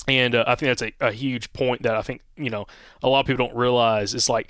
And 0.07 0.33
uh, 0.33 0.43
I 0.47 0.55
think 0.55 0.69
that's 0.71 0.81
a, 0.81 1.09
a 1.09 1.11
huge 1.11 1.53
point 1.53 1.83
that 1.83 1.95
I 1.95 2.01
think 2.01 2.21
you 2.35 2.49
know 2.49 2.65
a 3.03 3.07
lot 3.07 3.19
of 3.19 3.27
people 3.27 3.45
don't 3.45 3.55
realize. 3.55 4.15
It's 4.15 4.29
like 4.29 4.49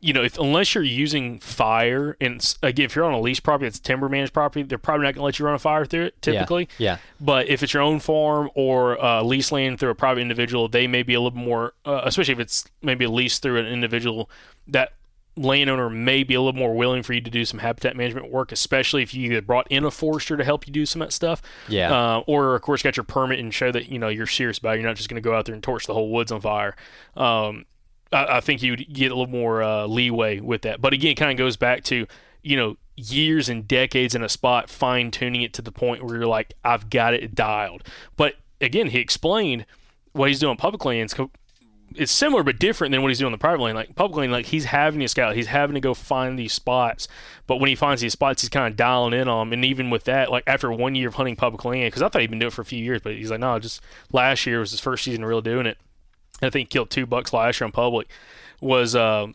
you 0.00 0.14
know, 0.14 0.22
if 0.22 0.38
unless 0.38 0.74
you're 0.74 0.82
using 0.82 1.38
fire, 1.40 2.16
and 2.20 2.56
again, 2.62 2.86
if 2.86 2.96
you're 2.96 3.04
on 3.04 3.12
a 3.12 3.20
lease 3.20 3.40
property, 3.40 3.68
it's 3.68 3.78
timber 3.78 4.08
managed 4.08 4.32
property, 4.32 4.62
they're 4.62 4.78
probably 4.78 5.04
not 5.04 5.14
going 5.14 5.20
to 5.20 5.24
let 5.24 5.38
you 5.38 5.44
run 5.44 5.54
a 5.54 5.58
fire 5.58 5.84
through 5.84 6.04
it 6.04 6.22
typically. 6.22 6.68
Yeah. 6.78 6.92
yeah. 6.92 6.98
But 7.20 7.48
if 7.48 7.62
it's 7.62 7.74
your 7.74 7.82
own 7.82 8.00
farm 8.00 8.50
or 8.54 9.02
uh, 9.02 9.22
lease 9.22 9.52
land 9.52 9.78
through 9.78 9.90
a 9.90 9.94
private 9.94 10.20
individual, 10.20 10.68
they 10.68 10.86
may 10.86 11.02
be 11.02 11.14
a 11.14 11.20
little 11.20 11.38
more, 11.38 11.74
uh, 11.84 12.00
especially 12.04 12.32
if 12.32 12.40
it's 12.40 12.64
maybe 12.82 13.04
a 13.04 13.10
lease 13.10 13.38
through 13.38 13.58
an 13.58 13.66
individual, 13.66 14.30
that 14.68 14.92
landowner 15.36 15.88
may 15.88 16.22
be 16.22 16.34
a 16.34 16.40
little 16.40 16.58
more 16.58 16.74
willing 16.74 17.02
for 17.02 17.12
you 17.12 17.20
to 17.20 17.30
do 17.30 17.44
some 17.44 17.60
habitat 17.60 17.96
management 17.96 18.30
work, 18.30 18.52
especially 18.52 19.02
if 19.02 19.14
you 19.14 19.30
either 19.30 19.42
brought 19.42 19.66
in 19.70 19.84
a 19.84 19.90
forester 19.90 20.36
to 20.36 20.44
help 20.44 20.66
you 20.66 20.72
do 20.72 20.84
some 20.84 21.02
of 21.02 21.08
that 21.08 21.12
stuff, 21.12 21.42
yeah, 21.68 21.92
uh, 21.92 22.22
or 22.26 22.54
of 22.54 22.62
course 22.62 22.82
got 22.82 22.96
your 22.96 23.04
permit 23.04 23.38
and 23.38 23.52
show 23.52 23.70
that 23.70 23.88
you 23.88 23.98
know 23.98 24.08
you're 24.08 24.26
serious 24.26 24.58
about. 24.58 24.74
It. 24.74 24.80
You're 24.80 24.88
not 24.88 24.96
just 24.96 25.08
going 25.08 25.22
to 25.22 25.26
go 25.26 25.34
out 25.34 25.44
there 25.44 25.54
and 25.54 25.62
torch 25.62 25.86
the 25.86 25.94
whole 25.94 26.10
woods 26.10 26.32
on 26.32 26.40
fire. 26.40 26.74
Um, 27.16 27.64
I, 28.12 28.36
I 28.36 28.40
think 28.40 28.62
you'd 28.62 28.92
get 28.92 29.10
a 29.10 29.14
little 29.14 29.26
more 29.26 29.62
uh, 29.62 29.86
leeway 29.86 30.40
with 30.40 30.62
that. 30.62 30.80
But 30.80 30.92
again, 30.92 31.12
it 31.12 31.16
kind 31.16 31.30
of 31.30 31.36
goes 31.36 31.56
back 31.56 31.84
to 31.84 32.06
you 32.42 32.56
know 32.56 32.76
years 32.96 33.48
and 33.48 33.66
decades 33.66 34.14
in 34.14 34.22
a 34.22 34.28
spot, 34.28 34.68
fine 34.68 35.10
tuning 35.10 35.42
it 35.42 35.52
to 35.54 35.62
the 35.62 35.72
point 35.72 36.04
where 36.04 36.16
you're 36.16 36.26
like, 36.26 36.54
I've 36.64 36.90
got 36.90 37.14
it 37.14 37.34
dialed. 37.34 37.82
But 38.16 38.34
again, 38.60 38.88
he 38.88 38.98
explained 38.98 39.66
what 40.12 40.28
he's 40.28 40.40
doing 40.40 40.56
public 40.56 40.84
lands. 40.84 41.14
It's 41.96 42.12
similar 42.12 42.44
but 42.44 42.58
different 42.60 42.92
than 42.92 43.02
what 43.02 43.08
he's 43.08 43.18
doing 43.18 43.32
the 43.32 43.38
private 43.38 43.62
land. 43.62 43.76
Like 43.76 43.96
public 43.96 44.18
land, 44.18 44.32
like 44.32 44.46
he's 44.46 44.66
having 44.66 45.00
to 45.00 45.08
scout, 45.08 45.34
he's 45.34 45.48
having 45.48 45.74
to 45.74 45.80
go 45.80 45.94
find 45.94 46.38
these 46.38 46.52
spots. 46.52 47.08
But 47.46 47.56
when 47.56 47.68
he 47.68 47.74
finds 47.74 48.00
these 48.00 48.12
spots, 48.12 48.42
he's 48.42 48.48
kind 48.48 48.70
of 48.70 48.76
dialing 48.76 49.12
in 49.12 49.28
on 49.28 49.48
them. 49.48 49.54
And 49.54 49.64
even 49.64 49.90
with 49.90 50.04
that, 50.04 50.30
like 50.30 50.44
after 50.46 50.70
one 50.70 50.94
year 50.94 51.08
of 51.08 51.14
hunting 51.14 51.36
public 51.36 51.64
land, 51.64 51.86
because 51.86 52.02
I 52.02 52.08
thought 52.08 52.20
he'd 52.20 52.30
been 52.30 52.38
doing 52.38 52.48
it 52.48 52.54
for 52.54 52.62
a 52.62 52.66
few 52.66 52.82
years, 52.82 53.00
but 53.02 53.14
he's 53.14 53.30
like, 53.30 53.40
no, 53.40 53.58
just 53.58 53.80
last 54.12 54.46
year 54.46 54.60
was 54.60 54.70
his 54.70 54.80
first 54.80 55.04
season 55.04 55.24
really 55.24 55.42
doing 55.42 55.66
it. 55.66 55.78
I 56.42 56.50
think 56.50 56.70
killed 56.70 56.90
two 56.90 57.06
bucks 57.06 57.32
last 57.32 57.60
year 57.60 57.66
in 57.66 57.72
public, 57.72 58.08
was 58.60 58.94
uh, 58.94 59.28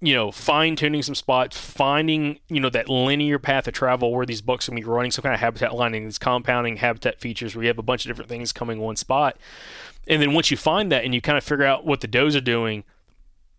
you 0.00 0.14
know 0.14 0.30
fine 0.30 0.76
tuning 0.76 1.02
some 1.02 1.14
spots, 1.14 1.58
finding 1.58 2.38
you 2.48 2.60
know 2.60 2.70
that 2.70 2.88
linear 2.88 3.38
path 3.38 3.66
of 3.68 3.74
travel 3.74 4.12
where 4.12 4.26
these 4.26 4.42
bucks 4.42 4.68
are 4.68 4.72
going 4.72 4.82
to 4.82 4.86
be 4.86 4.92
running 4.92 5.10
some 5.10 5.22
kind 5.22 5.34
of 5.34 5.40
habitat 5.40 5.74
lining, 5.74 6.04
these 6.04 6.18
compounding 6.18 6.76
habitat 6.76 7.20
features 7.20 7.54
where 7.54 7.62
you 7.64 7.68
have 7.68 7.78
a 7.78 7.82
bunch 7.82 8.04
of 8.04 8.10
different 8.10 8.28
things 8.28 8.52
coming 8.52 8.78
in 8.78 8.84
one 8.84 8.96
spot, 8.96 9.36
and 10.06 10.20
then 10.22 10.32
once 10.32 10.50
you 10.50 10.56
find 10.56 10.90
that 10.92 11.04
and 11.04 11.14
you 11.14 11.20
kind 11.20 11.38
of 11.38 11.44
figure 11.44 11.64
out 11.64 11.84
what 11.86 12.00
the 12.00 12.08
does 12.08 12.36
are 12.36 12.40
doing. 12.40 12.84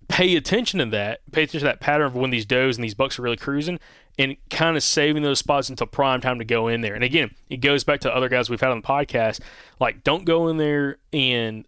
Pay 0.07 0.35
attention 0.35 0.79
to 0.79 0.87
that. 0.87 1.19
Pay 1.31 1.43
attention 1.43 1.59
to 1.59 1.65
that 1.65 1.81
pattern 1.81 2.07
of 2.07 2.15
when 2.15 2.31
these 2.31 2.43
does 2.43 2.77
and 2.77 2.83
these 2.83 2.95
bucks 2.95 3.19
are 3.19 3.21
really 3.21 3.37
cruising, 3.37 3.79
and 4.17 4.35
kind 4.49 4.75
of 4.75 4.81
saving 4.81 5.21
those 5.21 5.37
spots 5.37 5.69
until 5.69 5.85
prime 5.85 6.19
time 6.19 6.39
to 6.39 6.45
go 6.45 6.67
in 6.67 6.81
there. 6.81 6.95
And 6.95 7.03
again, 7.03 7.35
it 7.47 7.57
goes 7.57 7.83
back 7.83 7.99
to 7.99 8.15
other 8.15 8.27
guys 8.27 8.49
we've 8.49 8.59
had 8.59 8.71
on 8.71 8.81
the 8.81 8.87
podcast. 8.87 9.39
Like, 9.79 10.03
don't 10.03 10.25
go 10.25 10.47
in 10.47 10.57
there 10.57 10.97
and 11.13 11.63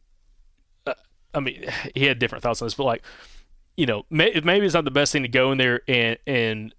I 1.34 1.39
mean, 1.39 1.65
he 1.96 2.06
had 2.06 2.20
different 2.20 2.44
thoughts 2.44 2.62
on 2.62 2.65
this, 2.65 2.74
but 2.74 2.86
like, 2.86 3.04
you 3.78 3.86
know, 3.86 4.06
may, 4.10 4.39
maybe 4.44 4.65
it's 4.65 4.76
not 4.76 4.86
the 4.86 4.91
best 4.91 5.12
thing 5.12 5.24
to 5.24 5.30
go 5.30 5.52
in 5.52 5.58
there 5.58 5.82
and 5.88 6.17
and 6.28 6.76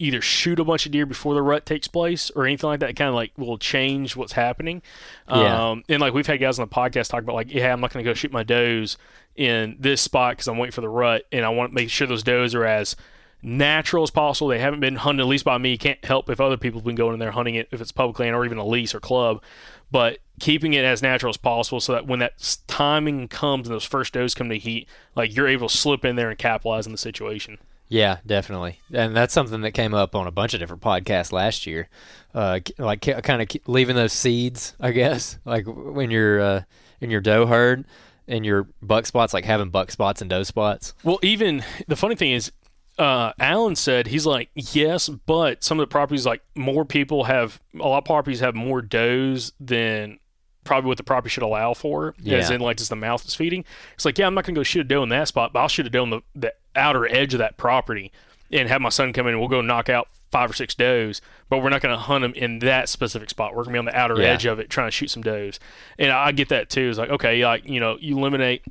either 0.00 0.20
shoot 0.20 0.60
a 0.60 0.64
bunch 0.64 0.86
of 0.86 0.92
deer 0.92 1.06
before 1.06 1.34
the 1.34 1.42
rut 1.42 1.66
takes 1.66 1.88
place 1.88 2.30
or 2.30 2.46
anything 2.46 2.68
like 2.68 2.80
that. 2.80 2.94
Kind 2.94 3.08
of 3.08 3.14
like 3.14 3.32
will 3.36 3.58
change 3.58 4.14
what's 4.14 4.32
happening. 4.32 4.82
Yeah. 5.28 5.70
Um, 5.70 5.84
and 5.88 6.00
like 6.00 6.14
we've 6.14 6.26
had 6.26 6.40
guys 6.40 6.58
on 6.58 6.68
the 6.68 6.74
podcast 6.74 7.10
talk 7.10 7.22
about 7.22 7.34
like, 7.34 7.52
yeah, 7.52 7.72
I'm 7.72 7.80
not 7.80 7.92
going 7.92 8.04
to 8.04 8.08
go 8.08 8.14
shoot 8.14 8.32
my 8.32 8.44
does 8.44 8.96
in 9.34 9.76
this 9.78 10.00
spot 10.00 10.32
because 10.32 10.48
I'm 10.48 10.58
waiting 10.58 10.72
for 10.72 10.80
the 10.80 10.88
rut, 10.88 11.24
and 11.32 11.44
I 11.44 11.48
want 11.50 11.70
to 11.70 11.74
make 11.74 11.90
sure 11.90 12.06
those 12.06 12.22
does 12.22 12.54
are 12.54 12.64
as 12.64 12.96
natural 13.42 14.02
as 14.02 14.10
possible. 14.10 14.48
They 14.48 14.58
haven't 14.58 14.80
been 14.80 14.96
hunted, 14.96 15.22
at 15.22 15.28
least 15.28 15.44
by 15.44 15.58
me. 15.58 15.76
Can't 15.76 16.04
help 16.04 16.28
if 16.30 16.40
other 16.40 16.56
people 16.56 16.80
have 16.80 16.86
been 16.86 16.96
going 16.96 17.14
in 17.14 17.20
there 17.20 17.30
hunting 17.30 17.54
it, 17.54 17.68
if 17.70 17.80
it's 17.80 17.92
public 17.92 18.18
land 18.18 18.34
or 18.34 18.44
even 18.44 18.58
a 18.58 18.66
lease 18.66 18.94
or 18.94 19.00
club. 19.00 19.42
But 19.90 20.18
keeping 20.38 20.74
it 20.74 20.84
as 20.84 21.02
natural 21.02 21.30
as 21.30 21.36
possible 21.36 21.80
so 21.80 21.92
that 21.92 22.06
when 22.06 22.18
that 22.18 22.58
timing 22.66 23.28
comes 23.28 23.66
and 23.66 23.74
those 23.74 23.84
first 23.84 24.12
does 24.12 24.34
come 24.34 24.48
to 24.50 24.58
heat, 24.58 24.88
like 25.14 25.34
you're 25.34 25.48
able 25.48 25.68
to 25.68 25.76
slip 25.76 26.04
in 26.04 26.16
there 26.16 26.30
and 26.30 26.38
capitalize 26.38 26.86
on 26.86 26.92
the 26.92 26.98
situation. 26.98 27.58
Yeah, 27.88 28.18
definitely, 28.26 28.80
and 28.92 29.16
that's 29.16 29.32
something 29.32 29.62
that 29.62 29.72
came 29.72 29.94
up 29.94 30.14
on 30.14 30.26
a 30.26 30.30
bunch 30.30 30.52
of 30.52 30.60
different 30.60 30.82
podcasts 30.82 31.32
last 31.32 31.66
year. 31.66 31.88
Uh, 32.34 32.60
like 32.76 33.00
kind 33.00 33.40
of 33.40 33.48
leaving 33.66 33.96
those 33.96 34.12
seeds, 34.12 34.74
I 34.78 34.90
guess, 34.90 35.38
like 35.46 35.64
when 35.66 36.10
you're 36.10 36.38
uh, 36.38 36.62
in 37.00 37.10
your 37.10 37.22
doe 37.22 37.46
herd 37.46 37.86
and 38.26 38.44
your 38.44 38.68
buck 38.82 39.06
spots, 39.06 39.32
like 39.32 39.46
having 39.46 39.70
buck 39.70 39.90
spots 39.90 40.20
and 40.20 40.28
doe 40.28 40.42
spots. 40.42 40.92
Well, 41.02 41.18
even 41.22 41.64
the 41.86 41.96
funny 41.96 42.14
thing 42.14 42.32
is, 42.32 42.52
uh, 42.98 43.32
Alan 43.38 43.76
said 43.76 44.08
he's 44.08 44.26
like 44.26 44.50
yes, 44.54 45.08
but 45.08 45.62
some 45.62 45.78
of 45.78 45.82
the 45.82 45.90
properties 45.90 46.26
like 46.26 46.42
more 46.54 46.84
people 46.84 47.24
have 47.24 47.60
a 47.74 47.78
lot 47.88 47.98
of 47.98 48.04
properties 48.04 48.40
have 48.40 48.54
more 48.54 48.82
does 48.82 49.52
than 49.60 50.18
probably 50.64 50.88
what 50.88 50.96
the 50.98 51.04
property 51.04 51.30
should 51.30 51.42
allow 51.42 51.72
for, 51.74 52.14
Yeah. 52.20 52.38
as 52.38 52.50
in 52.50 52.60
like 52.60 52.76
just 52.76 52.90
the 52.90 52.96
mouth 52.96 53.24
is 53.26 53.34
feeding. 53.34 53.64
It's 53.94 54.04
like 54.04 54.18
yeah, 54.18 54.26
I'm 54.26 54.34
not 54.34 54.44
gonna 54.44 54.56
go 54.56 54.62
shoot 54.62 54.80
a 54.80 54.84
doe 54.84 55.02
in 55.02 55.08
that 55.10 55.28
spot, 55.28 55.52
but 55.52 55.60
I'll 55.60 55.68
shoot 55.68 55.86
a 55.86 55.90
doe 55.90 56.02
on 56.02 56.10
the, 56.10 56.20
the 56.34 56.52
outer 56.76 57.06
edge 57.06 57.34
of 57.34 57.38
that 57.38 57.56
property 57.56 58.12
and 58.50 58.68
have 58.68 58.80
my 58.80 58.88
son 58.88 59.12
come 59.12 59.26
in 59.26 59.32
and 59.34 59.40
we'll 59.40 59.48
go 59.48 59.60
knock 59.60 59.88
out 59.88 60.08
five 60.30 60.50
or 60.50 60.54
six 60.54 60.74
does, 60.74 61.20
but 61.48 61.62
we're 61.62 61.70
not 61.70 61.80
going 61.80 61.94
to 61.94 61.98
hunt 61.98 62.20
them 62.22 62.34
in 62.34 62.58
that 62.58 62.86
specific 62.88 63.30
spot. 63.30 63.52
We're 63.54 63.64
going 63.64 63.72
to 63.72 63.72
be 63.72 63.78
on 63.78 63.84
the 63.86 63.96
outer 63.96 64.20
Yeah. 64.20 64.28
edge 64.28 64.44
of 64.46 64.58
it 64.58 64.68
trying 64.68 64.86
to 64.88 64.90
shoot 64.90 65.10
some 65.10 65.22
does. 65.22 65.58
And 65.98 66.10
I 66.12 66.32
get 66.32 66.50
that 66.50 66.68
too. 66.68 66.88
It's 66.90 66.98
like, 66.98 67.08
okay, 67.10 67.42
like, 67.44 67.66
you 67.66 67.80
know, 67.80 67.96
you 67.98 68.18
eliminate 68.18 68.62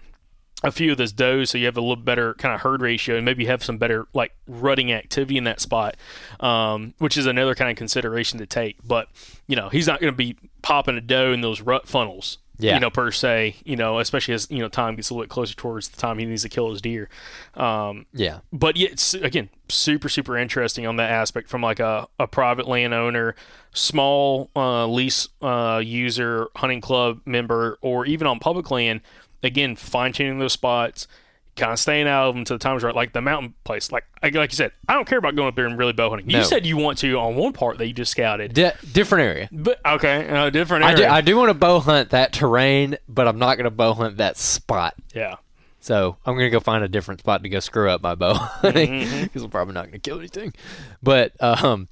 a 0.63 0.71
few 0.71 0.91
of 0.91 0.97
those 0.97 1.11
does 1.11 1.51
so 1.51 1.57
you 1.57 1.65
have 1.65 1.77
a 1.77 1.81
little 1.81 1.95
better 1.95 2.33
kind 2.35 2.55
of 2.55 2.61
herd 2.61 2.81
ratio 2.81 3.15
and 3.15 3.23
maybe 3.25 3.43
you 3.43 3.49
have 3.49 3.63
some 3.63 3.77
better 3.77 4.07
like 4.13 4.33
rutting 4.47 4.91
activity 4.91 5.37
in 5.37 5.43
that 5.43 5.59
spot 5.61 5.95
um, 6.39 6.93
which 6.97 7.15
is 7.17 7.25
another 7.27 7.53
kind 7.55 7.69
of 7.69 7.77
consideration 7.77 8.39
to 8.39 8.45
take 8.45 8.75
but 8.85 9.07
you 9.47 9.55
know 9.55 9.69
he's 9.69 9.85
not 9.87 9.99
going 10.01 10.11
to 10.11 10.17
be 10.17 10.35
popping 10.63 10.97
a 10.97 11.01
doe 11.01 11.31
in 11.31 11.41
those 11.41 11.61
rut 11.61 11.87
funnels 11.87 12.39
Yeah. 12.57 12.73
you 12.73 12.79
know 12.79 12.89
per 12.89 13.11
se 13.11 13.55
you 13.65 13.75
know 13.75 13.99
especially 13.99 14.33
as 14.33 14.49
you 14.49 14.57
know 14.57 14.67
time 14.67 14.95
gets 14.95 15.11
a 15.11 15.13
little 15.13 15.25
bit 15.25 15.29
closer 15.29 15.53
towards 15.53 15.89
the 15.89 15.97
time 15.97 16.17
he 16.17 16.25
needs 16.25 16.41
to 16.41 16.49
kill 16.49 16.71
his 16.71 16.81
deer 16.81 17.07
um, 17.53 18.07
Yeah, 18.13 18.39
but 18.51 18.75
yeah, 18.77 18.89
it's 18.91 19.13
again 19.13 19.49
super 19.69 20.09
super 20.09 20.37
interesting 20.39 20.87
on 20.87 20.95
that 20.95 21.11
aspect 21.11 21.49
from 21.49 21.61
like 21.61 21.79
a, 21.79 22.07
a 22.19 22.25
private 22.25 22.67
landowner, 22.67 23.35
small 23.73 24.49
uh, 24.55 24.87
lease 24.87 25.27
uh, 25.41 25.81
user, 25.83 26.47
hunting 26.55 26.81
club 26.81 27.21
member, 27.25 27.77
or 27.81 28.05
even 28.05 28.27
on 28.27 28.39
public 28.39 28.71
land. 28.71 29.01
Again, 29.43 29.75
fine 29.75 30.13
tuning 30.13 30.39
those 30.39 30.53
spots, 30.53 31.07
kind 31.55 31.71
of 31.71 31.79
staying 31.79 32.07
out 32.07 32.27
of 32.29 32.35
them 32.35 32.43
to 32.45 32.53
the 32.53 32.59
times 32.59 32.83
right, 32.83 32.95
like 32.95 33.13
the 33.13 33.21
mountain 33.21 33.53
place. 33.63 33.91
Like 33.91 34.05
like 34.23 34.33
you 34.33 34.55
said, 34.55 34.71
I 34.87 34.93
don't 34.93 35.07
care 35.07 35.17
about 35.17 35.35
going 35.35 35.47
up 35.47 35.55
there 35.55 35.65
and 35.65 35.77
really 35.77 35.93
bow 35.93 36.09
hunting. 36.09 36.29
You 36.29 36.37
No. 36.37 36.43
said 36.43 36.65
you 36.65 36.77
want 36.77 36.97
to 36.99 37.17
on 37.19 37.35
one 37.35 37.53
part 37.53 37.77
that 37.77 37.87
you 37.87 37.93
just 37.93 38.11
scouted, 38.11 38.53
Di- 38.53 38.73
different 38.91 39.25
area. 39.25 39.49
but 39.51 39.79
okay, 39.85 40.27
uh, 40.27 40.49
different 40.49 40.85
I 40.85 40.93
do, 40.95 41.03
area. 41.03 41.13
I 41.13 41.21
do 41.21 41.37
want 41.37 41.49
to 41.49 41.53
bow 41.53 41.79
hunt 41.79 42.09
that 42.11 42.33
terrain, 42.33 42.97
but 43.07 43.27
I'm 43.27 43.37
not 43.39 43.57
going 43.57 43.65
to 43.65 43.71
bow 43.71 43.93
hunt 43.93 44.17
that 44.17 44.37
spot. 44.37 44.95
yeah. 45.13 45.35
So 45.79 46.17
I'm 46.25 46.35
gonna 46.35 46.49
go 46.49 46.59
find 46.59 46.83
a 46.83 46.89
different 46.89 47.21
spot 47.21 47.43
to 47.43 47.49
go 47.49 47.59
screw 47.61 47.89
up 47.89 48.01
my 48.01 48.13
bow 48.15 48.33
hunting 48.33 49.07
because 49.23 49.43
I'm 49.43 49.49
probably 49.49 49.73
not 49.75 49.85
gonna 49.85 49.99
kill 49.99 50.17
anything. 50.19 50.53
But 51.01 51.31
um, 51.41 51.87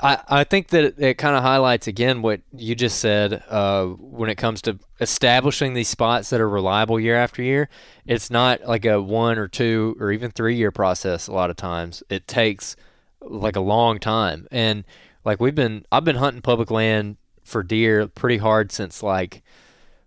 I 0.00 0.18
I 0.28 0.44
think 0.44 0.68
that 0.68 0.98
it, 0.98 1.18
kind 1.18 1.36
of 1.36 1.42
highlights 1.42 1.86
again 1.86 2.22
what 2.22 2.40
you 2.52 2.74
just 2.74 2.98
said 2.98 3.44
uh, 3.48 3.84
when 3.86 4.30
it 4.30 4.36
comes 4.36 4.62
to 4.62 4.78
establishing 5.00 5.74
these 5.74 5.88
spots 5.88 6.30
that 6.30 6.40
are 6.40 6.48
reliable 6.48 6.98
year 6.98 7.16
after 7.16 7.42
year. 7.42 7.68
It's 8.06 8.30
not 8.30 8.66
like 8.66 8.86
a 8.86 9.02
one 9.02 9.38
or 9.38 9.48
two 9.48 9.96
or 10.00 10.10
even 10.12 10.30
three 10.30 10.56
year 10.56 10.70
process. 10.70 11.26
A 11.26 11.32
lot 11.32 11.50
of 11.50 11.56
times 11.56 12.02
it 12.08 12.26
takes 12.26 12.74
like 13.20 13.56
a 13.56 13.60
long 13.60 13.98
time, 13.98 14.48
and 14.50 14.84
like 15.24 15.40
we've 15.40 15.54
been 15.54 15.84
I've 15.92 16.04
been 16.04 16.16
hunting 16.16 16.42
public 16.42 16.70
land 16.70 17.16
for 17.44 17.62
deer 17.62 18.08
pretty 18.08 18.38
hard 18.38 18.72
since 18.72 19.02
like 19.02 19.42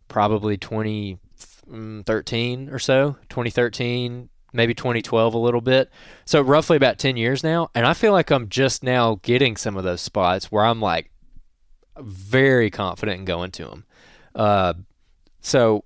probably 0.08 0.58
2013 0.58 2.70
or 2.70 2.80
so 2.80 3.18
2013 3.30 4.30
maybe 4.56 4.74
2012 4.74 5.34
a 5.34 5.38
little 5.38 5.62
bit. 5.62 5.92
So 6.26 6.42
roughly 6.42 6.78
about 6.78 6.98
10 6.98 7.18
years 7.18 7.44
now. 7.44 7.70
And 7.76 7.86
i 7.86 7.94
feel 7.94 8.12
like 8.12 8.32
i'm 8.32 8.50
just 8.50 8.84
now 8.84 9.20
getting 9.22 9.58
some 9.58 9.78
of 9.78 9.84
those 9.84 10.02
spots 10.02 10.52
where 10.52 10.66
i'm 10.66 10.82
like 10.82 11.12
very 12.00 12.70
confident 12.70 13.20
in 13.20 13.26
going 13.26 13.52
to 13.52 13.66
them 13.66 13.86
uh, 14.36 14.74
so 15.42 15.84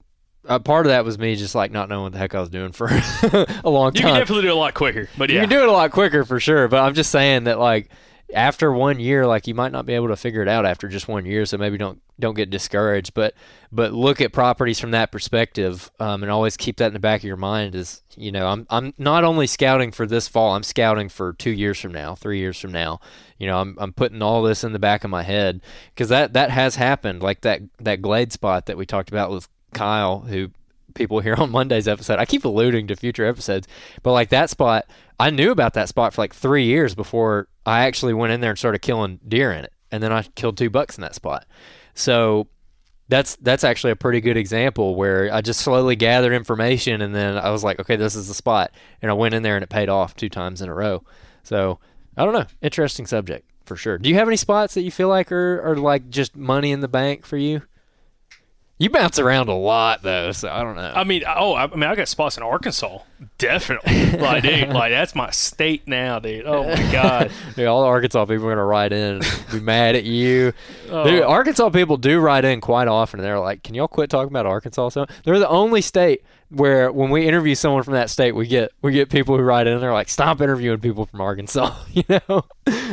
uh, 0.48 0.58
part 0.58 0.86
of 0.86 0.90
that 0.90 1.06
was 1.06 1.20
me 1.20 1.36
just 1.36 1.54
like 1.54 1.72
not 1.72 1.90
knowing 1.90 2.04
what 2.04 2.14
the 2.14 2.18
heck 2.18 2.34
i 2.34 2.40
was 2.40 2.50
doing 2.50 2.72
for 2.72 2.88
a 3.64 3.70
long 3.70 3.92
time. 3.94 4.08
You 4.08 4.14
can 4.14 4.20
definitely 4.20 4.42
do 4.44 4.48
it 4.48 4.52
a 4.52 4.56
lot 4.56 4.74
quicker, 4.74 5.10
but 5.18 5.30
yeah, 5.30 5.36
you 5.36 5.42
can 5.42 5.50
do 5.50 5.62
it 5.62 5.68
a 5.68 5.72
lot 5.72 5.92
quicker 5.92 6.24
for 6.24 6.40
sure, 6.40 6.68
but 6.68 6.80
I'm 6.82 6.94
just 6.94 7.12
saying 7.12 7.44
that 7.44 7.60
like 7.60 7.90
after 8.34 8.72
one 8.72 9.00
year, 9.00 9.26
like 9.26 9.48
you 9.48 9.56
might 9.56 9.72
not 9.72 9.86
be 9.86 9.94
able 9.94 10.10
to 10.10 10.16
figure 10.16 10.42
it 10.42 10.48
out 10.48 10.66
after 10.66 10.88
just 10.88 11.08
one 11.08 11.26
year, 11.26 11.46
so 11.46 11.58
maybe 11.58 11.78
don't 11.78 12.02
don't 12.20 12.36
get 12.36 12.50
discouraged. 12.50 13.14
But 13.14 13.34
but 13.72 13.94
look 13.94 14.22
at 14.22 14.34
properties 14.34 14.80
from 14.80 14.92
that 14.92 15.12
perspective, 15.12 15.90
um, 16.00 16.22
and 16.24 16.32
always 16.32 16.58
keep 16.58 16.78
that 16.78 16.88
in 16.88 16.94
the 16.94 17.00
back 17.00 17.22
of 17.22 17.26
your 17.26 17.38
mind. 17.38 17.76
Is 17.76 18.02
you 18.16 18.32
know 18.32 18.48
I'm 18.48 18.68
I'm 18.70 18.94
not 18.98 19.24
only 19.24 19.48
scouting 19.48 19.92
for 19.92 20.06
this 20.06 20.28
fall, 20.28 20.56
I'm 20.56 20.64
scouting 20.64 21.10
for 21.10 21.34
two 21.34 21.52
years 21.52 21.80
from 21.80 21.92
now, 21.92 22.16
three 22.16 22.40
years 22.40 22.60
from 22.60 22.72
now. 22.72 23.00
You 23.38 23.48
know 23.48 23.60
I'm 23.60 23.76
I'm 23.80 23.94
putting 23.94 24.22
all 24.22 24.44
this 24.44 24.64
in 24.64 24.74
the 24.74 24.80
back 24.80 25.04
of 25.04 25.10
my 25.10 25.24
head 25.24 25.62
because 25.94 26.10
that 26.10 26.34
that 26.34 26.52
has 26.52 26.76
happened. 26.76 27.24
Like 27.24 27.42
that 27.42 27.62
that 27.80 28.02
glade 28.02 28.32
spot 28.32 28.68
that 28.68 28.78
we 28.78 28.86
talked 28.86 29.10
about 29.10 29.32
with 29.32 29.48
Kyle, 29.74 30.22
who 30.22 30.52
people 30.94 31.20
here 31.20 31.36
on 31.36 31.52
Monday's 31.52 31.88
episode. 31.88 32.20
I 32.20 32.26
keep 32.26 32.46
alluding 32.46 32.88
to 32.88 32.96
future 32.96 33.26
episodes, 33.26 33.68
but 34.04 34.14
like 34.14 34.30
that 34.30 34.50
spot, 34.50 34.86
I 35.20 35.30
knew 35.30 35.52
about 35.52 35.74
that 35.74 35.90
spot 35.90 36.14
for 36.14 36.22
like 36.22 36.34
three 36.34 36.66
years 36.66 36.96
before 36.96 37.48
I 37.66 37.86
actually 37.86 38.14
went 38.14 38.34
in 38.34 38.42
there 38.42 38.52
and 38.52 38.60
started 38.60 38.80
killing 38.80 39.20
deer 39.28 39.52
in 39.52 39.66
it, 39.66 39.74
and 39.92 40.02
then 40.02 40.12
I 40.12 40.24
killed 40.36 40.58
two 40.58 40.70
bucks 40.70 40.98
in 40.98 41.02
that 41.02 41.16
spot. 41.16 41.46
So 41.94 42.48
that's 43.10 43.36
that's 43.38 43.64
actually 43.64 43.92
a 43.92 43.96
pretty 43.96 44.22
good 44.22 44.38
example 44.38 44.96
where 44.96 45.34
I 45.34 45.42
just 45.42 45.62
slowly 45.62 45.96
gathered 45.96 46.34
information, 46.34 47.02
and 47.02 47.14
then 47.14 47.38
I 47.38 47.50
was 47.50 47.64
like, 47.64 47.80
okay, 47.80 47.96
this 47.96 48.16
is 48.16 48.28
the 48.28 48.34
spot, 48.34 48.72
and 49.02 49.10
I 49.10 49.14
went 49.14 49.34
in 49.34 49.44
there 49.44 49.56
and 49.56 49.64
it 49.64 49.70
paid 49.70 49.90
off 49.90 50.16
two 50.16 50.30
times 50.30 50.62
in 50.62 50.70
a 50.70 50.74
row. 50.74 51.04
So 51.44 51.80
I 52.16 52.24
don't 52.24 52.34
know, 52.34 52.46
interesting 52.62 53.08
subject 53.08 53.50
for 53.66 53.76
sure. 53.76 53.98
Do 53.98 54.10
you 54.10 54.16
have 54.16 54.28
any 54.28 54.38
spots 54.38 54.74
that 54.74 54.82
you 54.82 54.92
feel 54.92 55.08
like 55.08 55.32
are, 55.32 55.62
are 55.62 55.76
like 55.76 56.10
just 56.10 56.36
money 56.36 56.72
in 56.72 56.82
the 56.82 56.88
bank 56.88 57.26
for 57.26 57.38
you? 57.38 57.62
You 58.82 58.90
bounce 58.90 59.20
around 59.20 59.50
a 59.50 59.54
lot 59.54 60.04
though, 60.04 60.32
so 60.32 60.50
I 60.50 60.64
don't 60.64 60.78
know. 60.78 60.94
I 60.96 61.04
mean, 61.04 61.24
oh, 61.28 61.52
I 61.52 61.66
I 61.66 61.68
mean, 61.68 61.84
I 61.84 61.96
got 61.96 62.08
spots 62.08 62.38
in 62.38 62.44
Arkansas, 62.44 63.00
definitely. 63.38 64.12
like, 64.18 64.42
dude, 64.42 64.70
like 64.74 64.92
that's 64.92 65.14
my 65.14 65.32
state 65.32 65.86
now, 65.86 66.20
dude. 66.20 66.46
Oh 66.46 66.64
my 66.64 66.92
god. 66.92 67.30
Dude, 67.58 67.68
all 67.68 67.82
the 67.82 67.88
Arkansas 67.88 68.24
people 68.24 68.48
are 68.48 68.52
gonna 68.52 68.64
write 68.64 68.94
in 68.94 69.16
and 69.16 69.44
be 69.52 69.60
mad 69.60 69.96
at 69.98 70.06
you. 70.06 70.54
Oh. 70.90 71.04
Dude, 71.04 71.24
Arkansas 71.24 71.70
people 71.72 71.98
do 71.98 72.22
write 72.22 72.46
in 72.46 72.62
quite 72.62 72.88
often, 72.88 73.20
and 73.20 73.28
they're 73.28 73.38
like, 73.38 73.64
"Can 73.64 73.76
y'all 73.76 73.90
quit 73.90 74.10
talking 74.10 74.32
about 74.32 74.46
Arkansas?" 74.46 74.90
So 74.90 75.06
they're 75.26 75.40
the 75.40 75.50
only 75.50 75.82
state 75.82 76.24
where, 76.50 76.92
when 76.92 77.10
we 77.12 77.28
interview 77.28 77.54
someone 77.56 77.84
from 77.84 77.94
that 77.94 78.10
state, 78.10 78.32
we 78.34 78.48
get 78.48 78.72
we 78.82 78.92
get 78.92 79.10
people 79.10 79.38
who 79.38 79.44
write 79.44 79.68
in. 79.68 79.74
and 79.74 79.82
They're 79.84 79.94
like, 79.94 80.10
"Stop 80.10 80.42
interviewing 80.42 80.80
people 80.80 81.06
from 81.06 81.22
Arkansas." 81.22 81.76
You 81.94 82.04
know, 82.10 82.46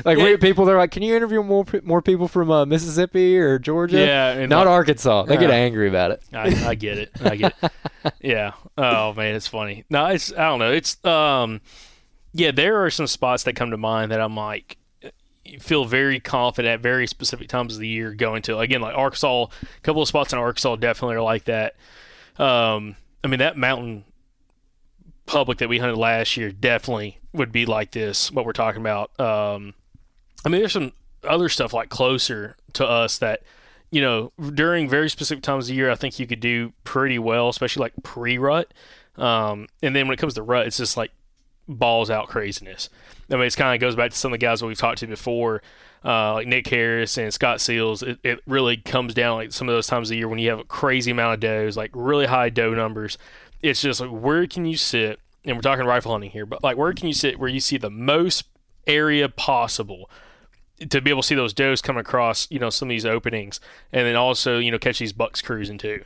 like 0.05 0.19
we 0.19 0.25
Yeah. 0.25 0.31
get 0.31 0.41
people. 0.41 0.65
They're 0.65 0.77
like, 0.77 0.91
"Can 0.91 1.03
you 1.03 1.15
interview 1.17 1.43
more 1.43 1.65
more 1.83 2.03
people 2.03 2.29
from 2.29 2.51
uh, 2.51 2.67
Mississippi 2.67 3.39
or 3.39 3.59
Georgia?" 3.59 3.99
Yeah, 3.99 4.33
and 4.33 4.51
not 4.51 4.67
like- 4.67 4.75
Arkansas. 4.75 5.25
They 5.25 5.37
get 5.37 5.51
Uh, 5.51 5.55
angry 5.55 5.89
about 5.89 6.11
it. 6.11 6.23
I, 6.33 6.69
I 6.71 6.75
get 6.75 6.99
it. 6.99 7.11
I 7.23 7.37
get 7.37 7.55
it. 7.63 7.73
Yeah. 8.21 8.53
Oh 8.79 9.15
man, 9.15 9.35
it's 9.35 9.49
funny. 9.49 9.85
No, 9.91 10.07
it's 10.07 10.33
I 10.33 10.45
don't 10.49 10.59
know. 10.61 10.71
It's 10.73 11.03
um, 11.05 11.61
yeah. 12.33 12.51
There 12.53 12.85
are 12.85 12.91
some 12.91 13.07
spots 13.09 13.43
that 13.45 13.55
come 13.57 13.71
to 13.73 13.77
mind 13.77 14.13
that 14.13 14.21
I'm 14.21 14.37
like 14.37 14.77
feel 15.61 15.85
very 15.85 16.19
confident 16.21 16.73
at 16.75 16.81
very 16.81 17.07
specific 17.07 17.49
times 17.49 17.75
of 17.75 17.81
the 17.81 17.89
year 17.89 18.13
going 18.13 18.43
to. 18.43 18.59
Again, 18.59 18.81
like 18.81 18.95
Arkansas, 18.97 19.45
a 19.45 19.81
couple 19.83 20.03
of 20.03 20.09
spots 20.09 20.33
in 20.33 20.39
Arkansas 20.39 20.77
definitely 20.77 21.17
are 21.17 21.23
like 21.23 21.45
that. 21.45 21.75
Um, 22.39 22.97
I 23.25 23.29
mean 23.29 23.39
that 23.39 23.57
mountain 23.57 24.05
public 25.27 25.59
that 25.59 25.69
we 25.69 25.79
hunted 25.79 25.97
last 25.97 26.37
year 26.37 26.51
definitely 26.51 27.19
would 27.33 27.53
be 27.53 27.67
like 27.67 27.91
this. 27.91 28.31
What 28.31 28.47
we're 28.47 28.53
talking 28.53 28.81
about. 28.81 29.19
Um, 29.21 29.75
I 30.45 30.49
mean, 30.49 30.61
there's 30.61 30.73
some 30.73 30.93
other 31.25 31.49
stuff 31.49 31.73
like 31.73 31.89
closer 31.89 32.57
to 32.75 32.87
us 32.87 33.19
that 33.19 33.43
you 33.91 34.01
know 34.01 34.33
during 34.55 34.89
very 34.89 35.11
specific 35.11 35.43
times 35.43 35.69
of 35.69 35.77
year, 35.77 35.91
I 35.91 35.95
think 35.97 36.19
you 36.19 36.27
could 36.27 36.41
do 36.41 36.73
pretty 36.85 37.19
well, 37.19 37.49
especially 37.49 37.81
like 37.83 37.95
pre-rut. 38.03 38.73
Um, 39.17 39.67
and 39.83 39.97
then 39.97 40.07
when 40.07 40.15
it 40.15 40.21
comes 40.21 40.35
to 40.35 40.43
rut, 40.43 40.67
it's 40.67 40.77
just 40.77 40.97
like 40.97 41.11
balls 41.69 42.11
out 42.11 42.29
craziness. 42.29 42.89
I 43.31 43.35
mean, 43.35 43.45
it's 43.45 43.57
kind 43.57 43.75
of 43.75 43.81
goes 43.81 43.97
back 43.97 44.11
to 44.11 44.17
some 44.17 44.33
of 44.33 44.39
the 44.39 44.47
guys 44.47 44.61
that 44.61 44.67
we've 44.67 44.79
talked 44.79 44.99
to 44.99 45.07
before, 45.07 45.63
uh, 46.05 46.35
like 46.35 46.47
Nick 46.47 46.67
Harris 46.69 47.19
and 47.19 47.33
Scott 47.33 47.61
Seals. 47.61 48.03
It, 48.03 48.19
it 48.23 48.41
really 48.47 48.77
comes 48.77 49.15
down 49.15 49.37
like 49.37 49.53
some 49.53 49.69
of 49.69 49.75
those 49.75 49.87
times 49.87 50.11
of 50.11 50.17
year 50.17 50.29
when 50.29 50.39
you 50.39 50.51
have 50.51 50.61
a 50.61 50.65
crazy 50.65 51.11
amount 51.11 51.35
of 51.35 51.41
does, 51.41 51.77
like 51.77 51.91
really 51.95 52.27
high 52.27 52.51
doe 52.51 52.75
numbers. 52.75 53.19
It's 53.63 53.81
just 53.81 54.01
like 54.01 54.11
where 54.11 54.47
can 54.47 54.65
you 54.67 54.77
sit? 54.77 55.19
And 55.45 55.57
we're 55.57 55.63
talking 55.63 55.87
rifle 55.87 56.13
hunting 56.13 56.31
here, 56.31 56.47
but 56.47 56.63
like 56.63 56.77
where 56.77 56.93
can 56.93 57.07
you 57.07 57.15
sit 57.15 57.39
where 57.39 57.49
you 57.49 57.61
see 57.61 57.77
the 57.77 57.91
most 57.91 58.45
area 58.87 59.29
possible 59.29 60.09
to 60.91 61.01
be 61.01 61.11
able 61.11 61.23
to 61.23 61.27
see 61.27 61.35
those 61.35 61.55
does 61.55 61.81
come 61.81 61.97
across, 61.97 62.51
you 62.51 62.59
know, 62.59 62.71
some 62.71 62.89
of 62.89 62.91
these 62.91 63.07
openings, 63.07 63.61
and 63.93 64.07
then 64.07 64.17
also, 64.17 64.59
you 64.59 64.71
know, 64.71 64.79
catch 64.79 64.99
these 64.99 65.13
bucks 65.13 65.41
cruising 65.41 65.79
too. 65.79 66.05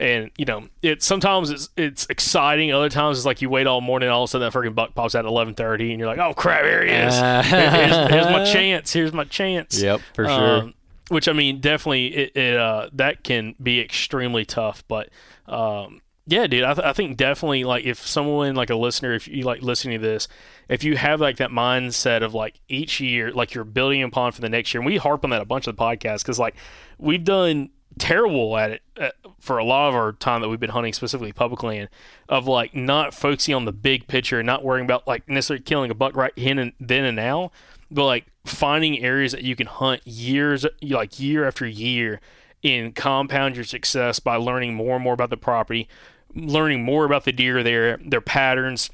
And 0.00 0.30
you 0.38 0.46
know, 0.46 0.66
it 0.82 1.02
sometimes 1.02 1.50
it's 1.50 1.68
it's 1.76 2.06
exciting. 2.08 2.72
Other 2.72 2.88
times 2.88 3.18
it's 3.18 3.26
like 3.26 3.42
you 3.42 3.50
wait 3.50 3.66
all 3.66 3.82
morning, 3.82 4.08
all 4.08 4.24
of 4.24 4.28
a 4.28 4.30
sudden 4.30 4.50
that 4.50 4.58
freaking 4.58 4.74
buck 4.74 4.94
pops 4.94 5.14
out 5.14 5.26
at 5.26 5.28
eleven 5.28 5.54
thirty, 5.54 5.90
and 5.90 6.00
you're 6.00 6.08
like, 6.08 6.18
"Oh 6.18 6.32
crap, 6.32 6.64
here 6.64 6.82
he 6.82 6.90
is! 6.90 7.14
Uh, 7.14 7.42
here's, 7.42 8.10
here's 8.10 8.26
my 8.26 8.44
chance! 8.50 8.92
Here's 8.94 9.12
my 9.12 9.24
chance!" 9.24 9.80
Yep, 9.80 10.00
for 10.14 10.24
sure. 10.24 10.56
Um, 10.62 10.74
which 11.10 11.28
I 11.28 11.34
mean, 11.34 11.60
definitely, 11.60 12.06
it, 12.06 12.36
it 12.36 12.56
uh, 12.56 12.88
that 12.94 13.22
can 13.24 13.54
be 13.62 13.78
extremely 13.78 14.46
tough. 14.46 14.84
But 14.88 15.10
um, 15.46 16.00
yeah, 16.26 16.46
dude, 16.46 16.64
I, 16.64 16.74
th- 16.74 16.86
I 16.86 16.92
think 16.92 17.16
definitely 17.16 17.64
like 17.64 17.84
if 17.84 18.06
someone 18.06 18.54
like 18.54 18.70
a 18.70 18.76
listener, 18.76 19.12
if 19.12 19.28
you 19.28 19.42
like 19.42 19.60
listening 19.60 20.00
to 20.00 20.06
this, 20.06 20.28
if 20.68 20.84
you 20.84 20.96
have 20.96 21.20
like 21.20 21.38
that 21.38 21.50
mindset 21.50 22.22
of 22.22 22.32
like 22.32 22.60
each 22.68 23.00
year, 23.00 23.32
like 23.32 23.52
you're 23.52 23.64
building 23.64 24.02
upon 24.02 24.32
for 24.32 24.40
the 24.40 24.48
next 24.48 24.72
year, 24.72 24.80
and 24.80 24.86
we 24.86 24.96
harp 24.96 25.24
on 25.24 25.30
that 25.30 25.42
a 25.42 25.44
bunch 25.44 25.66
of 25.66 25.76
the 25.76 25.82
podcasts 25.82 26.22
because 26.22 26.38
like 26.38 26.54
we've 26.96 27.24
done 27.24 27.70
terrible 27.98 28.56
at 28.56 28.70
it 28.70 28.82
uh, 28.96 29.10
for 29.38 29.58
a 29.58 29.64
lot 29.64 29.88
of 29.88 29.94
our 29.94 30.12
time 30.12 30.40
that 30.40 30.48
we've 30.48 30.60
been 30.60 30.70
hunting 30.70 30.92
specifically 30.92 31.32
public 31.32 31.62
land 31.62 31.88
of 32.28 32.46
like 32.46 32.74
not 32.74 33.12
focusing 33.12 33.54
on 33.54 33.64
the 33.64 33.72
big 33.72 34.06
picture 34.06 34.38
and 34.40 34.46
not 34.46 34.64
worrying 34.64 34.84
about 34.84 35.06
like 35.06 35.28
necessarily 35.28 35.62
killing 35.62 35.90
a 35.90 35.94
buck 35.94 36.16
right 36.16 36.32
in 36.36 36.58
and 36.58 36.72
then 36.78 37.04
and 37.04 37.16
now 37.16 37.50
but 37.90 38.06
like 38.06 38.26
finding 38.44 38.98
areas 39.00 39.32
that 39.32 39.42
you 39.42 39.56
can 39.56 39.66
hunt 39.66 40.06
years 40.06 40.64
like 40.82 41.18
year 41.18 41.46
after 41.46 41.66
year 41.66 42.20
and 42.62 42.94
compound 42.94 43.56
your 43.56 43.64
success 43.64 44.20
by 44.20 44.36
learning 44.36 44.74
more 44.74 44.94
and 44.94 45.04
more 45.04 45.14
about 45.14 45.30
the 45.30 45.36
property 45.36 45.88
learning 46.34 46.84
more 46.84 47.04
about 47.04 47.24
the 47.24 47.32
deer 47.32 47.62
there 47.62 47.98
their 47.98 48.20
patterns 48.20 48.90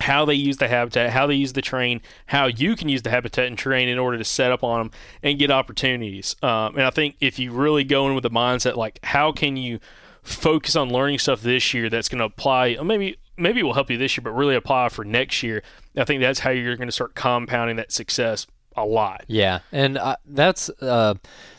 how 0.00 0.24
they 0.24 0.34
use 0.34 0.58
the 0.58 0.68
habitat, 0.68 1.10
how 1.10 1.26
they 1.26 1.34
use 1.34 1.52
the 1.52 1.62
terrain, 1.62 2.00
how 2.26 2.46
you 2.46 2.76
can 2.76 2.88
use 2.88 3.02
the 3.02 3.10
habitat 3.10 3.46
and 3.46 3.58
terrain 3.58 3.88
in 3.88 3.98
order 3.98 4.18
to 4.18 4.24
set 4.24 4.52
up 4.52 4.62
on 4.62 4.78
them 4.78 4.90
and 5.22 5.38
get 5.38 5.50
opportunities. 5.50 6.36
Um, 6.42 6.76
and 6.76 6.82
I 6.82 6.90
think 6.90 7.16
if 7.20 7.38
you 7.38 7.52
really 7.52 7.84
go 7.84 8.06
in 8.08 8.14
with 8.14 8.22
the 8.22 8.30
mindset 8.30 8.76
like, 8.76 8.98
how 9.02 9.32
can 9.32 9.56
you 9.56 9.80
focus 10.22 10.74
on 10.74 10.90
learning 10.90 11.20
stuff 11.20 11.40
this 11.40 11.72
year 11.72 11.88
that's 11.88 12.08
going 12.08 12.18
to 12.18 12.24
apply, 12.24 12.76
maybe 12.82 13.16
maybe 13.36 13.60
it 13.60 13.62
will 13.62 13.74
help 13.74 13.90
you 13.90 13.98
this 13.98 14.16
year, 14.16 14.22
but 14.22 14.30
really 14.32 14.54
apply 14.54 14.88
for 14.88 15.04
next 15.04 15.42
year. 15.42 15.62
I 15.96 16.04
think 16.04 16.20
that's 16.20 16.40
how 16.40 16.50
you're 16.50 16.76
going 16.76 16.88
to 16.88 16.92
start 16.92 17.14
compounding 17.14 17.76
that 17.76 17.92
success 17.92 18.46
a 18.76 18.84
lot. 18.84 19.24
Yeah, 19.28 19.60
and 19.72 19.98
uh, 19.98 20.16
that's 20.26 20.68
uh, 20.80 21.14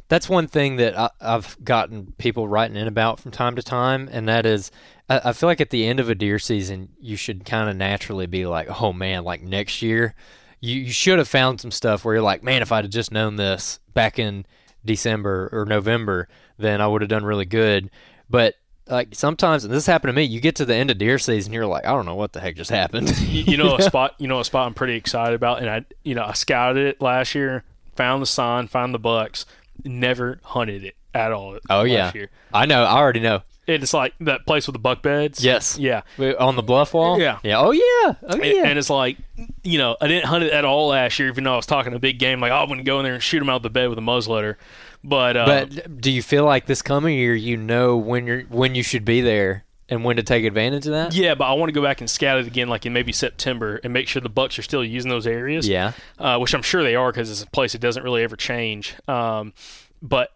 that's 0.07 0.29
one 0.29 0.47
thing 0.47 0.77
that 0.77 0.97
I, 0.97 1.09
have 1.21 1.57
gotten 1.63 2.13
people 2.17 2.47
writing 2.47 2.77
in 2.77 2.87
about 2.87 3.19
from 3.19 3.31
time 3.31 3.55
to 3.55 3.63
time, 3.63 4.09
and 4.11 4.27
that 4.27 4.45
is 4.45 4.71
I, 5.09 5.21
I 5.25 5.33
feel 5.33 5.47
like 5.47 5.61
at 5.61 5.69
the 5.69 5.85
end 5.85 5.99
of 5.99 6.09
a 6.09 6.15
deer 6.15 6.39
season, 6.39 6.89
you 6.99 7.15
should 7.15 7.45
kind 7.45 7.69
of 7.69 7.75
naturally 7.75 8.27
be 8.27 8.45
like, 8.45 8.81
oh 8.81 8.93
man, 8.93 9.23
like 9.23 9.41
next 9.41 9.81
year, 9.81 10.15
you, 10.59 10.81
you 10.81 10.91
should 10.91 11.19
have 11.19 11.27
found 11.27 11.61
some 11.61 11.71
stuff 11.71 12.03
where 12.03 12.15
you're 12.15 12.23
like, 12.23 12.43
man, 12.43 12.61
if 12.61 12.71
I'd 12.71 12.85
have 12.85 12.91
just 12.91 13.11
known 13.11 13.35
this 13.35 13.79
back 13.93 14.19
in 14.19 14.45
December 14.85 15.49
or 15.51 15.65
November, 15.65 16.27
then 16.57 16.81
I 16.81 16.87
would 16.87 17.01
have 17.01 17.09
done 17.09 17.25
really 17.25 17.45
good. 17.45 17.89
But 18.29 18.55
like 18.87 19.09
sometimes, 19.13 19.63
and 19.63 19.73
this 19.73 19.85
happened 19.85 20.09
to 20.09 20.13
me, 20.13 20.23
you 20.23 20.39
get 20.39 20.55
to 20.57 20.65
the 20.65 20.75
end 20.75 20.89
of 20.89 20.97
deer 20.97 21.19
season, 21.19 21.53
you're 21.53 21.65
like, 21.65 21.85
I 21.85 21.89
don't 21.89 22.05
know 22.05 22.15
what 22.15 22.33
the 22.33 22.39
heck 22.39 22.55
just 22.55 22.71
happened. 22.71 23.17
you, 23.19 23.43
you 23.43 23.57
know 23.57 23.75
a 23.75 23.81
spot, 23.83 24.15
you 24.17 24.27
know 24.27 24.39
a 24.39 24.45
spot 24.45 24.67
I'm 24.67 24.73
pretty 24.73 24.95
excited 24.95 25.35
about, 25.35 25.59
and 25.59 25.69
I, 25.69 25.85
you 26.03 26.15
know, 26.15 26.23
I 26.23 26.33
scouted 26.33 26.85
it 26.87 27.01
last 27.01 27.35
year, 27.35 27.63
found 27.95 28.21
the 28.21 28.27
sign, 28.27 28.67
found 28.67 28.93
the 28.93 28.99
bucks, 28.99 29.45
never 29.83 30.39
hunted 30.43 30.83
it 30.83 30.95
at 31.13 31.31
all. 31.31 31.59
Oh 31.69 31.83
yeah, 31.83 32.11
year. 32.13 32.29
I 32.53 32.65
know. 32.65 32.83
I 32.83 32.97
already 32.97 33.19
know. 33.19 33.41
It's 33.67 33.93
like 33.93 34.13
that 34.21 34.45
place 34.45 34.65
with 34.65 34.73
the 34.73 34.79
buck 34.79 35.01
beds. 35.01 35.43
Yes. 35.43 35.77
Yeah. 35.77 36.01
On 36.39 36.55
the 36.55 36.63
bluff 36.63 36.93
wall. 36.93 37.19
Yeah. 37.19 37.39
Yeah. 37.43 37.59
Oh 37.59 37.71
yeah. 37.71 37.81
Oh 38.23 38.37
yeah. 38.37 38.59
And, 38.59 38.67
and 38.69 38.79
it's 38.79 38.89
like, 38.89 39.17
you 39.63 39.77
know, 39.77 39.97
I 39.99 40.07
didn't 40.07 40.25
hunt 40.25 40.45
it 40.45 40.53
at 40.53 40.63
all 40.63 40.87
last 40.87 41.19
year, 41.19 41.27
even 41.27 41.43
though 41.43 41.53
I 41.53 41.57
was 41.57 41.65
talking 41.65 41.93
a 41.93 41.99
big 41.99 42.17
game. 42.17 42.39
Like, 42.39 42.51
oh, 42.51 42.55
I'm 42.55 42.69
to 42.77 42.83
go 42.83 42.99
in 42.99 43.03
there 43.03 43.13
and 43.13 43.21
shoot 43.21 43.39
them 43.39 43.49
out 43.49 43.57
of 43.57 43.63
the 43.63 43.69
bed 43.69 43.89
with 43.89 43.97
a 43.97 44.01
muzzleloader. 44.01 44.55
But 45.03 45.37
uh, 45.37 45.45
but 45.45 46.01
do 46.01 46.11
you 46.11 46.23
feel 46.23 46.45
like 46.45 46.65
this 46.65 46.81
coming 46.81 47.17
year, 47.17 47.35
you 47.35 47.57
know 47.57 47.97
when 47.97 48.25
you're 48.25 48.41
when 48.43 48.73
you 48.73 48.83
should 48.83 49.05
be 49.05 49.21
there 49.21 49.63
and 49.89 50.03
when 50.03 50.15
to 50.17 50.23
take 50.23 50.43
advantage 50.43 50.85
of 50.87 50.93
that? 50.93 51.13
Yeah, 51.13 51.35
but 51.35 51.45
I 51.45 51.53
want 51.53 51.69
to 51.69 51.73
go 51.73 51.81
back 51.81 52.01
and 52.01 52.09
scout 52.09 52.39
it 52.39 52.47
again, 52.47 52.67
like 52.67 52.85
in 52.85 52.93
maybe 52.93 53.11
September, 53.11 53.79
and 53.83 53.93
make 53.93 54.07
sure 54.07 54.21
the 54.21 54.29
Bucks 54.29 54.57
are 54.57 54.63
still 54.63 54.83
using 54.83 55.09
those 55.09 55.27
areas. 55.27 55.67
Yeah, 55.67 55.91
uh, 56.19 56.39
which 56.39 56.53
I'm 56.53 56.61
sure 56.61 56.83
they 56.83 56.95
are 56.95 57.11
because 57.11 57.29
it's 57.29 57.43
a 57.43 57.47
place 57.47 57.73
that 57.73 57.79
doesn't 57.79 58.03
really 58.03 58.23
ever 58.23 58.35
change. 58.35 58.95
Um, 59.07 59.53
but 60.01 60.31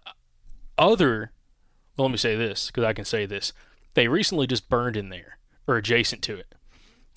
other, 0.78 1.32
well, 2.02 2.08
let 2.08 2.14
me 2.14 2.18
say 2.18 2.36
this 2.36 2.68
because 2.68 2.84
I 2.84 2.93
can 2.93 3.06
say 3.06 3.28
this: 3.28 3.54
they 3.93 4.08
recently 4.08 4.47
just 4.47 4.70
burned 4.70 4.97
in 4.97 5.10
there 5.10 5.38
or 5.68 5.78
adjacent 5.78 6.24
to 6.24 6.36
it. 6.36 6.56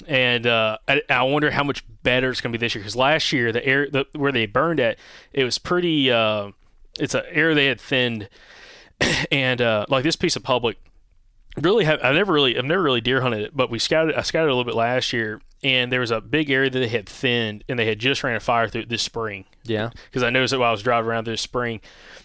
And 0.06 0.46
uh, 0.46 0.76
I, 0.86 1.00
I, 1.08 1.22
wonder 1.22 1.50
how 1.50 1.64
much 1.64 1.82
better 2.02 2.28
it's 2.28 2.42
going 2.42 2.52
to 2.52 2.58
be 2.58 2.62
this 2.62 2.74
year 2.74 2.82
because 2.82 2.96
last 2.96 3.32
year 3.32 3.50
the 3.50 3.64
air 3.64 3.88
the, 3.88 4.04
where 4.12 4.32
they 4.32 4.44
burned 4.44 4.80
at 4.80 4.98
it 5.32 5.44
was 5.44 5.56
pretty. 5.56 6.10
Uh, 6.10 6.50
it's 6.98 7.14
an 7.14 7.22
area 7.30 7.54
they 7.54 7.66
had 7.66 7.80
thinned, 7.80 8.28
and 9.32 9.62
uh, 9.62 9.86
like 9.88 10.04
this 10.04 10.16
piece 10.16 10.36
of 10.36 10.42
public 10.42 10.76
really 11.62 11.84
have 11.84 12.00
I 12.02 12.12
never 12.12 12.32
really 12.32 12.58
I've 12.58 12.64
never 12.64 12.82
really 12.82 13.00
deer 13.00 13.20
hunted 13.20 13.42
it, 13.42 13.56
but 13.56 13.70
we 13.70 13.78
scouted 13.78 14.14
I 14.14 14.22
scouted 14.22 14.50
a 14.50 14.54
little 14.54 14.64
bit 14.64 14.74
last 14.74 15.12
year, 15.12 15.40
and 15.62 15.92
there 15.92 16.00
was 16.00 16.10
a 16.10 16.20
big 16.20 16.50
area 16.50 16.70
that 16.70 16.78
they 16.78 16.88
had 16.88 17.08
thinned, 17.08 17.64
and 17.68 17.78
they 17.78 17.86
had 17.86 17.98
just 17.98 18.24
ran 18.24 18.36
a 18.36 18.40
fire 18.40 18.68
through 18.68 18.86
this 18.86 19.02
spring. 19.02 19.44
Yeah, 19.62 19.90
because 20.06 20.22
I 20.22 20.30
noticed 20.30 20.52
it 20.52 20.58
while 20.58 20.70
I 20.70 20.72
was 20.72 20.82
driving 20.82 21.08
around 21.08 21.26
this 21.26 21.40
spring, 21.40 21.80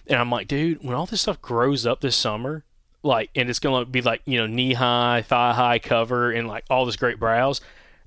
and 0.07 0.19
I'm 0.19 0.31
like, 0.31 0.47
dude, 0.47 0.83
when 0.83 0.95
all 0.95 1.05
this 1.05 1.21
stuff 1.21 1.41
grows 1.41 1.85
up 1.85 2.01
this 2.01 2.15
summer, 2.15 2.63
like, 3.03 3.29
and 3.35 3.49
it's 3.49 3.59
gonna 3.59 3.85
be 3.85 4.01
like 4.01 4.21
you 4.25 4.39
know 4.39 4.47
knee 4.47 4.73
high, 4.73 5.21
thigh 5.21 5.53
high 5.53 5.79
cover, 5.79 6.31
and 6.31 6.47
like 6.47 6.65
all 6.69 6.85
this 6.85 6.95
great 6.95 7.19
browse. 7.19 7.61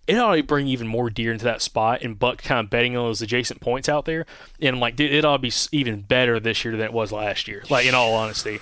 It 0.08 0.18
ought 0.18 0.34
to 0.34 0.42
bring 0.42 0.66
even 0.66 0.88
more 0.88 1.10
deer 1.10 1.30
into 1.30 1.44
that 1.44 1.62
spot 1.62 2.02
and 2.02 2.18
buck 2.18 2.42
kind 2.42 2.58
of 2.58 2.68
betting 2.68 2.96
on 2.96 3.06
those 3.06 3.22
adjacent 3.22 3.60
points 3.60 3.88
out 3.88 4.04
there. 4.04 4.26
And 4.60 4.74
I'm 4.74 4.80
like, 4.80 4.96
dude, 4.96 5.12
it 5.12 5.24
ought 5.24 5.36
to 5.36 5.42
be 5.42 5.52
even 5.70 6.00
better 6.00 6.40
this 6.40 6.64
year 6.64 6.76
than 6.76 6.86
it 6.86 6.92
was 6.92 7.12
last 7.12 7.46
year. 7.46 7.62
Like, 7.70 7.86
in 7.86 7.94
all 7.94 8.12
honesty. 8.12 8.58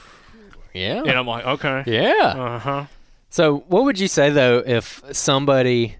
Yeah. 0.74 1.02
And 1.04 1.10
I'm 1.12 1.26
like, 1.26 1.44
okay. 1.44 1.82
Yeah. 1.86 2.34
Uh 2.36 2.58
huh. 2.58 2.84
So, 3.30 3.58
what 3.68 3.84
would 3.84 3.98
you 3.98 4.08
say 4.08 4.30
though 4.30 4.62
if 4.64 5.02
somebody 5.12 5.96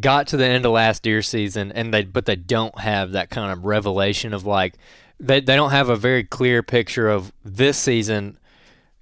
got 0.00 0.26
to 0.28 0.36
the 0.36 0.44
end 0.44 0.66
of 0.66 0.72
last 0.72 1.02
deer 1.02 1.22
season 1.22 1.72
and 1.72 1.94
they 1.94 2.04
but 2.04 2.26
they 2.26 2.36
don't 2.36 2.78
have 2.80 3.12
that 3.12 3.30
kind 3.30 3.52
of 3.52 3.64
revelation 3.64 4.34
of 4.34 4.44
like 4.44 4.74
they 5.20 5.40
they 5.40 5.56
don't 5.56 5.70
have 5.70 5.88
a 5.88 5.96
very 5.96 6.24
clear 6.24 6.62
picture 6.62 7.08
of 7.08 7.32
this 7.44 7.78
season, 7.78 8.38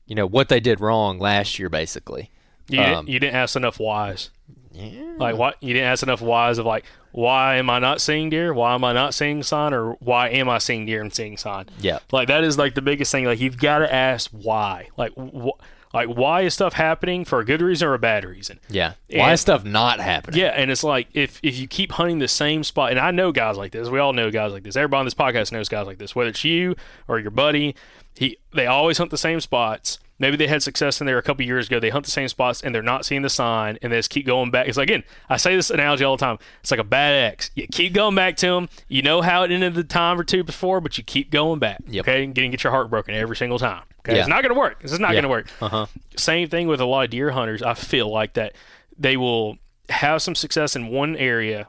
you 0.07 0.15
know, 0.15 0.27
what 0.27 0.49
they 0.49 0.61
did 0.61 0.81
wrong 0.81 1.19
last 1.19 1.59
year 1.59 1.69
basically. 1.69 2.31
You, 2.69 2.81
um, 2.81 2.87
didn't, 2.87 3.09
you 3.09 3.19
didn't 3.19 3.35
ask 3.35 3.57
enough 3.57 3.79
whys. 3.81 4.31
Yeah. 4.73 5.15
Like 5.19 5.37
what 5.37 5.57
you 5.63 5.73
didn't 5.75 5.89
ask 5.89 6.03
enough 6.03 6.21
whys 6.21 6.59
of 6.59 6.67
like 6.67 6.85
why 7.13 7.57
am 7.57 7.69
I 7.69 7.79
not 7.79 8.01
seeing 8.01 8.31
deer? 8.31 8.55
Why 8.55 8.75
am 8.75 8.85
I 8.85 8.93
not 8.93 9.13
seeing 9.15 9.43
sign? 9.43 9.75
Or 9.75 9.93
why 10.01 10.29
am 10.31 10.49
I 10.49 10.59
seeing 10.59 10.87
deer 10.87 11.03
and 11.03 11.13
seeing 11.15 11.37
sign? 11.37 11.67
Yeah. 11.79 11.99
Like 12.11 12.29
that 12.29 12.43
is 12.43 12.57
like 12.57 12.75
the 12.75 12.83
biggest 12.83 13.13
thing. 13.13 13.27
Like 13.27 13.39
you've 13.41 13.59
got 13.59 13.79
to 13.81 13.93
ask 13.95 14.31
why. 14.31 14.89
Like 14.97 15.13
wh- 15.17 15.61
like 15.95 16.09
why 16.09 16.41
is 16.43 16.55
stuff 16.55 16.73
happening 16.73 17.25
for 17.27 17.39
a 17.41 17.45
good 17.45 17.61
reason 17.61 17.87
or 17.87 17.93
a 17.95 17.99
bad 17.99 18.25
reason? 18.25 18.59
Yeah. 18.71 18.95
Why 19.11 19.33
is 19.35 19.43
stuff 19.43 19.65
not 19.65 20.01
happening? 20.01 20.41
Yeah, 20.41 20.49
and 20.49 20.71
it's 20.71 20.83
like 20.83 21.09
if 21.13 21.39
if 21.43 21.59
you 21.59 21.69
keep 21.69 21.93
hunting 21.93 22.19
the 22.19 22.29
same 22.29 22.65
spot, 22.65 22.93
and 22.93 22.99
I 23.01 23.11
know 23.11 23.31
guys 23.31 23.59
like 23.59 23.73
this. 23.73 23.89
We 23.91 23.99
all 23.99 24.15
know 24.15 24.31
guys 24.31 24.53
like 24.53 24.63
this. 24.63 24.75
Everybody 24.75 25.01
on 25.01 25.05
this 25.05 25.15
podcast 25.15 25.53
knows 25.53 25.69
guys 25.69 25.87
like 25.87 25.99
this. 25.99 26.17
Whether 26.17 26.31
it's 26.31 26.45
you 26.45 26.77
or 27.09 27.19
your 27.19 27.31
buddy, 27.31 27.75
he 28.17 28.37
they 28.55 28.67
always 28.67 28.99
hunt 28.99 29.11
the 29.11 29.19
same 29.19 29.41
spots. 29.41 29.99
Maybe 30.19 30.37
they 30.37 30.47
had 30.47 30.63
success 30.63 31.01
in 31.01 31.07
there 31.09 31.19
a 31.19 31.23
couple 31.23 31.45
years 31.45 31.67
ago. 31.67 31.81
They 31.81 31.91
hunt 31.91 32.05
the 32.05 32.11
same 32.13 32.29
spots 32.29 32.63
and 32.63 32.73
they're 32.73 32.81
not 32.81 33.05
seeing 33.05 33.23
the 33.23 33.31
sign, 33.31 33.77
and 33.83 33.93
they 33.93 33.97
just 33.99 34.11
keep 34.11 34.25
going 34.25 34.53
back. 34.53 34.69
It's 34.69 34.77
like 34.79 34.89
again, 34.89 35.03
I 35.29 35.37
say 35.37 35.57
this 35.57 35.71
analogy 35.71 36.05
all 36.05 36.17
the 36.17 36.25
time. 36.25 36.39
It's 36.61 36.71
like 36.71 36.79
a 36.79 36.85
bad 36.85 37.33
ex. 37.33 37.51
You 37.57 37.67
keep 37.67 37.93
going 37.93 38.15
back 38.15 38.37
to 38.37 38.47
them. 38.47 38.69
You 38.89 39.03
know 39.03 39.21
how 39.21 39.43
it 39.43 39.51
ended 39.51 39.75
the 39.75 39.83
time 39.83 40.21
or 40.21 40.25
two 40.25 40.45
before, 40.45 40.81
but 40.81 40.97
you 40.97 41.03
keep 41.03 41.31
going 41.33 41.59
back. 41.59 41.81
Yep. 41.89 42.05
Okay, 42.07 42.23
and 42.25 42.35
getting 42.35 42.53
get 42.53 42.63
your 42.63 42.71
heart 42.73 42.89
broken 42.89 43.15
every 43.15 43.35
single 43.37 43.59
time. 43.59 43.83
Okay, 44.01 44.15
Yeah. 44.15 44.21
it's 44.21 44.29
not 44.29 44.43
going 44.43 44.55
to 44.55 44.59
work. 44.61 44.81
This 44.83 44.93
is 44.93 45.01
not 45.01 45.09
Yeah. 45.09 45.23
going 45.23 45.25
to 45.25 45.29
work. 45.29 45.47
Uh 45.61 45.69
huh. 45.69 45.87
Same 46.17 46.49
thing 46.49 46.69
with 46.69 46.81
a 46.81 46.85
lot 46.87 47.05
of 47.05 47.11
deer 47.11 47.31
hunters. 47.33 47.63
I 47.63 47.75
feel 47.75 48.09
like 48.09 48.35
that 48.35 48.55
they 48.97 49.17
will 49.17 49.59
have 49.89 50.23
some 50.23 50.37
success 50.37 50.77
in 50.77 50.87
one 50.89 51.17
area, 51.17 51.67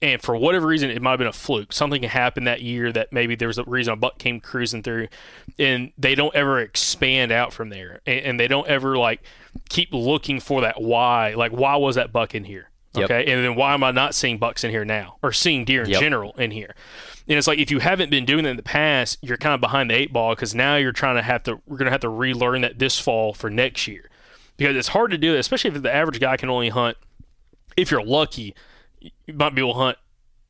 and 0.00 0.22
for 0.22 0.36
whatever 0.36 0.66
reason, 0.66 0.90
it 0.90 1.02
might 1.02 1.10
have 1.10 1.18
been 1.18 1.26
a 1.26 1.32
fluke. 1.32 1.72
Something 1.72 2.02
happened 2.04 2.46
that 2.46 2.62
year 2.62 2.92
that 2.92 3.12
maybe 3.12 3.34
there 3.34 3.48
was 3.48 3.58
a 3.58 3.64
reason 3.64 3.92
a 3.92 3.96
buck 3.96 4.18
came 4.18 4.40
cruising 4.40 4.82
through, 4.82 5.08
and 5.58 5.92
they 5.98 6.14
don't 6.14 6.34
ever 6.34 6.60
expand 6.60 7.32
out 7.32 7.52
from 7.52 7.70
there, 7.70 8.00
and, 8.06 8.20
and 8.20 8.40
they 8.40 8.48
don't 8.48 8.68
ever 8.68 8.96
like 8.96 9.22
keep 9.68 9.88
looking 9.92 10.40
for 10.40 10.60
that 10.60 10.80
why. 10.80 11.34
Like, 11.34 11.52
why 11.52 11.76
was 11.76 11.96
that 11.96 12.12
buck 12.12 12.34
in 12.34 12.44
here? 12.44 12.70
Yep. 12.94 13.04
Okay, 13.10 13.32
and 13.32 13.44
then 13.44 13.54
why 13.54 13.74
am 13.74 13.82
I 13.84 13.90
not 13.90 14.14
seeing 14.14 14.38
bucks 14.38 14.64
in 14.64 14.70
here 14.70 14.84
now, 14.84 15.16
or 15.22 15.32
seeing 15.32 15.64
deer 15.64 15.82
in 15.82 15.90
Yep. 15.90 16.00
general 16.00 16.32
in 16.38 16.50
here? 16.52 16.74
And 17.28 17.36
it's 17.36 17.46
like 17.46 17.58
if 17.58 17.70
you 17.70 17.80
haven't 17.80 18.10
been 18.10 18.24
doing 18.24 18.44
that 18.44 18.50
in 18.50 18.56
the 18.56 18.62
past, 18.62 19.18
you're 19.20 19.36
kind 19.36 19.54
of 19.54 19.60
behind 19.60 19.90
the 19.90 19.94
eight 19.94 20.12
ball 20.12 20.34
because 20.34 20.54
now 20.54 20.76
you're 20.76 20.92
trying 20.92 21.16
to 21.16 21.22
have 21.22 21.42
to 21.42 21.60
we're 21.66 21.76
gonna 21.76 21.90
have 21.90 22.00
to 22.00 22.08
relearn 22.08 22.62
that 22.62 22.78
this 22.78 22.98
fall 22.98 23.34
for 23.34 23.50
next 23.50 23.86
year 23.86 24.08
because 24.56 24.74
it's 24.76 24.88
hard 24.88 25.10
to 25.10 25.18
do 25.18 25.32
that, 25.32 25.38
especially 25.38 25.70
if 25.74 25.82
the 25.82 25.92
average 25.92 26.20
guy 26.20 26.36
can 26.36 26.48
only 26.48 26.70
hunt. 26.70 26.96
If 27.76 27.90
you're 27.90 28.02
lucky, 28.02 28.54
you 29.28 29.34
might 29.34 29.54
be 29.54 29.60
able 29.60 29.74
to 29.74 29.78
hunt 29.78 29.98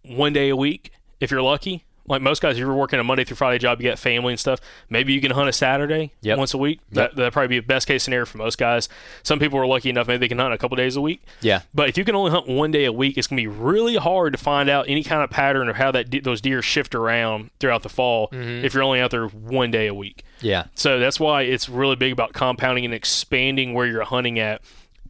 one 0.05 0.33
day 0.33 0.49
a 0.49 0.57
week 0.57 0.93
if 1.20 1.31
you're 1.31 1.43
lucky. 1.43 1.85
Like 2.07 2.22
most 2.22 2.41
guys, 2.41 2.53
if 2.53 2.61
you're 2.61 2.72
working 2.72 2.99
a 2.99 3.05
Monday 3.05 3.24
through 3.24 3.37
Friday 3.37 3.59
job, 3.59 3.83
you 3.83 3.91
got 3.91 3.99
family 3.99 4.33
and 4.33 4.41
stuff. 4.41 4.61
Maybe 4.89 5.12
you 5.12 5.20
can 5.20 5.31
hunt 5.31 5.47
a 5.51 5.53
Saturday 5.53 6.12
Yep. 6.22 6.39
once 6.39 6.55
a 6.55 6.59
week. 6.59 6.81
That 6.93 7.14
that'd 7.14 7.35
probably 7.35 7.49
be 7.49 7.57
a 7.59 7.62
best 7.62 7.87
case 7.87 8.03
scenario 8.03 8.24
for 8.24 8.39
most 8.39 8.57
guys. 8.57 8.89
Some 9.22 9.39
people 9.39 9.59
are 9.59 9.66
lucky 9.66 9.91
enough; 9.91 10.09
maybe 10.09 10.20
they 10.20 10.29
can 10.29 10.39
hunt 10.39 10.55
a 10.55 10.57
couple 10.57 10.74
days 10.79 10.97
a 10.97 11.03
week. 11.03 11.22
Yeah. 11.43 11.61
But 11.74 11.91
if 11.91 11.99
you 11.99 12.07
can 12.07 12.14
only 12.14 12.31
hunt 12.31 12.49
one 12.49 12.70
day 12.70 12.87
a 12.87 12.93
week, 12.93 13.18
it's 13.18 13.26
gonna 13.26 13.43
be 13.43 13.47
really 13.47 13.97
hard 13.97 14.33
to 14.33 14.39
find 14.39 14.70
out 14.70 14.87
any 14.89 15.05
kind 15.05 15.22
of 15.22 15.29
pattern 15.29 15.68
of 15.68 15.76
how 15.76 15.91
that 15.91 16.09
de- 16.09 16.20
those 16.20 16.41
deer 16.41 16.62
shift 16.62 16.95
around 16.95 17.51
throughout 17.61 17.83
the 17.83 17.91
fall 17.91 18.29
mm-hmm. 18.29 18.64
if 18.64 18.72
you're 18.72 18.85
only 18.85 19.01
out 19.01 19.11
there 19.11 19.26
one 19.26 19.70
day 19.70 19.87
a 19.87 19.93
week. 19.95 20.24
Yeah. 20.41 20.64
So 20.76 20.99
that's 20.99 21.20
why 21.20 21.43
it's 21.43 21.68
really 21.68 21.97
big 21.97 22.12
about 22.12 22.33
compounding 22.33 22.87
and 22.87 22.95
expanding 22.95 23.74
where 23.74 23.87
you're 23.87 24.05
hunting 24.05 24.39
at, 24.39 24.62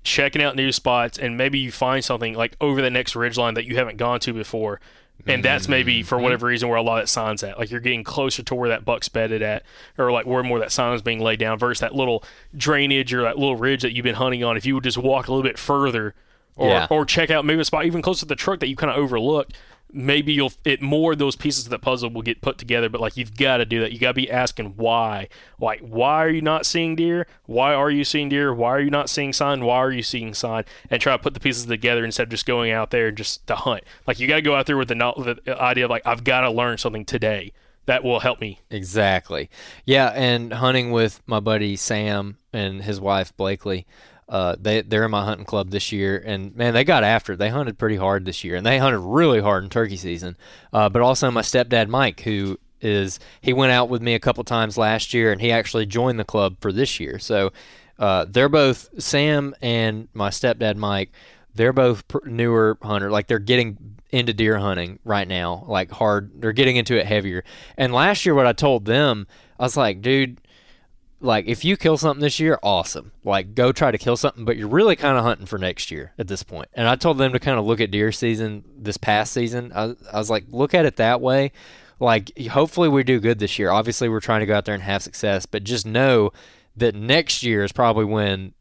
checking 0.08 0.42
out 0.42 0.56
new 0.56 0.72
spots, 0.72 1.18
and 1.18 1.36
maybe 1.36 1.58
you 1.58 1.70
find 1.70 2.04
something 2.04 2.34
like 2.34 2.56
over 2.60 2.82
the 2.82 2.90
next 2.90 3.14
ridgeline 3.14 3.54
that 3.54 3.64
you 3.64 3.76
haven't 3.76 3.96
gone 3.96 4.20
to 4.20 4.32
before. 4.32 4.80
And 5.26 5.44
that's 5.44 5.68
maybe 5.68 6.04
for 6.04 6.14
mm-hmm. 6.14 6.24
whatever 6.24 6.46
reason 6.46 6.68
where 6.68 6.78
a 6.78 6.82
lot 6.82 6.98
of 6.98 7.02
that 7.02 7.08
sign's 7.08 7.42
at. 7.42 7.58
Like 7.58 7.70
you're 7.70 7.80
getting 7.80 8.04
closer 8.04 8.42
to 8.44 8.54
where 8.54 8.68
that 8.68 8.84
buck's 8.84 9.08
bedded 9.08 9.42
at, 9.42 9.64
or 9.98 10.12
like 10.12 10.26
where 10.26 10.42
more 10.42 10.60
that 10.60 10.70
sign 10.72 10.94
is 10.94 11.02
being 11.02 11.18
laid 11.18 11.40
down 11.40 11.58
versus 11.58 11.80
that 11.80 11.94
little 11.94 12.22
drainage 12.56 13.12
or 13.12 13.22
that 13.22 13.36
little 13.36 13.56
ridge 13.56 13.82
that 13.82 13.94
you've 13.94 14.04
been 14.04 14.14
hunting 14.14 14.44
on. 14.44 14.56
If 14.56 14.64
you 14.64 14.74
would 14.74 14.84
just 14.84 14.96
walk 14.96 15.26
a 15.26 15.32
little 15.32 15.42
bit 15.42 15.58
further, 15.58 16.14
or 16.56 16.70
Yeah. 16.70 16.86
or 16.88 17.04
check 17.04 17.30
out 17.30 17.44
maybe 17.44 17.60
a 17.60 17.64
spot 17.64 17.84
even 17.84 18.00
closer 18.00 18.20
to 18.20 18.26
the 18.26 18.36
truck 18.36 18.60
that 18.60 18.68
you 18.68 18.76
kind 18.76 18.90
of 18.90 18.96
overlooked, 18.96 19.56
maybe 19.92 20.32
you'll 20.32 20.52
it 20.64 20.82
more 20.82 21.14
those 21.16 21.36
pieces 21.36 21.64
of 21.64 21.70
that 21.70 21.80
puzzle 21.80 22.10
will 22.10 22.22
get 22.22 22.40
put 22.40 22.58
together. 22.58 22.88
But 22.88 23.00
like 23.00 23.16
you've 23.16 23.36
got 23.36 23.58
to 23.58 23.64
do 23.64 23.80
that. 23.80 23.92
You 23.92 23.98
got 23.98 24.08
to 24.08 24.14
be 24.14 24.30
asking 24.30 24.74
why. 24.76 25.28
Like 25.58 25.80
why 25.80 26.24
are 26.24 26.30
you 26.30 26.42
not 26.42 26.66
seeing 26.66 26.96
deer? 26.96 27.26
Why 27.46 27.74
are 27.74 27.90
you 27.90 28.04
seeing 28.04 28.28
deer? 28.28 28.52
Why 28.52 28.70
are 28.70 28.80
you 28.80 28.90
not 28.90 29.10
seeing 29.10 29.32
sign? 29.32 29.64
Why 29.64 29.76
are 29.76 29.92
you 29.92 30.02
seeing 30.02 30.34
sign? 30.34 30.64
And 30.90 31.00
try 31.00 31.16
to 31.16 31.22
put 31.22 31.34
the 31.34 31.40
pieces 31.40 31.66
together 31.66 32.04
instead 32.04 32.24
of 32.24 32.28
just 32.30 32.46
going 32.46 32.70
out 32.70 32.90
there 32.90 33.08
and 33.08 33.16
just 33.16 33.46
to 33.46 33.56
hunt. 33.56 33.84
Like 34.06 34.20
you 34.20 34.28
got 34.28 34.36
to 34.36 34.42
go 34.42 34.54
out 34.54 34.66
there 34.66 34.76
with 34.76 34.88
the, 34.88 34.94
no- 34.94 35.14
the 35.44 35.60
idea 35.60 35.84
of 35.84 35.90
like 35.90 36.06
I've 36.06 36.24
got 36.24 36.42
to 36.42 36.50
learn 36.50 36.78
something 36.78 37.04
today 37.04 37.52
that 37.86 38.04
will 38.04 38.20
help 38.20 38.38
me. 38.38 38.60
Exactly. 38.70 39.48
Yeah, 39.86 40.12
and 40.14 40.52
hunting 40.52 40.90
with 40.90 41.22
my 41.26 41.40
buddy 41.40 41.74
Sam 41.74 42.36
and 42.52 42.82
his 42.82 43.00
wife 43.00 43.34
Blakely. 43.36 43.86
Uh, 44.28 44.56
they 44.60 44.82
they're 44.82 45.04
in 45.04 45.10
my 45.10 45.24
hunting 45.24 45.46
club 45.46 45.70
this 45.70 45.90
year, 45.90 46.22
and 46.24 46.54
man, 46.54 46.74
they 46.74 46.84
got 46.84 47.02
after 47.02 47.32
it. 47.32 47.38
They 47.38 47.48
hunted 47.48 47.78
pretty 47.78 47.96
hard 47.96 48.24
this 48.24 48.44
year, 48.44 48.56
and 48.56 48.66
they 48.66 48.78
hunted 48.78 48.98
really 48.98 49.40
hard 49.40 49.64
in 49.64 49.70
turkey 49.70 49.96
season. 49.96 50.36
Uh, 50.72 50.88
but 50.88 51.00
also 51.00 51.30
my 51.30 51.40
stepdad 51.40 51.88
Mike, 51.88 52.20
who 52.20 52.58
is 52.80 53.18
he 53.40 53.52
went 53.52 53.72
out 53.72 53.88
with 53.88 54.02
me 54.02 54.14
a 54.14 54.20
couple 54.20 54.44
times 54.44 54.76
last 54.76 55.14
year, 55.14 55.32
and 55.32 55.40
he 55.40 55.50
actually 55.50 55.86
joined 55.86 56.18
the 56.18 56.24
club 56.24 56.56
for 56.60 56.72
this 56.72 57.00
year. 57.00 57.18
So 57.18 57.52
uh, 57.98 58.26
they're 58.28 58.48
both 58.48 58.88
Sam 59.02 59.54
and 59.62 60.08
my 60.12 60.28
stepdad 60.30 60.76
Mike. 60.76 61.10
They're 61.54 61.72
both 61.72 62.06
pr- 62.06 62.26
newer 62.26 62.78
hunter. 62.82 63.10
Like 63.10 63.26
they're 63.26 63.38
getting 63.38 63.96
into 64.10 64.32
deer 64.32 64.58
hunting 64.58 64.98
right 65.04 65.26
now, 65.26 65.64
like 65.66 65.90
hard. 65.90 66.40
They're 66.40 66.52
getting 66.52 66.76
into 66.76 66.98
it 66.98 67.06
heavier. 67.06 67.44
And 67.76 67.92
last 67.92 68.24
year, 68.24 68.34
what 68.34 68.46
I 68.46 68.52
told 68.52 68.84
them, 68.84 69.26
I 69.58 69.64
was 69.64 69.76
like, 69.76 70.00
dude, 70.00 70.40
like 71.20 71.46
if 71.46 71.64
you 71.64 71.76
kill 71.76 71.96
something 71.96 72.20
this 72.20 72.38
year, 72.38 72.58
awesome. 72.62 73.12
Like 73.24 73.54
go 73.54 73.72
try 73.72 73.90
to 73.90 73.98
kill 73.98 74.16
something, 74.16 74.44
but 74.44 74.56
you're 74.56 74.68
really 74.68 74.96
kind 74.96 75.18
of 75.18 75.24
hunting 75.24 75.46
for 75.46 75.58
next 75.58 75.90
year 75.90 76.12
at 76.18 76.28
this 76.28 76.42
point. 76.42 76.68
And 76.74 76.88
I 76.88 76.96
told 76.96 77.18
them 77.18 77.32
to 77.32 77.40
kind 77.40 77.58
of 77.58 77.64
look 77.64 77.80
at 77.80 77.90
deer 77.90 78.12
season 78.12 78.64
this 78.76 78.96
past 78.96 79.32
season. 79.32 79.72
I, 79.74 79.94
I 80.12 80.18
was 80.18 80.30
like, 80.30 80.44
look 80.50 80.74
at 80.74 80.86
it 80.86 80.96
that 80.96 81.20
way. 81.20 81.52
Like 82.00 82.30
hopefully 82.48 82.88
we 82.88 83.02
do 83.02 83.18
good 83.18 83.40
this 83.40 83.58
year. 83.58 83.70
Obviously 83.70 84.08
we're 84.08 84.20
trying 84.20 84.40
to 84.40 84.46
go 84.46 84.54
out 84.54 84.64
there 84.64 84.74
and 84.74 84.82
have 84.84 85.02
success, 85.02 85.46
but 85.46 85.64
just 85.64 85.84
know 85.86 86.30
that 86.76 86.94
next 86.94 87.42
year 87.42 87.64
is 87.64 87.72
probably 87.72 88.04
when 88.04 88.54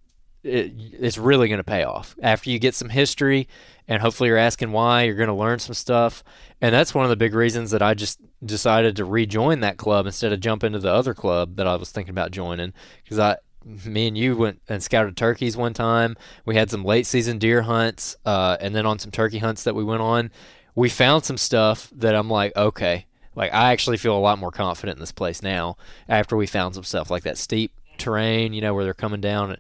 it, 0.48 0.74
it's 0.94 1.18
really 1.18 1.48
going 1.48 1.60
to 1.60 1.64
pay 1.64 1.84
off. 1.84 2.16
After 2.22 2.50
you 2.50 2.60
get 2.60 2.76
some 2.76 2.90
history 2.90 3.48
and 3.88 4.02
hopefully 4.02 4.30
you're 4.30 4.38
asking 4.38 4.72
why 4.72 5.04
you're 5.04 5.16
going 5.16 5.28
to 5.28 5.34
learn 5.34 5.60
some 5.60 5.74
stuff. 5.74 6.24
And 6.62 6.74
that's 6.74 6.94
one 6.94 7.06
of 7.06 7.10
the 7.10 7.16
big 7.16 7.34
reasons 7.34 7.72
that 7.72 7.82
i 7.82 7.94
just 7.94 8.20
decided 8.46 8.96
to 8.96 9.06
rejoin 9.06 9.62
that 9.62 9.78
club 9.78 10.06
instead 10.06 10.32
of 10.32 10.40
jump 10.40 10.64
into 10.64 10.80
the 10.80 10.92
other 10.92 11.14
club 11.14 11.56
that 11.56 11.68
i 11.68 11.76
was 11.76 11.92
thinking 11.92 12.12
about 12.12 12.32
joining. 12.32 12.74
Because 13.04 13.20
i 13.20 13.38
me 13.86 14.08
and 14.08 14.18
you 14.18 14.38
went 14.38 14.62
and 14.70 14.82
scouted 14.82 15.18
turkeys 15.18 15.58
one 15.58 15.74
time. 15.74 16.16
We 16.46 16.56
had 16.56 16.72
some 16.72 16.86
late 16.86 17.06
season 17.06 17.38
deer 17.38 17.64
hunts 17.64 18.16
uh, 18.26 18.56
and 18.62 18.74
then 18.74 18.86
on 18.86 18.98
some 18.98 19.12
turkey 19.12 19.40
hunts 19.40 19.64
that 19.64 19.76
we 19.76 19.84
went 19.84 20.02
on 20.02 20.32
we 20.78 20.90
found 20.90 21.26
some 21.26 21.38
stuff 21.38 21.92
that 21.96 22.16
i'm 22.16 22.30
like 22.30 22.56
okay. 22.56 23.06
Like 23.36 23.54
i 23.54 23.72
actually 23.72 23.98
feel 23.98 24.18
a 24.18 24.20
lot 24.20 24.40
more 24.40 24.52
confident 24.52 24.98
in 24.98 25.02
this 25.02 25.12
place 25.12 25.42
now 25.42 25.78
after 26.08 26.38
we 26.38 26.48
found 26.48 26.76
some 26.76 26.84
stuff 26.84 27.12
like 27.12 27.24
that 27.24 27.38
steep 27.38 27.72
terrain 27.98 28.54
you 28.54 28.62
know 28.62 28.74
where 28.74 28.84
they're 28.84 28.94
coming 28.94 29.22
down 29.22 29.58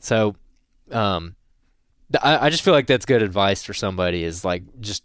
so 0.00 0.34
um 0.92 1.34
I, 2.22 2.46
I 2.46 2.50
just 2.50 2.62
feel 2.62 2.72
like 2.74 2.86
that's 2.86 3.04
good 3.06 3.22
advice 3.22 3.64
for 3.64 3.74
somebody 3.74 4.22
is 4.22 4.44
like 4.44 4.62
just 4.80 5.02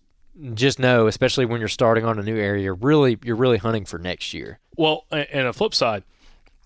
just 0.53 0.79
know 0.79 1.07
especially 1.07 1.45
when 1.45 1.59
you're 1.59 1.67
starting 1.67 2.05
on 2.05 2.19
a 2.19 2.23
new 2.23 2.37
area 2.37 2.63
you're 2.63 2.75
really 2.75 3.17
you're 3.23 3.35
really 3.35 3.57
hunting 3.57 3.85
for 3.85 3.97
next 3.99 4.33
year 4.33 4.59
Well, 4.77 5.05
and 5.11 5.47
a 5.47 5.53
flip 5.53 5.73
side, 5.73 6.03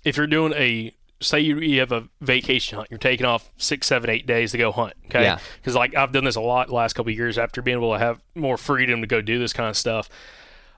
if 0.04 0.18
you're 0.18 0.28
doing 0.28 0.54
a 0.54 0.94
say 1.22 1.40
you, 1.40 1.60
you 1.60 1.80
have 1.80 1.94
a 1.94 2.08
vacation 2.22 2.76
hunt, 2.78 2.90
you're 2.92 2.98
taking 3.00 3.26
off 3.26 3.50
six, 3.58 3.88
seven, 3.88 4.10
eight 4.10 4.28
days 4.28 4.52
to 4.52 4.58
go 4.58 4.72
hunt. 4.72 4.94
Okay, 5.06 5.24
Yeah. 5.24 5.40
because 5.56 5.74
like 5.74 5.96
I've 5.96 6.12
done 6.12 6.26
this 6.26 6.36
a 6.36 6.42
lot 6.42 6.68
the 6.68 6.76
last 6.76 6.94
couple 6.94 7.12
of 7.12 7.18
years 7.18 7.38
after 7.38 7.62
being 7.62 7.78
able 7.78 7.94
to 7.94 8.00
have 8.00 8.22
more 8.36 8.58
freedom 8.58 9.00
to 9.02 9.08
go 9.08 9.22
do 9.22 9.40
this 9.40 9.54
kind 9.54 9.70
of 9.70 9.78
stuff. 9.78 10.10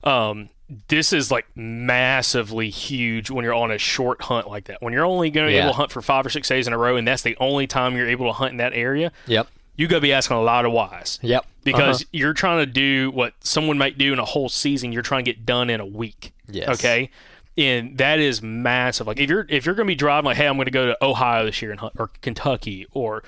Um, 0.03 0.49
this 0.89 1.13
is 1.13 1.31
like 1.31 1.45
massively 1.55 2.69
huge 2.69 3.29
when 3.29 3.43
you're 3.45 3.53
on 3.53 3.71
a 3.71 3.77
short 3.77 4.21
hunt 4.21 4.47
like 4.47 4.65
that. 4.65 4.81
When 4.81 4.93
you're 4.93 5.05
only 5.05 5.29
going 5.29 5.47
to 5.47 5.51
be 5.51 5.57
able 5.57 5.69
to 5.69 5.75
hunt 5.77 5.91
for 5.91 6.01
five 6.01 6.25
or 6.25 6.29
six 6.29 6.47
days 6.49 6.67
in 6.67 6.73
a 6.73 6.77
row, 6.77 6.95
and 6.97 7.07
that's 7.07 7.21
the 7.21 7.37
only 7.39 7.67
time 7.67 7.95
you're 7.95 8.09
able 8.09 8.27
to 8.27 8.33
hunt 8.33 8.51
in 8.51 8.57
that 8.57 8.73
area, 8.73 9.11
yep 9.25 9.47
you 9.75 9.87
got 9.87 9.97
to 9.97 10.01
be 10.01 10.11
asking 10.11 10.35
a 10.35 10.41
lot 10.41 10.65
of 10.65 10.71
whys 10.71 11.19
yep 11.21 11.45
because 11.63 12.01
Uh-huh. 12.01 12.09
you're 12.11 12.33
trying 12.33 12.59
to 12.59 12.65
do 12.65 13.11
what 13.11 13.33
someone 13.41 13.77
might 13.77 13.95
do 13.97 14.11
in 14.11 14.17
a 14.17 14.25
whole 14.25 14.49
season. 14.49 14.91
You're 14.91 15.03
trying 15.03 15.23
to 15.23 15.31
get 15.31 15.45
done 15.45 15.69
in 15.69 15.79
a 15.79 15.85
week. 15.85 16.33
Yes. 16.49 16.69
Okay. 16.79 17.11
And 17.57 17.95
that 17.99 18.19
is 18.19 18.41
massive. 18.41 19.05
Like 19.07 19.19
if 19.19 19.29
you're 19.29 19.45
if 19.49 19.65
you're 19.65 19.75
going 19.75 19.85
to 19.85 19.91
be 19.91 19.95
driving, 19.95 20.25
like, 20.25 20.37
hey, 20.37 20.47
I'm 20.47 20.55
going 20.55 20.65
to 20.65 20.71
go 20.71 20.87
to 20.87 20.97
Ohio 21.03 21.45
this 21.45 21.61
year 21.61 21.69
and 21.71 21.79
hunt, 21.79 21.93
or 21.99 22.09
Kentucky, 22.21 22.87
or 22.91 23.23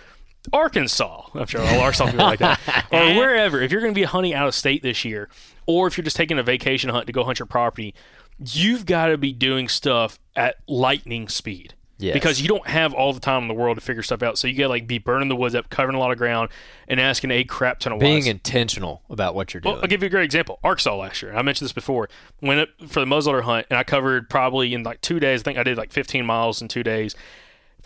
Arkansas. 0.53 1.27
I'm 1.33 1.45
sure 1.47 1.61
all 1.61 1.79
Arkansas 1.79 2.05
people 2.11 2.19
like 2.25 2.39
that, 2.39 2.59
or 2.91 3.15
wherever. 3.15 3.61
If 3.61 3.71
you're 3.71 3.81
going 3.81 3.93
to 3.93 3.99
be 3.99 4.03
hunting 4.05 4.33
out 4.33 4.47
of 4.47 4.55
state 4.55 4.83
this 4.83 5.05
year, 5.05 5.29
or 5.65 5.87
if 5.87 5.97
you're 5.97 6.03
just 6.03 6.15
taking 6.15 6.39
a 6.39 6.43
vacation 6.43 6.89
hunt 6.89 7.07
to 7.07 7.13
go 7.13 7.23
hunt 7.23 7.39
your 7.39 7.45
property, 7.45 7.93
you've 8.39 8.85
got 8.85 9.07
to 9.07 9.17
be 9.17 9.31
doing 9.33 9.67
stuff 9.67 10.19
at 10.35 10.57
lightning 10.67 11.27
speed. 11.29 11.73
Yes. 12.01 12.13
Because 12.13 12.41
you 12.41 12.47
don't 12.47 12.65
have 12.65 12.93
all 12.93 13.11
the 13.11 13.19
time 13.19 13.41
in 13.41 13.47
the 13.49 13.53
world 13.53 13.75
to 13.75 13.81
figure 13.81 14.01
stuff 14.01 14.23
out. 14.23 14.37
So 14.37 14.47
you 14.47 14.53
got 14.55 14.63
to 14.63 14.69
like 14.69 14.87
be 14.87 14.99
burning 14.99 15.27
the 15.27 15.35
woods 15.35 15.53
up, 15.53 15.69
covering 15.69 15.97
a 15.97 15.99
lot 15.99 16.11
of 16.11 16.17
ground, 16.17 16.49
and 16.87 16.97
asking 16.97 17.29
a 17.31 17.43
crap 17.43 17.79
ton 17.79 17.91
of 17.91 17.99
questions. 17.99 18.23
being 18.23 18.31
intentional 18.33 19.01
about 19.09 19.35
what 19.35 19.53
you're 19.53 19.59
doing 19.59 19.73
Well, 19.73 19.81
I'll 19.81 19.89
give 19.89 20.01
you 20.01 20.07
a 20.07 20.09
great 20.09 20.23
example. 20.23 20.59
Arkansas 20.63 20.95
last 20.95 21.21
year. 21.21 21.35
I 21.35 21.41
mentioned 21.41 21.65
this 21.65 21.73
before. 21.73 22.07
Went 22.41 22.61
up 22.61 22.69
for 22.87 23.01
the 23.01 23.05
muzzleloader 23.05 23.41
hunt, 23.43 23.67
and 23.69 23.77
I 23.77 23.83
covered 23.83 24.29
probably 24.29 24.73
in 24.73 24.83
like 24.83 25.01
two 25.01 25.19
days. 25.19 25.41
I 25.41 25.43
think 25.43 25.57
I 25.57 25.63
did 25.63 25.77
like 25.77 25.91
15 25.91 26.25
miles 26.25 26.61
in 26.61 26.69
two 26.69 26.83
days. 26.83 27.15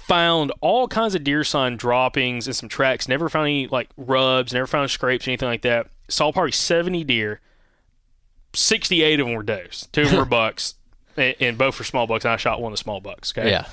Found 0.07 0.51
all 0.61 0.87
kinds 0.87 1.15
of 1.15 1.23
deer 1.23 1.43
sign 1.43 1.77
droppings 1.77 2.47
and 2.47 2.55
some 2.55 2.69
tracks. 2.69 3.07
Never 3.07 3.29
found 3.29 3.45
any 3.45 3.67
like 3.67 3.89
rubs. 3.97 4.53
Never 4.53 4.67
found 4.67 4.91
scrapes, 4.91 5.27
anything 5.27 5.47
like 5.47 5.61
that. 5.61 5.87
Saw 6.09 6.31
probably 6.31 6.51
70 6.51 7.03
deer. 7.03 7.39
68 8.53 9.19
of 9.19 9.27
them 9.27 9.35
were 9.35 9.43
does. 9.43 9.87
Two 9.91 10.03
of 10.03 10.09
them 10.09 10.19
were 10.19 10.25
bucks, 10.41 10.75
and, 11.17 11.35
and 11.39 11.57
both 11.57 11.79
were 11.79 11.85
small 11.85 12.05
bucks. 12.05 12.25
And 12.25 12.33
I 12.33 12.37
shot 12.37 12.61
one 12.61 12.71
of 12.71 12.77
the 12.77 12.83
small 12.83 13.01
bucks. 13.01 13.33
Okay 13.35 13.49
yeah 13.49 13.65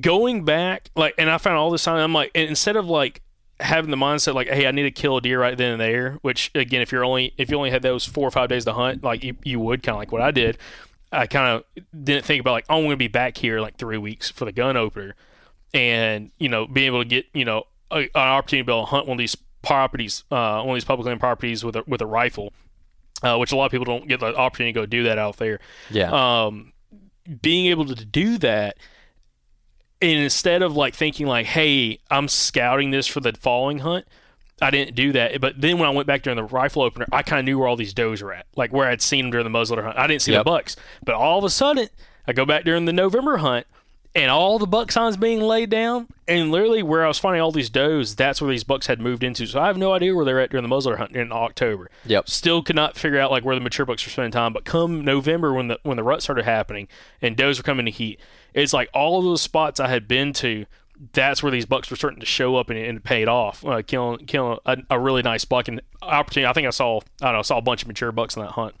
going 0.00 0.44
back, 0.44 0.90
like, 0.96 1.14
and 1.18 1.28
I 1.28 1.38
found 1.38 1.56
all 1.56 1.70
this 1.70 1.84
time. 1.84 1.98
I'm 1.98 2.12
like, 2.12 2.30
instead 2.34 2.76
of 2.76 2.86
like 2.86 3.20
having 3.60 3.90
the 3.90 3.96
mindset 3.96 4.34
like, 4.34 4.48
hey, 4.48 4.66
I 4.66 4.70
need 4.70 4.82
to 4.82 4.90
kill 4.90 5.16
a 5.16 5.20
deer 5.20 5.40
right 5.40 5.56
then 5.56 5.72
and 5.72 5.80
there, 5.80 6.18
which 6.22 6.50
again, 6.54 6.82
if 6.82 6.92
you're 6.92 7.04
only 7.04 7.34
if 7.36 7.50
you 7.50 7.56
only 7.56 7.70
had 7.70 7.82
those 7.82 8.04
four 8.04 8.26
or 8.26 8.30
five 8.30 8.48
days 8.48 8.64
to 8.64 8.72
hunt, 8.72 9.04
like 9.04 9.22
you, 9.22 9.36
you 9.44 9.60
would 9.60 9.82
kind 9.82 9.94
of 9.94 9.98
like 9.98 10.12
what 10.12 10.22
I 10.22 10.30
did. 10.30 10.58
I 11.12 11.26
kind 11.26 11.48
of 11.48 11.84
didn't 12.04 12.24
think 12.24 12.40
about 12.40 12.52
like, 12.52 12.66
oh, 12.68 12.76
I'm 12.76 12.82
going 12.82 12.92
to 12.92 12.96
be 12.96 13.08
back 13.08 13.36
here 13.36 13.60
like 13.60 13.76
three 13.76 13.98
weeks 13.98 14.30
for 14.30 14.44
the 14.44 14.52
gun 14.52 14.76
opener, 14.76 15.14
and 15.74 16.30
you 16.38 16.48
know, 16.48 16.66
being 16.66 16.86
able 16.86 17.02
to 17.02 17.08
get 17.08 17.26
you 17.34 17.44
know 17.44 17.64
a, 17.90 18.00
an 18.00 18.08
opportunity 18.14 18.62
to 18.62 18.66
be 18.66 18.72
able 18.72 18.82
to 18.82 18.90
hunt 18.90 19.06
one 19.06 19.16
of 19.16 19.18
these 19.18 19.36
properties, 19.62 20.24
uh, 20.30 20.62
one 20.62 20.70
of 20.70 20.76
these 20.76 20.84
public 20.84 21.06
land 21.06 21.20
properties 21.20 21.64
with 21.64 21.76
a 21.76 21.84
with 21.86 22.00
a 22.00 22.06
rifle, 22.06 22.52
uh, 23.22 23.36
which 23.36 23.52
a 23.52 23.56
lot 23.56 23.66
of 23.66 23.70
people 23.70 23.84
don't 23.84 24.08
get 24.08 24.20
the 24.20 24.34
opportunity 24.34 24.72
to 24.72 24.80
go 24.80 24.86
do 24.86 25.04
that 25.04 25.18
out 25.18 25.36
there. 25.36 25.60
Yeah. 25.90 26.10
Um, 26.46 26.72
being 27.40 27.66
able 27.66 27.84
to 27.84 28.04
do 28.04 28.38
that 28.38 28.76
and 30.00 30.18
instead 30.18 30.62
of 30.62 30.76
like 30.76 30.94
thinking 30.94 31.26
like 31.26 31.46
hey 31.46 31.98
i'm 32.10 32.28
scouting 32.28 32.90
this 32.90 33.06
for 33.06 33.20
the 33.20 33.32
following 33.32 33.78
hunt 33.78 34.04
i 34.62 34.70
didn't 34.70 34.94
do 34.94 35.12
that 35.12 35.40
but 35.40 35.60
then 35.60 35.78
when 35.78 35.88
i 35.88 35.92
went 35.92 36.06
back 36.06 36.22
during 36.22 36.36
the 36.36 36.44
rifle 36.44 36.82
opener 36.82 37.06
i 37.12 37.22
kind 37.22 37.38
of 37.40 37.44
knew 37.44 37.58
where 37.58 37.68
all 37.68 37.76
these 37.76 37.92
does 37.92 38.22
were 38.22 38.32
at 38.32 38.46
like 38.56 38.72
where 38.72 38.88
i'd 38.88 39.02
seen 39.02 39.24
them 39.26 39.30
during 39.32 39.44
the 39.44 39.50
muzzleloader 39.58 39.82
hunt 39.84 39.98
i 39.98 40.06
didn't 40.06 40.22
see 40.22 40.32
Yep. 40.32 40.40
the 40.40 40.50
bucks 40.50 40.76
but 41.04 41.14
all 41.14 41.38
of 41.38 41.44
a 41.44 41.50
sudden 41.50 41.88
i 42.26 42.32
go 42.32 42.46
back 42.46 42.64
during 42.64 42.84
the 42.86 42.92
november 42.92 43.38
hunt 43.38 43.66
and 44.14 44.30
all 44.30 44.58
the 44.58 44.66
buck 44.66 44.92
signs 44.92 45.16
being 45.16 45.40
laid 45.40 45.70
down 45.70 46.06
and 46.28 46.50
literally 46.52 46.82
where 46.82 47.02
i 47.04 47.08
was 47.08 47.18
finding 47.18 47.40
all 47.40 47.50
these 47.50 47.70
does 47.70 48.14
that's 48.14 48.42
where 48.42 48.50
these 48.50 48.62
bucks 48.64 48.86
had 48.86 49.00
moved 49.00 49.24
into 49.24 49.46
so 49.46 49.58
i 49.58 49.66
have 49.66 49.78
no 49.78 49.92
idea 49.94 50.14
where 50.14 50.24
they're 50.24 50.38
at 50.40 50.50
during 50.50 50.68
the 50.68 50.74
muzzleloader 50.74 50.98
hunt 50.98 51.16
in 51.16 51.32
october 51.32 51.90
Yep. 52.04 52.28
still 52.28 52.62
could 52.62 52.76
not 52.76 52.94
figure 52.96 53.18
out 53.18 53.30
like 53.30 53.42
where 53.44 53.54
the 53.54 53.60
mature 53.62 53.86
bucks 53.86 54.04
were 54.04 54.10
spending 54.10 54.32
time. 54.32 54.52
But 54.52 54.64
come 54.64 55.02
November, 55.04 55.52
when 55.54 55.68
the 55.68 55.78
when 55.82 55.96
the 55.96 56.02
rut 56.02 56.22
started 56.22 56.44
happening 56.44 56.88
and 57.22 57.36
does 57.36 57.58
were 57.58 57.62
coming 57.62 57.86
to 57.86 57.92
heat, 57.92 58.18
it's 58.54 58.72
like 58.72 58.90
all 58.92 59.18
of 59.18 59.24
those 59.24 59.40
spots 59.40 59.80
I 59.80 59.88
had 59.88 60.06
been 60.08 60.32
to. 60.34 60.66
That's 61.12 61.42
where 61.42 61.50
these 61.50 61.66
bucks 61.66 61.90
were 61.90 61.96
starting 61.96 62.20
to 62.20 62.26
show 62.26 62.56
up 62.56 62.70
and, 62.70 62.78
and 62.78 62.98
it 62.98 63.04
paid 63.04 63.28
off, 63.28 63.64
uh, 63.64 63.82
killing 63.82 64.26
killing 64.26 64.58
a, 64.64 64.76
a 64.90 65.00
really 65.00 65.22
nice 65.22 65.44
buck 65.44 65.68
and 65.68 65.80
opportunity. 66.00 66.48
I 66.48 66.52
think 66.52 66.66
I 66.66 66.70
saw 66.70 67.00
I 67.20 67.26
don't 67.26 67.34
know 67.34 67.42
saw 67.42 67.58
a 67.58 67.62
bunch 67.62 67.82
of 67.82 67.88
mature 67.88 68.12
bucks 68.12 68.36
in 68.36 68.42
that 68.42 68.52
hunt. 68.52 68.74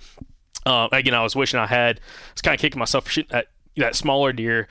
Uh, 0.64 0.88
again, 0.92 1.14
I 1.14 1.22
was 1.22 1.34
wishing 1.34 1.58
I 1.58 1.66
had. 1.66 1.98
I 1.98 2.32
was 2.34 2.42
kind 2.42 2.54
of 2.54 2.60
kicking 2.60 2.78
myself 2.78 3.04
for 3.04 3.10
shooting 3.10 3.30
that 3.32 3.46
that 3.76 3.96
smaller 3.96 4.32
deer 4.32 4.68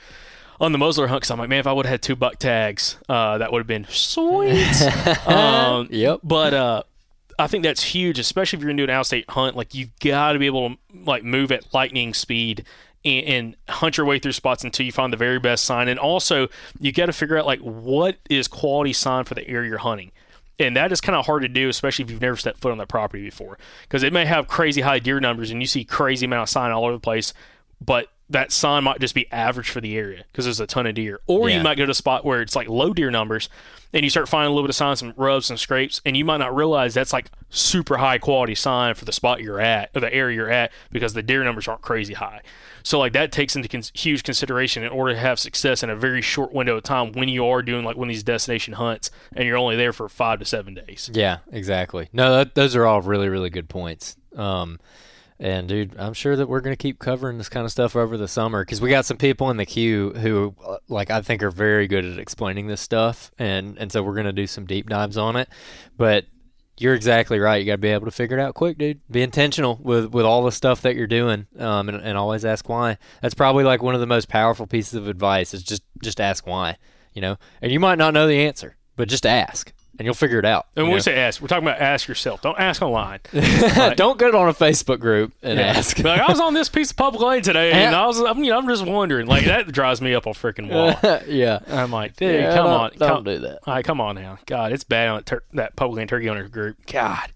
on 0.60 0.72
the 0.72 0.78
Mosler 0.78 1.08
hunt 1.08 1.22
because 1.22 1.30
I'm 1.30 1.38
like, 1.38 1.48
man, 1.48 1.58
if 1.60 1.66
I 1.66 1.72
would 1.72 1.86
have 1.86 1.90
had 1.90 2.02
two 2.02 2.16
buck 2.16 2.38
tags, 2.38 2.96
uh, 3.08 3.38
that 3.38 3.52
would 3.52 3.58
have 3.58 3.66
been 3.66 3.86
sweet. 3.88 4.80
um, 5.26 5.88
Yep. 5.90 6.20
But 6.22 6.54
uh, 6.54 6.82
I 7.38 7.48
think 7.48 7.64
that's 7.64 7.82
huge, 7.82 8.18
especially 8.18 8.58
if 8.58 8.64
you're 8.64 8.72
do 8.72 8.84
an 8.84 8.90
outstate 8.90 9.28
hunt. 9.28 9.56
Like 9.56 9.74
you've 9.74 9.90
got 9.98 10.32
to 10.32 10.38
be 10.38 10.46
able 10.46 10.70
to 10.70 10.76
like 11.04 11.24
move 11.24 11.52
at 11.52 11.74
lightning 11.74 12.14
speed 12.14 12.64
and, 13.04 13.24
and 13.26 13.56
hunt 13.68 13.96
your 13.96 14.06
way 14.06 14.18
through 14.18 14.32
spots 14.32 14.64
until 14.64 14.86
you 14.86 14.92
find 14.92 15.12
the 15.12 15.16
very 15.16 15.38
best 15.38 15.64
sign. 15.64 15.88
And 15.88 15.98
also, 15.98 16.48
you 16.80 16.92
got 16.92 17.06
to 17.06 17.12
figure 17.12 17.38
out 17.38 17.46
like 17.46 17.60
what 17.60 18.16
is 18.30 18.48
quality 18.48 18.92
sign 18.92 19.24
for 19.24 19.34
the 19.34 19.46
area 19.48 19.68
you're 19.70 19.78
hunting. 19.78 20.12
And 20.58 20.76
that 20.76 20.92
is 20.92 21.00
kind 21.00 21.16
of 21.16 21.26
hard 21.26 21.42
to 21.42 21.48
do, 21.48 21.68
especially 21.68 22.04
if 22.04 22.10
you've 22.10 22.20
never 22.20 22.36
stepped 22.36 22.58
foot 22.60 22.70
on 22.72 22.78
that 22.78 22.88
property 22.88 23.24
before, 23.24 23.58
because 23.82 24.02
it 24.02 24.12
may 24.12 24.24
have 24.26 24.46
crazy 24.46 24.82
high 24.82 24.98
deer 25.00 25.18
numbers 25.18 25.50
and 25.50 25.60
you 25.60 25.66
see 25.66 25.84
crazy 25.84 26.26
amount 26.26 26.42
of 26.44 26.48
sign 26.50 26.70
all 26.70 26.84
over 26.84 26.92
the 26.92 27.00
place, 27.00 27.32
but 27.84 28.08
that 28.30 28.52
sign 28.52 28.84
might 28.84 29.00
just 29.00 29.14
be 29.14 29.30
average 29.32 29.68
for 29.68 29.80
the 29.80 29.96
area 29.96 30.24
because 30.30 30.44
there's 30.46 30.60
a 30.60 30.66
ton 30.66 30.86
of 30.86 30.94
deer. 30.94 31.20
Or 31.26 31.48
Yeah. 31.48 31.56
you 31.58 31.62
might 31.62 31.76
go 31.76 31.84
to 31.84 31.90
a 31.90 31.94
spot 31.94 32.24
where 32.24 32.40
it's 32.40 32.54
like 32.54 32.68
low 32.68 32.92
deer 32.94 33.10
numbers 33.10 33.48
and 33.92 34.04
you 34.04 34.10
start 34.10 34.28
finding 34.28 34.50
a 34.50 34.54
little 34.54 34.62
bit 34.66 34.70
of 34.70 34.76
sign, 34.76 34.94
some 34.96 35.12
rubs, 35.16 35.46
some 35.46 35.56
scrapes, 35.58 36.00
and 36.06 36.16
you 36.16 36.24
might 36.24 36.38
not 36.38 36.54
realize 36.54 36.94
that's 36.94 37.12
like 37.12 37.30
super 37.50 37.96
high 37.98 38.18
quality 38.18 38.54
sign 38.54 38.94
for 38.94 39.04
the 39.04 39.12
spot 39.12 39.40
you're 39.42 39.60
at 39.60 39.90
or 39.94 40.00
the 40.00 40.14
area 40.14 40.36
you're 40.36 40.50
at 40.50 40.70
because 40.92 41.12
the 41.12 41.22
deer 41.22 41.42
numbers 41.44 41.66
aren't 41.66 41.82
crazy 41.82 42.14
high. 42.14 42.40
So 42.82 42.98
like 42.98 43.12
that 43.12 43.32
takes 43.32 43.56
into 43.56 43.68
cons- 43.68 43.92
huge 43.94 44.22
consideration 44.22 44.82
in 44.82 44.90
order 44.90 45.14
to 45.14 45.18
have 45.18 45.38
success 45.38 45.82
in 45.82 45.90
a 45.90 45.96
very 45.96 46.22
short 46.22 46.52
window 46.52 46.76
of 46.76 46.82
time 46.82 47.12
when 47.12 47.28
you 47.28 47.46
are 47.46 47.62
doing 47.62 47.84
like 47.84 47.96
one 47.96 48.08
of 48.08 48.14
these 48.14 48.22
destination 48.22 48.74
hunts 48.74 49.10
and 49.34 49.46
you're 49.46 49.56
only 49.56 49.76
there 49.76 49.92
for 49.92 50.08
five 50.08 50.38
to 50.38 50.44
seven 50.44 50.74
days. 50.74 51.10
Yeah, 51.12 51.38
exactly. 51.50 52.08
No, 52.12 52.36
that, 52.36 52.54
those 52.54 52.76
are 52.76 52.86
all 52.86 53.02
really, 53.02 53.28
really 53.28 53.50
good 53.50 53.68
points. 53.68 54.16
Um, 54.36 54.78
and 55.38 55.68
dude, 55.68 55.96
I'm 55.98 56.12
sure 56.14 56.36
that 56.36 56.48
we're 56.48 56.60
gonna 56.60 56.76
keep 56.76 57.00
covering 57.00 57.36
this 57.36 57.48
kind 57.48 57.64
of 57.64 57.72
stuff 57.72 57.96
over 57.96 58.16
the 58.16 58.28
summer 58.28 58.64
because 58.64 58.80
we 58.80 58.90
got 58.90 59.04
some 59.04 59.16
people 59.16 59.50
in 59.50 59.56
the 59.56 59.66
queue 59.66 60.10
who, 60.10 60.54
uh, 60.64 60.76
like, 60.88 61.10
I 61.10 61.20
think 61.20 61.42
are 61.42 61.50
very 61.50 61.88
good 61.88 62.04
at 62.04 62.18
explaining 62.18 62.68
this 62.68 62.80
stuff, 62.80 63.32
and 63.40 63.76
and 63.76 63.90
so 63.90 64.04
we're 64.04 64.14
gonna 64.14 64.32
do 64.32 64.46
some 64.46 64.66
deep 64.66 64.88
dives 64.88 65.16
on 65.16 65.34
it. 65.34 65.48
But 65.96 66.26
you're 66.82 66.94
exactly 66.94 67.38
right. 67.38 67.56
You 67.56 67.66
got 67.66 67.74
to 67.74 67.78
be 67.78 67.88
able 67.88 68.06
to 68.06 68.10
figure 68.10 68.38
it 68.38 68.42
out 68.42 68.54
quick, 68.54 68.78
dude. 68.78 69.00
Be 69.10 69.22
intentional 69.22 69.78
with 69.82 70.12
with 70.12 70.24
all 70.24 70.44
the 70.44 70.52
stuff 70.52 70.82
that 70.82 70.96
you're 70.96 71.06
doing, 71.06 71.46
um, 71.58 71.88
and, 71.88 72.00
and 72.02 72.18
always 72.18 72.44
ask 72.44 72.68
why. 72.68 72.98
That's 73.20 73.34
probably 73.34 73.64
like 73.64 73.82
one 73.82 73.94
of 73.94 74.00
the 74.00 74.06
most 74.06 74.28
powerful 74.28 74.66
pieces 74.66 74.94
of 74.94 75.08
advice 75.08 75.54
is 75.54 75.62
just 75.62 75.82
just 76.02 76.20
ask 76.20 76.46
why. 76.46 76.76
You 77.14 77.22
know, 77.22 77.36
and 77.60 77.70
you 77.70 77.78
might 77.78 77.98
not 77.98 78.14
know 78.14 78.26
the 78.26 78.46
answer, 78.46 78.76
but 78.96 79.08
just 79.08 79.26
ask, 79.26 79.72
and 79.98 80.06
you'll 80.06 80.14
figure 80.14 80.38
it 80.38 80.44
out. 80.44 80.66
And 80.76 80.86
when 80.86 80.94
we 80.94 81.00
say 81.00 81.16
ask, 81.18 81.40
we're 81.40 81.48
talking 81.48 81.66
about 81.66 81.80
ask 81.80 82.08
yourself. 82.08 82.40
Don't 82.42 82.58
ask 82.58 82.80
online. 82.82 83.20
Don't 83.32 84.18
get 84.18 84.34
on 84.34 84.48
a 84.48 84.54
Facebook 84.54 84.98
group 85.00 85.32
and 85.42 85.60
ask. 85.60 85.98
Like, 85.98 86.20
I 86.20 86.30
was 86.30 86.40
on 86.40 86.54
this 86.54 86.68
piece 86.68 86.90
of 86.90 86.96
public 86.96 87.22
land 87.22 87.44
today, 87.44 87.72
and 87.72 87.92
Yeah. 87.92 88.02
I 88.02 88.06
was, 88.06 88.18
I'm, 88.20 88.42
you 88.42 88.50
know, 88.50 88.58
I'm 88.58 88.66
just 88.68 88.84
wondering. 88.86 89.26
Like 89.26 89.44
that 89.46 89.70
drives 89.70 90.00
me 90.00 90.14
up 90.14 90.26
a 90.26 90.30
freaking 90.30 90.70
wall. 90.70 91.20
yeah. 91.28 91.60
I'm 91.68 91.90
like, 91.90 92.16
dude, 92.16 92.40
Yeah, 92.40 92.54
come 92.54 92.66
don't- 92.66 92.80
on, 92.80 92.90
don't 92.98 93.08
come, 93.16 93.24
do 93.24 93.38
that. 93.40 93.58
All 93.66 93.74
right, 93.74 93.84
come 93.84 94.00
on 94.00 94.14
now. 94.16 94.38
God, 94.46 94.72
it's 94.72 94.84
bad 94.84 95.08
on 95.08 95.16
that, 95.18 95.26
tur- 95.26 95.42
that 95.52 95.76
public 95.76 95.98
land 95.98 96.08
turkey 96.10 96.28
owner 96.30 96.48
group. 96.48 96.76
God, 96.86 97.30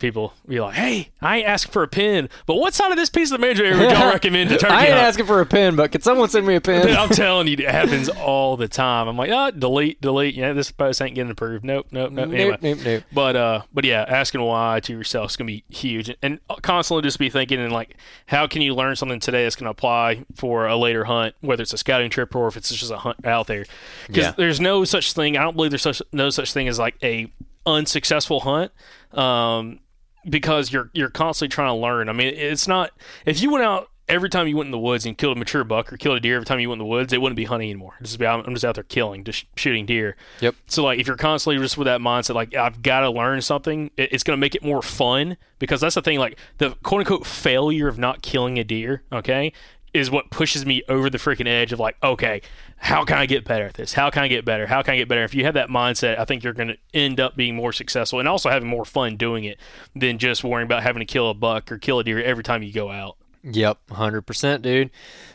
people 0.00 0.32
be 0.48 0.60
like, 0.60 0.74
hey, 0.74 1.10
I 1.20 1.38
ain't 1.38 1.46
asking 1.46 1.72
for 1.72 1.82
a 1.82 1.88
pin, 1.88 2.28
but 2.46 2.56
what 2.56 2.74
side 2.74 2.90
of 2.90 2.96
this 2.96 3.10
piece 3.10 3.30
of 3.30 3.38
the 3.40 3.46
manager 3.46 3.64
would 3.78 3.90
y'all 3.90 4.08
recommend 4.12 4.50
to 4.50 4.56
turkey 4.58 4.72
I 4.72 4.80
ain't 4.86 4.88
hunt? 4.94 5.02
asking 5.02 5.26
for 5.26 5.40
a 5.40 5.46
pin, 5.46 5.76
but 5.76 5.92
could 5.92 6.02
someone 6.02 6.28
send 6.28 6.46
me 6.46 6.56
a 6.56 6.60
pin? 6.60 6.88
I'm 6.96 7.08
telling 7.10 7.46
you, 7.46 7.54
it 7.54 7.70
happens 7.70 8.08
all 8.08 8.56
the 8.56 8.66
time. 8.68 9.06
I'm 9.08 9.16
like, 9.16 9.30
oh, 9.30 9.50
delete, 9.50 10.00
delete. 10.00 10.34
Yeah, 10.34 10.52
this 10.52 10.72
post 10.72 11.00
ain't 11.02 11.14
getting 11.14 11.30
approved. 11.30 11.64
Nope, 11.64 11.86
nope, 11.92 12.10
nope. 12.12 12.28
Anyway, 12.32 12.50
Nope, 12.50 12.60
nope, 12.62 12.78
nope. 12.84 13.02
but 13.12 13.36
uh, 13.36 13.62
but 13.72 13.84
yeah, 13.84 14.04
asking 14.08 14.40
why 14.42 14.80
to 14.80 14.92
yourself 14.92 15.30
is 15.30 15.36
gonna 15.36 15.46
be 15.46 15.64
huge, 15.68 16.14
and 16.22 16.40
constantly 16.62 17.02
just 17.02 17.18
be 17.18 17.30
thinking 17.30 17.60
and 17.60 17.72
like, 17.72 17.96
how 18.26 18.46
can 18.46 18.62
you 18.62 18.74
learn 18.74 18.96
something 18.96 19.20
today 19.20 19.44
that's 19.44 19.56
gonna 19.56 19.70
apply 19.70 20.24
for 20.34 20.66
a 20.66 20.76
later 20.76 21.04
hunt, 21.04 21.34
whether 21.40 21.62
it's 21.62 21.72
a 21.72 21.78
scouting 21.78 22.10
trip 22.10 22.34
or 22.34 22.48
if 22.48 22.56
it's 22.56 22.70
just 22.70 22.90
a 22.90 22.96
hunt 22.98 23.24
out 23.26 23.46
there. 23.46 23.64
Because 24.06 24.24
Yeah. 24.24 24.32
there's 24.36 24.60
no 24.60 24.84
such 24.84 25.12
thing. 25.12 25.36
I 25.36 25.42
don't 25.42 25.54
believe 25.56 25.70
there's 25.70 25.82
such 25.82 26.00
no 26.12 26.30
such 26.30 26.52
thing 26.52 26.66
as 26.68 26.78
like 26.78 26.96
a 27.02 27.30
unsuccessful 27.66 28.40
hunt. 28.40 28.72
Um, 29.12 29.80
because 30.28 30.72
you're 30.72 30.90
you're 30.92 31.10
constantly 31.10 31.52
trying 31.52 31.68
to 31.68 31.74
learn. 31.74 32.08
I 32.08 32.12
mean, 32.12 32.34
it's 32.34 32.68
not 32.68 32.92
if 33.26 33.40
you 33.40 33.50
went 33.50 33.64
out 33.64 33.90
every 34.10 34.28
time 34.28 34.48
you 34.48 34.56
went 34.56 34.66
in 34.66 34.72
the 34.72 34.78
woods 34.78 35.06
and 35.06 35.16
killed 35.16 35.36
a 35.36 35.38
mature 35.38 35.62
buck 35.62 35.92
or 35.92 35.96
killed 35.96 36.16
a 36.16 36.20
deer 36.20 36.34
every 36.34 36.44
time 36.44 36.58
you 36.58 36.68
went 36.68 36.80
in 36.80 36.86
the 36.86 36.90
woods, 36.90 37.12
it 37.12 37.22
wouldn't 37.22 37.36
be 37.36 37.44
hunting 37.44 37.70
anymore. 37.70 37.94
Just 38.02 38.18
be 38.18 38.26
I'm 38.26 38.52
just 38.52 38.64
out 38.64 38.74
there 38.74 38.84
killing, 38.84 39.24
just 39.24 39.46
shooting 39.56 39.86
deer. 39.86 40.16
Yep. 40.40 40.56
So 40.66 40.84
like 40.84 40.98
if 40.98 41.06
you're 41.06 41.16
constantly 41.16 41.62
just 41.62 41.78
with 41.78 41.86
that 41.86 42.00
mindset, 42.00 42.34
like 42.34 42.54
I've 42.54 42.82
got 42.82 43.00
to 43.00 43.10
learn 43.10 43.40
something, 43.40 43.90
it, 43.96 44.12
it's 44.12 44.24
going 44.24 44.36
to 44.36 44.40
make 44.40 44.54
it 44.54 44.62
more 44.62 44.82
fun 44.82 45.36
because 45.58 45.80
that's 45.80 45.94
the 45.94 46.02
thing. 46.02 46.18
Like 46.18 46.38
the 46.58 46.70
quote 46.82 47.00
unquote 47.00 47.26
failure 47.26 47.88
of 47.88 47.98
not 47.98 48.20
killing 48.22 48.58
a 48.58 48.64
deer, 48.64 49.02
okay, 49.12 49.52
is 49.94 50.10
what 50.10 50.30
pushes 50.30 50.66
me 50.66 50.82
over 50.88 51.10
the 51.10 51.18
freaking 51.18 51.48
edge 51.48 51.72
of 51.72 51.78
like, 51.80 51.96
okay, 52.02 52.42
how 52.82 53.04
can 53.04 53.18
I 53.18 53.26
get 53.26 53.44
better 53.44 53.66
at 53.66 53.74
this? 53.74 53.92
How 53.92 54.08
can 54.08 54.22
I 54.22 54.28
get 54.28 54.46
better? 54.46 54.66
How 54.66 54.80
can 54.80 54.94
I 54.94 54.96
get 54.96 55.06
better? 55.06 55.22
If 55.22 55.34
you 55.34 55.44
have 55.44 55.52
that 55.52 55.68
mindset, 55.68 56.18
I 56.18 56.24
think 56.24 56.42
you're 56.42 56.54
going 56.54 56.68
to 56.68 56.78
end 56.94 57.20
up 57.20 57.36
being 57.36 57.54
more 57.54 57.74
successful 57.74 58.18
and 58.18 58.26
also 58.26 58.48
having 58.48 58.68
more 58.68 58.86
fun 58.86 59.16
doing 59.16 59.44
it 59.44 59.60
than 59.94 60.16
just 60.16 60.42
worrying 60.42 60.64
about 60.64 60.82
having 60.82 61.00
to 61.00 61.04
kill 61.06 61.28
a 61.28 61.34
buck 61.34 61.70
or 61.70 61.76
kill 61.76 61.98
a 61.98 62.04
deer 62.04 62.22
every 62.22 62.42
time 62.42 62.62
you 62.62 62.72
go 62.72 62.90
out. 62.90 63.18
Yep, 63.44 63.90
hundred 63.90 64.22
percent, 64.22 64.62
dude. 64.62 64.90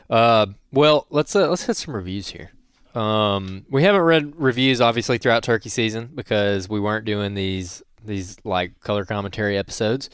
Uh, 0.09 0.47
well, 0.71 1.05
let's 1.11 1.35
uh, 1.35 1.47
let's 1.47 1.65
hit 1.65 1.77
some 1.77 1.95
reviews 1.95 2.29
here. 2.29 2.51
Um, 2.95 3.65
we 3.69 3.83
haven't 3.83 4.01
read 4.01 4.33
reviews 4.37 4.81
obviously 4.81 5.19
throughout 5.19 5.43
turkey 5.43 5.69
season 5.69 6.09
because 6.15 6.67
we 6.67 6.79
weren't 6.79 7.05
doing 7.05 7.35
these 7.35 7.83
these 8.03 8.37
like 8.43 8.79
color 8.79 9.05
commentary 9.05 9.55
episodes. 9.55 10.09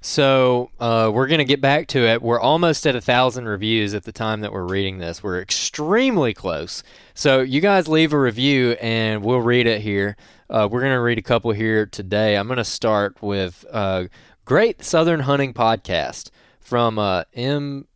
So 0.00 0.70
uh, 0.80 1.10
we're 1.12 1.26
gonna 1.26 1.44
get 1.44 1.60
back 1.60 1.86
to 1.88 1.98
it. 2.00 2.22
We're 2.22 2.40
almost 2.40 2.86
at 2.86 2.96
a 2.96 3.00
thousand 3.02 3.46
reviews 3.46 3.92
at 3.92 4.04
the 4.04 4.12
time 4.12 4.40
that 4.40 4.52
we're 4.52 4.66
reading 4.66 4.98
this. 4.98 5.22
We're 5.22 5.40
extremely 5.40 6.32
close. 6.32 6.82
So 7.12 7.40
you 7.40 7.60
guys 7.60 7.86
leave 7.86 8.14
a 8.14 8.18
review 8.18 8.72
and 8.80 9.22
we'll 9.22 9.42
read 9.42 9.66
it 9.66 9.82
here. 9.82 10.16
Uh, 10.48 10.68
we're 10.70 10.80
gonna 10.80 11.00
read 11.00 11.18
a 11.18 11.22
couple 11.22 11.52
here 11.52 11.84
today. 11.84 12.36
I'm 12.36 12.48
gonna 12.48 12.64
start 12.64 13.20
with 13.20 13.66
uh, 13.70 14.04
Great 14.46 14.82
Southern 14.82 15.20
Hunting 15.20 15.52
Podcast 15.52 16.30
from 16.58 16.98
uh, 16.98 17.24
M 17.34 17.86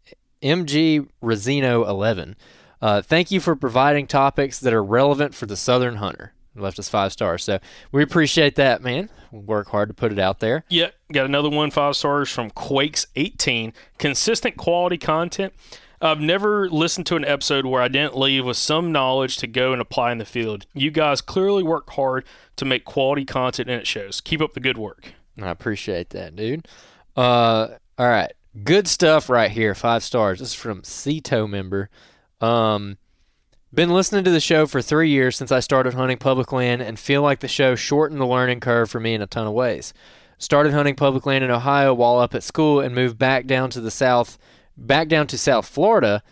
MG 0.43 1.09
Rosino 1.23 1.89
11. 1.89 2.37
Uh, 2.83 3.01
thank 3.01 3.31
you 3.31 3.41
for 3.41 3.57
providing 3.57 4.07
topics 4.07 4.61
that 4.61 4.75
are 4.75 4.85
relevant 4.85 5.35
for 5.35 5.47
the 5.47 5.57
Southern 5.57 5.97
hunter. 5.97 6.34
Left 6.57 6.79
us 6.79 6.89
five 6.89 7.13
stars, 7.13 7.43
so 7.43 7.59
we 7.91 8.03
appreciate 8.03 8.55
that, 8.57 8.83
man. 8.83 9.11
We 9.33 9.41
work 9.41 9.69
hard 9.69 9.89
to 9.89 9.95
put 9.95 10.13
it 10.13 10.19
out 10.19 10.39
there. 10.41 10.65
Yep. 10.69 10.95
got 11.13 11.27
another 11.27 11.51
one 11.51 11.71
five 11.71 11.97
stars 11.97 12.31
from 12.31 12.51
Quakes18. 12.51 13.73
Consistent 13.99 14.57
quality 14.57 14.97
content. 14.97 15.53
I've 16.01 16.21
never 16.21 16.69
listened 16.69 17.07
to 17.07 17.17
an 17.17 17.25
episode 17.25 17.65
where 17.67 17.81
I 17.81 17.89
didn't 17.89 18.17
leave 18.17 18.45
with 18.45 18.59
some 18.59 18.93
knowledge 18.93 19.39
to 19.39 19.47
go 19.47 19.73
and 19.73 19.81
apply 19.81 20.13
in 20.13 20.19
the 20.19 20.25
field. 20.25 20.67
You 20.75 20.91
guys 20.91 21.21
clearly 21.21 21.63
work 21.63 21.91
hard 21.91 22.25
to 22.57 22.65
make 22.65 22.85
quality 22.85 23.25
content 23.25 23.71
and 23.71 23.81
it 23.81 23.87
shows. 23.87 24.21
Keep 24.21 24.43
up 24.43 24.53
the 24.53 24.61
good 24.61 24.77
work. 24.77 25.15
I 25.41 25.49
appreciate 25.51 26.11
that, 26.11 26.37
dude. 26.37 26.69
Uh, 27.17 27.69
all 27.99 28.09
right, 28.09 28.33
good 28.63 28.87
stuff 28.87 29.29
right 29.29 29.51
here. 29.51 29.75
Five 29.75 30.03
stars. 30.03 30.41
This 30.41 30.49
is 30.49 30.55
from 30.55 30.83
Cito 30.83 31.49
member. 31.49 31.89
Um, 32.41 32.99
been 33.75 33.91
listening 33.91 34.25
to 34.25 34.31
the 34.31 34.41
show 34.41 34.66
for 34.66 34.81
three 34.81 35.11
years 35.11 35.37
since 35.37 35.51
I 35.51 35.61
started 35.61 35.95
hunting 35.95 36.18
public 36.18 36.53
land 36.53 36.83
and 36.83 36.99
feel 36.99 37.22
like 37.22 37.41
the 37.41 37.49
show 37.49 37.75
shortened 37.75 38.20
the 38.20 38.27
learning 38.27 38.61
curve 38.61 38.91
for 38.91 39.01
me 39.01 39.14
in 39.14 39.22
a 39.22 39.27
ton 39.27 39.47
of 39.47 39.53
ways. 39.53 39.93
Started 40.39 40.72
hunting 40.72 40.95
public 40.95 41.27
land 41.27 41.43
in 41.43 41.51
Ohio 41.51 41.95
while 41.95 42.18
up 42.18 42.35
at 42.35 42.43
school 42.43 42.81
and 42.81 42.95
moved 42.95 43.18
back 43.18 43.47
down 43.47 43.70
to 43.70 43.81
the 43.81 43.91
south, 43.91 44.39
back 44.77 45.09
down 45.09 45.27
to 45.29 45.39
South 45.39 45.66
Florida 45.66 46.22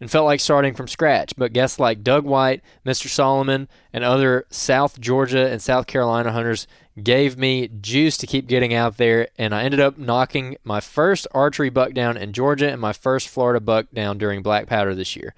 and 0.00 0.10
felt 0.10 0.26
like 0.26 0.40
starting 0.40 0.74
from 0.74 0.88
scratch. 0.88 1.34
But 1.36 1.52
guests 1.52 1.78
like 1.78 2.02
Doug 2.02 2.24
White, 2.24 2.62
Mr. 2.84 3.08
Solomon, 3.08 3.68
and 3.92 4.04
other 4.04 4.46
South 4.50 5.00
Georgia 5.00 5.48
and 5.48 5.62
South 5.62 5.86
Carolina 5.86 6.32
hunters 6.32 6.66
gave 7.02 7.38
me 7.38 7.68
juice 7.80 8.16
to 8.18 8.26
keep 8.26 8.48
getting 8.48 8.74
out 8.74 8.96
there, 8.96 9.28
and 9.38 9.54
I 9.54 9.62
ended 9.62 9.80
up 9.80 9.98
knocking 9.98 10.56
my 10.64 10.80
first 10.80 11.26
archery 11.32 11.70
buck 11.70 11.94
down 11.94 12.16
in 12.16 12.32
Georgia 12.32 12.70
and 12.70 12.80
my 12.80 12.92
first 12.92 13.28
Florida 13.28 13.60
buck 13.60 13.86
down 13.94 14.18
during 14.18 14.42
Black 14.42 14.66
Powder 14.66 14.94
this 14.94 15.16
year. 15.16 15.34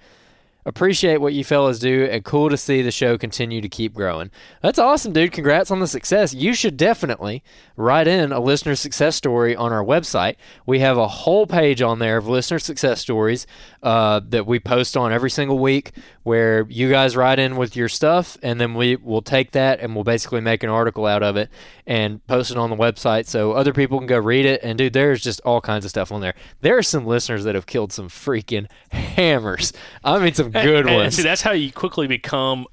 Appreciate 0.67 1.17
what 1.21 1.33
you 1.33 1.43
fellas 1.43 1.77
do, 1.77 2.05
and 2.05 2.25
cool 2.25 2.49
to 2.49 2.57
see 2.57 2.81
the 2.81 2.89
show 2.89 3.19
continue 3.19 3.61
to 3.61 3.69
keep 3.69 3.93
growing. 3.93 4.31
That's 4.63 4.79
awesome, 4.79 5.13
dude. 5.13 5.31
Congrats 5.31 5.69
on 5.69 5.79
the 5.79 5.85
success. 5.85 6.33
You 6.33 6.55
should 6.55 6.75
definitely 6.75 7.43
write 7.77 8.07
in 8.07 8.31
a 8.31 8.39
listener 8.39 8.73
success 8.73 9.15
story 9.15 9.55
on 9.55 9.71
our 9.71 9.83
website. 9.83 10.37
We 10.65 10.79
have 10.79 10.97
a 10.97 11.07
whole 11.07 11.45
page 11.45 11.83
on 11.83 11.99
there 11.99 12.17
of 12.17 12.27
listener 12.27 12.57
success 12.57 12.99
stories 12.99 13.45
uh, 13.85 14.19
that 14.29 14.47
we 14.47 14.59
post 14.59 14.97
on 14.97 15.13
every 15.13 15.29
single 15.29 15.59
week 15.59 15.91
where 16.23 16.65
you 16.69 16.89
guys 16.89 17.15
write 17.15 17.37
in 17.37 17.55
with 17.55 17.75
your 17.75 17.87
stuff, 17.87 18.35
and 18.41 18.59
then 18.59 18.73
we 18.73 18.95
will 18.95 19.21
take 19.21 19.51
that 19.51 19.79
and 19.79 19.93
we'll 19.93 20.03
basically 20.03 20.41
make 20.41 20.63
an 20.63 20.71
article 20.71 21.05
out 21.05 21.21
of 21.21 21.37
it 21.37 21.51
and 21.85 22.25
post 22.25 22.49
it 22.49 22.57
on 22.57 22.71
the 22.71 22.75
website 22.75 23.27
so 23.27 23.51
other 23.51 23.73
people 23.73 23.99
can 23.99 24.07
go 24.07 24.17
read 24.17 24.43
it. 24.43 24.59
And, 24.63 24.75
dude, 24.75 24.93
there's 24.93 25.21
just 25.21 25.39
all 25.41 25.61
kinds 25.61 25.85
of 25.85 25.91
stuff 25.91 26.11
on 26.11 26.19
there. 26.21 26.33
There 26.61 26.75
are 26.75 26.81
some 26.81 27.05
listeners 27.05 27.43
that 27.43 27.53
have 27.53 27.67
killed 27.67 27.93
some 27.93 28.09
freaking 28.09 28.65
hammers. 28.91 29.71
I 30.03 30.17
mean, 30.17 30.33
some 30.33 30.49
good 30.49 30.87
And 30.87 30.95
ones. 30.95 31.15
see, 31.15 31.21
that's 31.21 31.43
how 31.43 31.51
you 31.51 31.71
quickly 31.71 32.07
become 32.07 32.65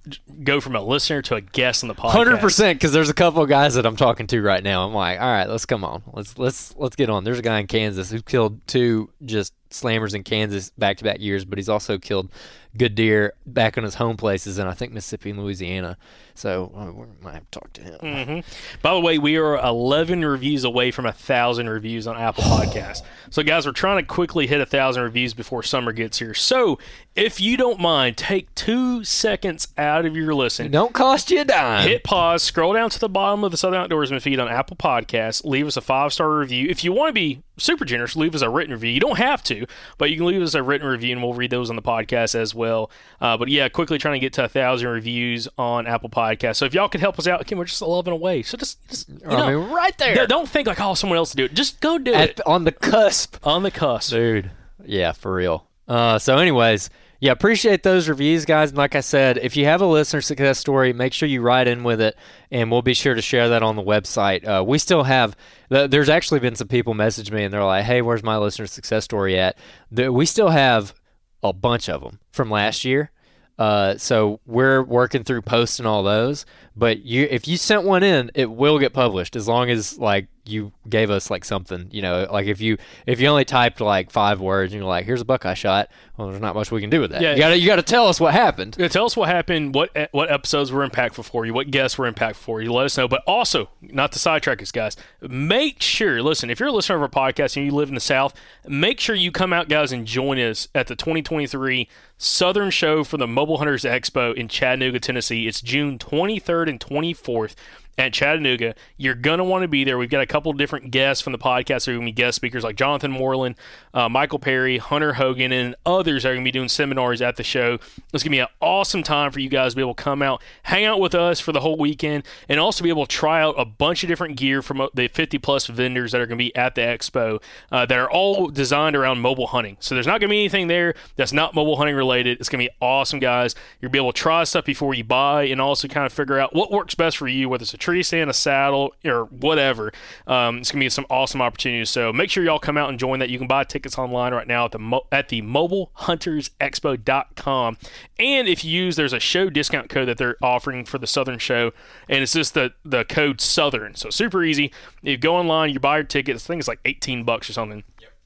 go 0.42 0.62
from 0.62 0.74
a 0.74 0.80
listener 0.80 1.20
to 1.22 1.34
a 1.34 1.42
guest 1.42 1.84
on 1.84 1.88
the 1.88 1.94
podcast. 1.94 2.12
Hundred 2.12 2.40
percent, 2.40 2.78
because 2.78 2.92
there's 2.94 3.10
a 3.10 3.14
couple 3.14 3.42
of 3.42 3.50
guys 3.50 3.74
that 3.74 3.84
I'm 3.84 3.96
talking 3.96 4.26
to 4.28 4.40
right 4.40 4.62
now. 4.64 4.86
I'm 4.86 4.94
like, 4.94 5.20
all 5.20 5.26
right, 5.30 5.46
let's 5.48 5.66
come 5.66 5.84
on, 5.84 6.02
let's 6.14 6.38
let's 6.38 6.74
let's 6.78 6.96
get 6.96 7.10
on. 7.10 7.24
There's 7.24 7.38
a 7.38 7.42
guy 7.42 7.58
in 7.60 7.66
Kansas 7.66 8.10
who 8.10 8.22
killed 8.22 8.66
two 8.66 9.10
just 9.26 9.52
slammers 9.72 10.14
in 10.14 10.22
Kansas 10.22 10.70
back 10.78 10.98
to 10.98 11.04
back 11.04 11.20
years, 11.20 11.44
but 11.44 11.58
he's 11.58 11.68
also 11.68 11.98
killed 11.98 12.30
good 12.76 12.94
deer 12.94 13.34
back 13.46 13.76
on 13.76 13.84
his 13.84 13.96
home 13.96 14.16
places 14.16 14.58
in 14.58 14.66
I 14.66 14.72
think 14.72 14.92
Mississippi 14.92 15.30
and 15.30 15.40
Louisiana. 15.40 15.96
So 16.34 16.72
uh, 16.74 16.90
we 16.92 17.06
might 17.20 17.34
have 17.34 17.50
to 17.50 17.58
talk 17.60 17.72
to 17.74 17.82
him. 17.82 17.98
Mm. 18.00 18.44
By 18.80 18.94
the 18.94 19.00
way, 19.00 19.18
we 19.18 19.36
are 19.36 19.58
11 19.58 20.24
reviews 20.24 20.64
away 20.64 20.90
from 20.90 21.06
a 21.06 21.12
thousand 21.12 21.68
reviews 21.68 22.06
on 22.06 22.16
Apple 22.16 22.44
Podcasts. 22.44 23.02
So, 23.30 23.42
guys, 23.42 23.66
we're 23.66 23.72
trying 23.72 24.02
to 24.02 24.06
quickly 24.06 24.46
hit 24.46 24.60
a 24.60 24.66
thousand 24.66 25.02
reviews 25.02 25.34
before 25.34 25.62
summer 25.62 25.92
gets 25.92 26.18
here. 26.18 26.34
So, 26.34 26.78
if 27.14 27.40
you 27.40 27.56
don't 27.56 27.80
mind, 27.80 28.16
take 28.16 28.54
two 28.54 29.04
seconds 29.04 29.68
out 29.76 30.06
of 30.06 30.16
your 30.16 30.34
listen. 30.34 30.70
Don't 30.70 30.94
cost 30.94 31.30
you 31.30 31.40
a 31.40 31.44
dime. 31.44 31.88
Hit 31.88 32.04
pause, 32.04 32.42
scroll 32.42 32.72
down 32.72 32.90
to 32.90 32.98
the 32.98 33.08
bottom 33.08 33.44
of 33.44 33.50
the 33.50 33.56
Southern 33.56 33.86
Outdoorsman 33.86 34.22
feed 34.22 34.40
on 34.40 34.48
Apple 34.48 34.76
Podcasts, 34.76 35.44
leave 35.44 35.66
us 35.66 35.76
a 35.76 35.80
five 35.80 36.12
star 36.12 36.38
review. 36.38 36.66
If 36.70 36.84
you 36.84 36.92
want 36.92 37.10
to 37.10 37.12
be 37.12 37.42
super 37.58 37.84
generous, 37.84 38.16
leave 38.16 38.34
us 38.34 38.42
a 38.42 38.48
written 38.48 38.72
review. 38.72 38.90
You 38.90 39.00
don't 39.00 39.18
have 39.18 39.42
to, 39.44 39.66
but 39.98 40.10
you 40.10 40.16
can 40.16 40.26
leave 40.26 40.42
us 40.42 40.54
a 40.54 40.62
written 40.62 40.86
review 40.86 41.12
and 41.12 41.22
we'll 41.22 41.34
read 41.34 41.50
those 41.50 41.70
on 41.70 41.76
the 41.76 41.82
podcast 41.82 42.34
as 42.34 42.54
well. 42.54 42.61
Uh, 42.66 43.36
but 43.36 43.48
yeah, 43.48 43.68
quickly 43.68 43.98
trying 43.98 44.14
to 44.14 44.18
get 44.20 44.32
to 44.34 44.44
a 44.44 44.48
thousand 44.48 44.88
reviews 44.88 45.48
on 45.58 45.86
Apple 45.86 46.10
Podcasts. 46.10 46.56
So 46.56 46.64
if 46.64 46.74
y'all 46.74 46.88
could 46.88 47.00
help 47.00 47.18
us 47.18 47.26
out, 47.26 47.40
again, 47.40 47.58
we're 47.58 47.64
just 47.64 47.82
11 47.82 48.12
away. 48.12 48.42
So 48.42 48.56
just, 48.56 48.86
just 48.88 49.08
you 49.08 49.18
know, 49.26 49.36
I 49.36 49.54
mean, 49.54 49.70
right 49.70 49.96
there 49.98 50.14
don't- 50.14 50.28
don't 50.28 50.48
think 50.48 50.66
like, 50.68 50.80
oh, 50.80 50.94
someone 50.94 51.16
else 51.16 51.30
to 51.30 51.36
do 51.36 51.44
it. 51.44 51.54
Just 51.54 51.80
go 51.80 51.98
do 51.98 52.12
At, 52.14 52.30
it 52.30 52.40
on 52.46 52.64
the 52.64 52.72
cusp. 52.72 53.36
on 53.46 53.62
the 53.62 53.70
cusp. 53.70 54.10
dude. 54.12 54.50
Yeah, 54.84 55.12
for 55.12 55.32
real. 55.34 55.66
Uh, 55.86 56.18
so, 56.18 56.38
anyways, 56.38 56.90
yeah, 57.20 57.30
appreciate 57.30 57.84
those 57.84 58.08
reviews, 58.08 58.44
guys. 58.44 58.70
And 58.70 58.78
like 58.78 58.96
I 58.96 59.00
said, 59.00 59.38
if 59.38 59.56
you 59.56 59.64
have 59.66 59.80
a 59.80 59.86
listener 59.86 60.20
success 60.20 60.58
story, 60.58 60.92
make 60.92 61.12
sure 61.12 61.28
you 61.28 61.40
write 61.40 61.68
in 61.68 61.84
with 61.84 62.00
it, 62.00 62.16
and 62.50 62.68
we'll 62.70 62.82
be 62.82 62.94
sure 62.94 63.14
to 63.14 63.22
share 63.22 63.48
that 63.50 63.62
on 63.62 63.76
the 63.76 63.82
website. 63.82 64.44
Uh, 64.46 64.64
we 64.64 64.78
still 64.78 65.04
have. 65.04 65.36
There's 65.68 66.08
actually 66.08 66.40
been 66.40 66.56
some 66.56 66.66
people 66.68 66.94
message 66.94 67.30
me, 67.30 67.44
and 67.44 67.54
they're 67.54 67.62
like, 67.64 67.84
"Hey, 67.84 68.02
where's 68.02 68.24
my 68.24 68.36
listener 68.38 68.66
success 68.66 69.04
story 69.04 69.38
at?" 69.38 69.56
We 69.92 70.26
still 70.26 70.48
have 70.48 70.94
a 71.42 71.52
bunch 71.52 71.88
of 71.88 72.02
them 72.02 72.20
from 72.30 72.50
last 72.50 72.84
year. 72.84 73.10
Uh, 73.58 73.96
so 73.96 74.40
we're 74.46 74.82
working 74.82 75.24
through 75.24 75.42
posting 75.42 75.86
all 75.86 76.02
those. 76.02 76.46
But 76.74 77.04
you, 77.04 77.28
if 77.30 77.46
you 77.46 77.56
sent 77.56 77.84
one 77.84 78.02
in, 78.02 78.30
it 78.34 78.50
will 78.50 78.78
get 78.78 78.92
published 78.92 79.36
as 79.36 79.46
long 79.46 79.70
as 79.70 79.98
like 79.98 80.26
you 80.44 80.72
gave 80.88 81.10
us 81.10 81.30
like 81.30 81.44
something. 81.44 81.88
You 81.90 82.02
know, 82.02 82.26
like 82.30 82.46
if 82.46 82.60
you 82.60 82.76
if 83.06 83.20
you 83.20 83.28
only 83.28 83.44
typed 83.44 83.80
like 83.80 84.10
five 84.10 84.40
words 84.40 84.72
and 84.72 84.80
you're 84.80 84.88
like, 84.88 85.06
"Here's 85.06 85.20
a 85.20 85.24
buck 85.24 85.46
I 85.46 85.54
shot," 85.54 85.88
well, 86.16 86.28
there's 86.28 86.40
not 86.40 86.54
much 86.54 86.70
we 86.72 86.80
can 86.80 86.90
do 86.90 87.00
with 87.00 87.12
that. 87.12 87.22
Yeah. 87.22 87.32
You 87.32 87.38
gotta 87.38 87.58
you 87.58 87.66
gotta 87.66 87.82
tell 87.82 88.08
us 88.08 88.18
what 88.18 88.34
happened. 88.34 88.76
Yeah, 88.78 88.88
tell 88.88 89.04
us 89.04 89.16
what 89.16 89.28
happened, 89.28 89.74
what 89.74 89.90
eh, 89.94 90.08
what 90.10 90.32
episodes 90.32 90.72
were 90.72 90.86
impactful 90.86 91.24
for 91.24 91.46
you, 91.46 91.54
what 91.54 91.70
guests 91.70 91.96
were 91.96 92.10
impactful 92.10 92.36
for 92.36 92.60
you. 92.60 92.72
Let 92.72 92.86
us 92.86 92.96
know. 92.96 93.06
But 93.06 93.22
also, 93.26 93.70
not 93.80 94.10
to 94.12 94.18
sidetrack 94.18 94.60
us, 94.62 94.72
guys, 94.72 94.96
make 95.20 95.80
sure, 95.80 96.22
listen, 96.22 96.50
if 96.50 96.58
you're 96.58 96.70
a 96.70 96.72
listener 96.72 96.96
of 96.96 97.02
our 97.02 97.08
podcast 97.08 97.56
and 97.56 97.64
you 97.64 97.72
live 97.72 97.88
in 97.88 97.94
the 97.94 98.00
South, 98.00 98.34
make 98.66 98.98
sure 98.98 99.14
you 99.14 99.30
come 99.30 99.52
out, 99.52 99.68
guys, 99.68 99.92
and 99.92 100.06
join 100.06 100.38
us 100.38 100.66
at 100.74 100.88
the 100.88 100.96
2023 100.96 101.88
Southern 102.18 102.70
Show 102.70 103.04
for 103.04 103.16
the 103.16 103.26
Mobile 103.26 103.58
Hunters 103.58 103.84
Expo 103.84 104.34
in 104.34 104.48
Chattanooga, 104.48 105.00
Tennessee. 105.00 105.46
It's 105.46 105.60
June 105.60 105.98
23rd 105.98 106.68
and 106.68 106.80
24th 106.80 107.54
at 107.98 108.12
Chattanooga. 108.12 108.74
You're 108.96 109.14
going 109.14 109.38
to 109.38 109.44
want 109.44 109.62
to 109.62 109.68
be 109.68 109.84
there. 109.84 109.98
We've 109.98 110.08
got 110.10 110.22
a 110.22 110.26
couple 110.26 110.52
different 110.54 110.90
guests 110.90 111.22
from 111.22 111.32
the 111.32 111.38
podcast. 111.38 111.84
There 111.84 111.94
are 111.94 111.98
going 111.98 112.06
to 112.06 112.12
be 112.12 112.12
guest 112.12 112.36
speakers 112.36 112.64
like 112.64 112.76
Jonathan 112.76 113.10
Moreland, 113.10 113.56
uh, 113.92 114.08
Michael 114.08 114.38
Perry, 114.38 114.78
Hunter 114.78 115.14
Hogan, 115.14 115.52
and 115.52 115.74
others 115.84 116.24
are 116.24 116.32
going 116.32 116.44
to 116.44 116.48
be 116.48 116.52
doing 116.52 116.68
seminars 116.68 117.20
at 117.20 117.36
the 117.36 117.42
show. 117.42 117.74
It's 118.12 118.22
going 118.22 118.24
to 118.24 118.30
be 118.30 118.38
an 118.38 118.48
awesome 118.60 119.02
time 119.02 119.30
for 119.30 119.40
you 119.40 119.48
guys 119.48 119.72
to 119.72 119.76
be 119.76 119.82
able 119.82 119.94
to 119.94 120.02
come 120.02 120.22
out, 120.22 120.42
hang 120.64 120.84
out 120.84 121.00
with 121.00 121.14
us 121.14 121.40
for 121.40 121.52
the 121.52 121.60
whole 121.60 121.76
weekend, 121.76 122.24
and 122.48 122.58
also 122.58 122.82
be 122.82 122.88
able 122.90 123.06
to 123.06 123.14
try 123.14 123.42
out 123.42 123.54
a 123.58 123.64
bunch 123.64 124.02
of 124.02 124.08
different 124.08 124.36
gear 124.36 124.62
from 124.62 124.80
uh, 124.80 124.88
the 124.94 125.08
50 125.08 125.38
plus 125.38 125.66
vendors 125.66 126.12
that 126.12 126.20
are 126.20 126.26
going 126.26 126.38
to 126.38 126.44
be 126.44 126.54
at 126.56 126.74
the 126.74 126.80
expo 126.80 127.42
uh, 127.70 127.84
that 127.86 127.98
are 127.98 128.10
all 128.10 128.48
designed 128.48 128.96
around 128.96 129.20
mobile 129.20 129.48
hunting. 129.48 129.76
So 129.80 129.94
there's 129.94 130.06
not 130.06 130.20
going 130.20 130.28
to 130.28 130.34
be 130.34 130.40
anything 130.40 130.68
there 130.68 130.94
that's 131.16 131.32
not 131.32 131.54
mobile 131.54 131.76
hunting 131.76 131.96
related. 131.96 132.40
It's 132.40 132.48
going 132.48 132.64
to 132.64 132.70
be 132.70 132.76
awesome, 132.80 133.20
guys. 133.20 133.54
You'll 133.80 133.90
be 133.90 133.98
able 133.98 134.12
to 134.12 134.18
try 134.18 134.44
stuff 134.44 134.64
before 134.64 134.94
you 134.94 135.04
buy 135.04 135.44
and 135.44 135.60
also 135.60 135.88
kind 135.88 136.06
of 136.06 136.12
figure 136.12 136.38
out 136.38 136.54
what 136.54 136.70
works 136.70 136.94
best 136.94 137.18
for 137.18 137.28
you, 137.28 137.48
whether 137.48 137.62
it's 137.62 137.74
a 137.74 137.78
tree 137.82 138.02
stand, 138.02 138.30
a 138.30 138.32
saddle, 138.32 138.94
or 139.04 139.26
whatever. 139.26 139.92
Um, 140.26 140.56
it's 140.58 140.70
going 140.70 140.80
to 140.80 140.84
be 140.84 140.88
some 140.88 141.04
awesome 141.10 141.42
opportunities. 141.42 141.90
So 141.90 142.12
make 142.12 142.30
sure 142.30 142.44
y'all 142.44 142.58
come 142.58 142.78
out 142.78 142.88
and 142.88 142.98
join 142.98 143.18
that. 143.18 143.28
You 143.28 143.36
can 143.38 143.48
buy 143.48 143.64
tickets 143.64 143.98
online 143.98 144.32
right 144.32 144.46
now 144.46 144.64
at 144.66 144.72
the 144.72 144.78
mo- 144.78 145.06
at 145.10 145.28
the 145.28 145.42
mobilehuntersexpo.com. 145.42 147.76
And 148.18 148.48
if 148.48 148.64
you 148.64 148.84
use, 148.84 148.96
there's 148.96 149.12
a 149.12 149.20
show 149.20 149.50
discount 149.50 149.90
code 149.90 150.08
that 150.08 150.18
they're 150.18 150.36
offering 150.40 150.84
for 150.84 150.98
the 150.98 151.06
Southern 151.06 151.38
show, 151.38 151.72
and 152.08 152.22
it's 152.22 152.32
just 152.32 152.54
the 152.54 152.72
the 152.84 153.04
code 153.04 153.40
Southern. 153.40 153.94
So 153.96 154.10
super 154.10 154.44
easy. 154.44 154.72
You 155.02 155.16
go 155.16 155.36
online, 155.36 155.70
you 155.70 155.80
buy 155.80 155.98
your 155.98 156.04
tickets. 156.04 156.44
I 156.44 156.46
think 156.46 156.60
it's 156.60 156.68
like 156.68 156.80
18 156.84 157.24
bucks 157.24 157.50
or 157.50 157.52
something. 157.52 157.82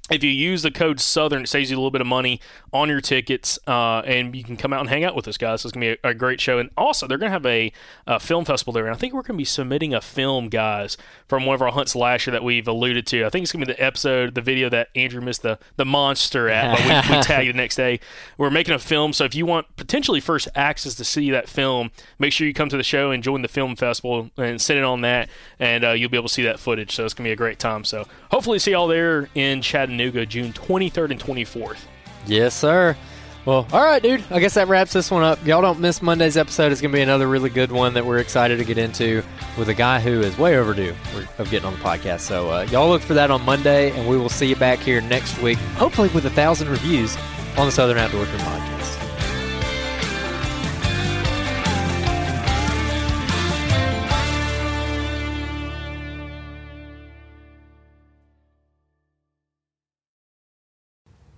If 0.08 0.22
you 0.22 0.30
use 0.30 0.62
the 0.62 0.70
code 0.70 1.00
Southern, 1.00 1.42
it 1.42 1.48
saves 1.48 1.68
you 1.68 1.76
a 1.76 1.80
little 1.80 1.90
bit 1.90 2.00
of 2.00 2.06
money 2.06 2.40
on 2.72 2.88
your 2.88 3.00
tickets, 3.00 3.58
uh, 3.66 4.02
and 4.04 4.36
you 4.36 4.44
can 4.44 4.56
come 4.56 4.72
out 4.72 4.78
and 4.78 4.88
hang 4.88 5.02
out 5.02 5.16
with 5.16 5.26
us, 5.26 5.36
guys. 5.36 5.62
So 5.62 5.66
it's 5.66 5.72
gonna 5.72 5.94
be 5.94 5.98
a, 6.04 6.10
a 6.10 6.14
great 6.14 6.40
show, 6.40 6.58
and 6.58 6.70
also 6.76 7.08
they're 7.08 7.18
gonna 7.18 7.32
have 7.32 7.44
a, 7.44 7.72
a 8.06 8.20
film 8.20 8.44
festival 8.44 8.72
there, 8.72 8.86
and 8.86 8.94
I 8.94 8.98
think 8.98 9.14
we're 9.14 9.22
gonna 9.22 9.36
be 9.36 9.44
submitting 9.44 9.94
a 9.94 10.00
film, 10.00 10.48
guys, 10.48 10.96
from 11.26 11.44
one 11.44 11.56
of 11.56 11.62
our 11.62 11.72
hunts 11.72 11.96
last 11.96 12.26
year 12.26 12.32
that 12.32 12.44
we've 12.44 12.68
alluded 12.68 13.04
to. 13.08 13.24
I 13.24 13.30
think 13.30 13.42
it's 13.42 13.50
gonna 13.50 13.66
be 13.66 13.72
the 13.72 13.82
episode, 13.82 14.36
the 14.36 14.40
video 14.40 14.68
that 14.68 14.90
Andrew 14.94 15.20
missed 15.20 15.42
the 15.42 15.58
the 15.76 15.84
monster 15.84 16.48
at, 16.48 16.76
but 16.76 17.10
we, 17.10 17.16
we 17.16 17.22
tagged 17.22 17.48
the 17.48 17.56
next 17.56 17.74
day. 17.74 17.98
We're 18.38 18.50
making 18.50 18.74
a 18.74 18.78
film, 18.78 19.12
so 19.12 19.24
if 19.24 19.34
you 19.34 19.44
want 19.44 19.66
potentially 19.76 20.20
first 20.20 20.46
access 20.54 20.94
to 20.94 21.04
see 21.04 21.32
that 21.32 21.48
film, 21.48 21.90
make 22.20 22.32
sure 22.32 22.46
you 22.46 22.54
come 22.54 22.68
to 22.68 22.76
the 22.76 22.84
show 22.84 23.10
and 23.10 23.24
join 23.24 23.42
the 23.42 23.48
film 23.48 23.74
festival 23.74 24.30
and 24.36 24.60
sit 24.60 24.76
in 24.76 24.84
on 24.84 25.00
that, 25.00 25.28
and 25.58 25.84
uh, 25.84 25.90
you'll 25.90 26.10
be 26.10 26.16
able 26.16 26.28
to 26.28 26.34
see 26.34 26.44
that 26.44 26.60
footage. 26.60 26.94
So 26.94 27.04
it's 27.04 27.12
gonna 27.12 27.26
be 27.26 27.32
a 27.32 27.36
great 27.36 27.58
time. 27.58 27.84
So 27.84 28.06
hopefully 28.30 28.60
see 28.60 28.70
y'all 28.70 28.86
there 28.86 29.28
in 29.34 29.62
Chattanooga, 29.96 30.26
June 30.26 30.52
23rd 30.52 31.12
and 31.12 31.20
24th. 31.20 31.78
Yes, 32.26 32.54
sir. 32.54 32.96
Well, 33.44 33.66
all 33.72 33.84
right, 33.84 34.02
dude. 34.02 34.24
I 34.30 34.40
guess 34.40 34.54
that 34.54 34.66
wraps 34.66 34.92
this 34.92 35.10
one 35.10 35.22
up. 35.22 35.44
Y'all 35.46 35.62
don't 35.62 35.78
miss 35.78 36.02
Monday's 36.02 36.36
episode. 36.36 36.72
It's 36.72 36.80
going 36.80 36.90
to 36.90 36.96
be 36.96 37.02
another 37.02 37.28
really 37.28 37.48
good 37.48 37.70
one 37.70 37.94
that 37.94 38.04
we're 38.04 38.18
excited 38.18 38.58
to 38.58 38.64
get 38.64 38.76
into 38.76 39.22
with 39.56 39.68
a 39.68 39.74
guy 39.74 40.00
who 40.00 40.20
is 40.20 40.36
way 40.36 40.58
overdue 40.58 40.94
of 41.38 41.48
getting 41.50 41.66
on 41.66 41.74
the 41.74 41.78
podcast. 41.78 42.20
So, 42.20 42.50
uh, 42.50 42.66
y'all 42.70 42.88
look 42.88 43.02
for 43.02 43.14
that 43.14 43.30
on 43.30 43.42
Monday, 43.44 43.92
and 43.92 44.08
we 44.08 44.16
will 44.18 44.28
see 44.28 44.48
you 44.48 44.56
back 44.56 44.80
here 44.80 45.00
next 45.00 45.40
week, 45.40 45.58
hopefully 45.76 46.08
with 46.08 46.26
a 46.26 46.30
thousand 46.30 46.68
reviews 46.68 47.16
on 47.56 47.66
the 47.66 47.72
Southern 47.72 47.98
Outdoorsman 47.98 48.38
podcast. 48.38 48.95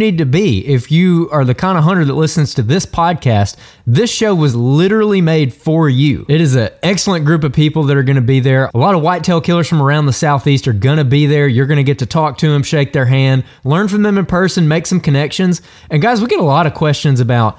need 0.00 0.18
to 0.18 0.26
be 0.26 0.66
if 0.66 0.90
you 0.90 1.28
are 1.30 1.44
the 1.44 1.54
kind 1.54 1.78
of 1.78 1.84
hunter 1.84 2.04
that 2.04 2.14
listens 2.14 2.54
to 2.54 2.62
this 2.62 2.84
podcast. 2.84 3.56
This 3.86 4.10
show 4.10 4.34
was 4.34 4.56
literally 4.56 5.20
made 5.20 5.54
for 5.54 5.88
you. 5.88 6.26
It 6.28 6.40
is 6.40 6.56
an 6.56 6.70
excellent 6.82 7.24
group 7.24 7.44
of 7.44 7.52
people 7.52 7.84
that 7.84 7.96
are 7.96 8.02
going 8.02 8.16
to 8.16 8.22
be 8.22 8.40
there. 8.40 8.68
A 8.74 8.78
lot 8.78 8.96
of 8.96 9.02
whitetail 9.02 9.40
killers 9.40 9.68
from 9.68 9.80
around 9.80 10.06
the 10.06 10.12
southeast 10.12 10.66
are 10.66 10.72
going 10.72 10.98
to 10.98 11.04
be 11.04 11.26
there. 11.26 11.46
You're 11.46 11.66
going 11.66 11.76
to 11.76 11.84
get 11.84 12.00
to 12.00 12.06
talk 12.06 12.38
to 12.38 12.50
them, 12.50 12.64
shake 12.64 12.92
their 12.92 13.06
hand, 13.06 13.44
learn 13.62 13.86
from 13.86 14.02
them 14.02 14.18
in 14.18 14.26
person, 14.26 14.66
make 14.66 14.86
some 14.86 15.00
connections. 15.00 15.62
And 15.88 16.02
guys, 16.02 16.20
we 16.20 16.26
get 16.26 16.40
a 16.40 16.44
lot 16.44 16.66
of 16.66 16.74
questions 16.74 17.20
about 17.20 17.58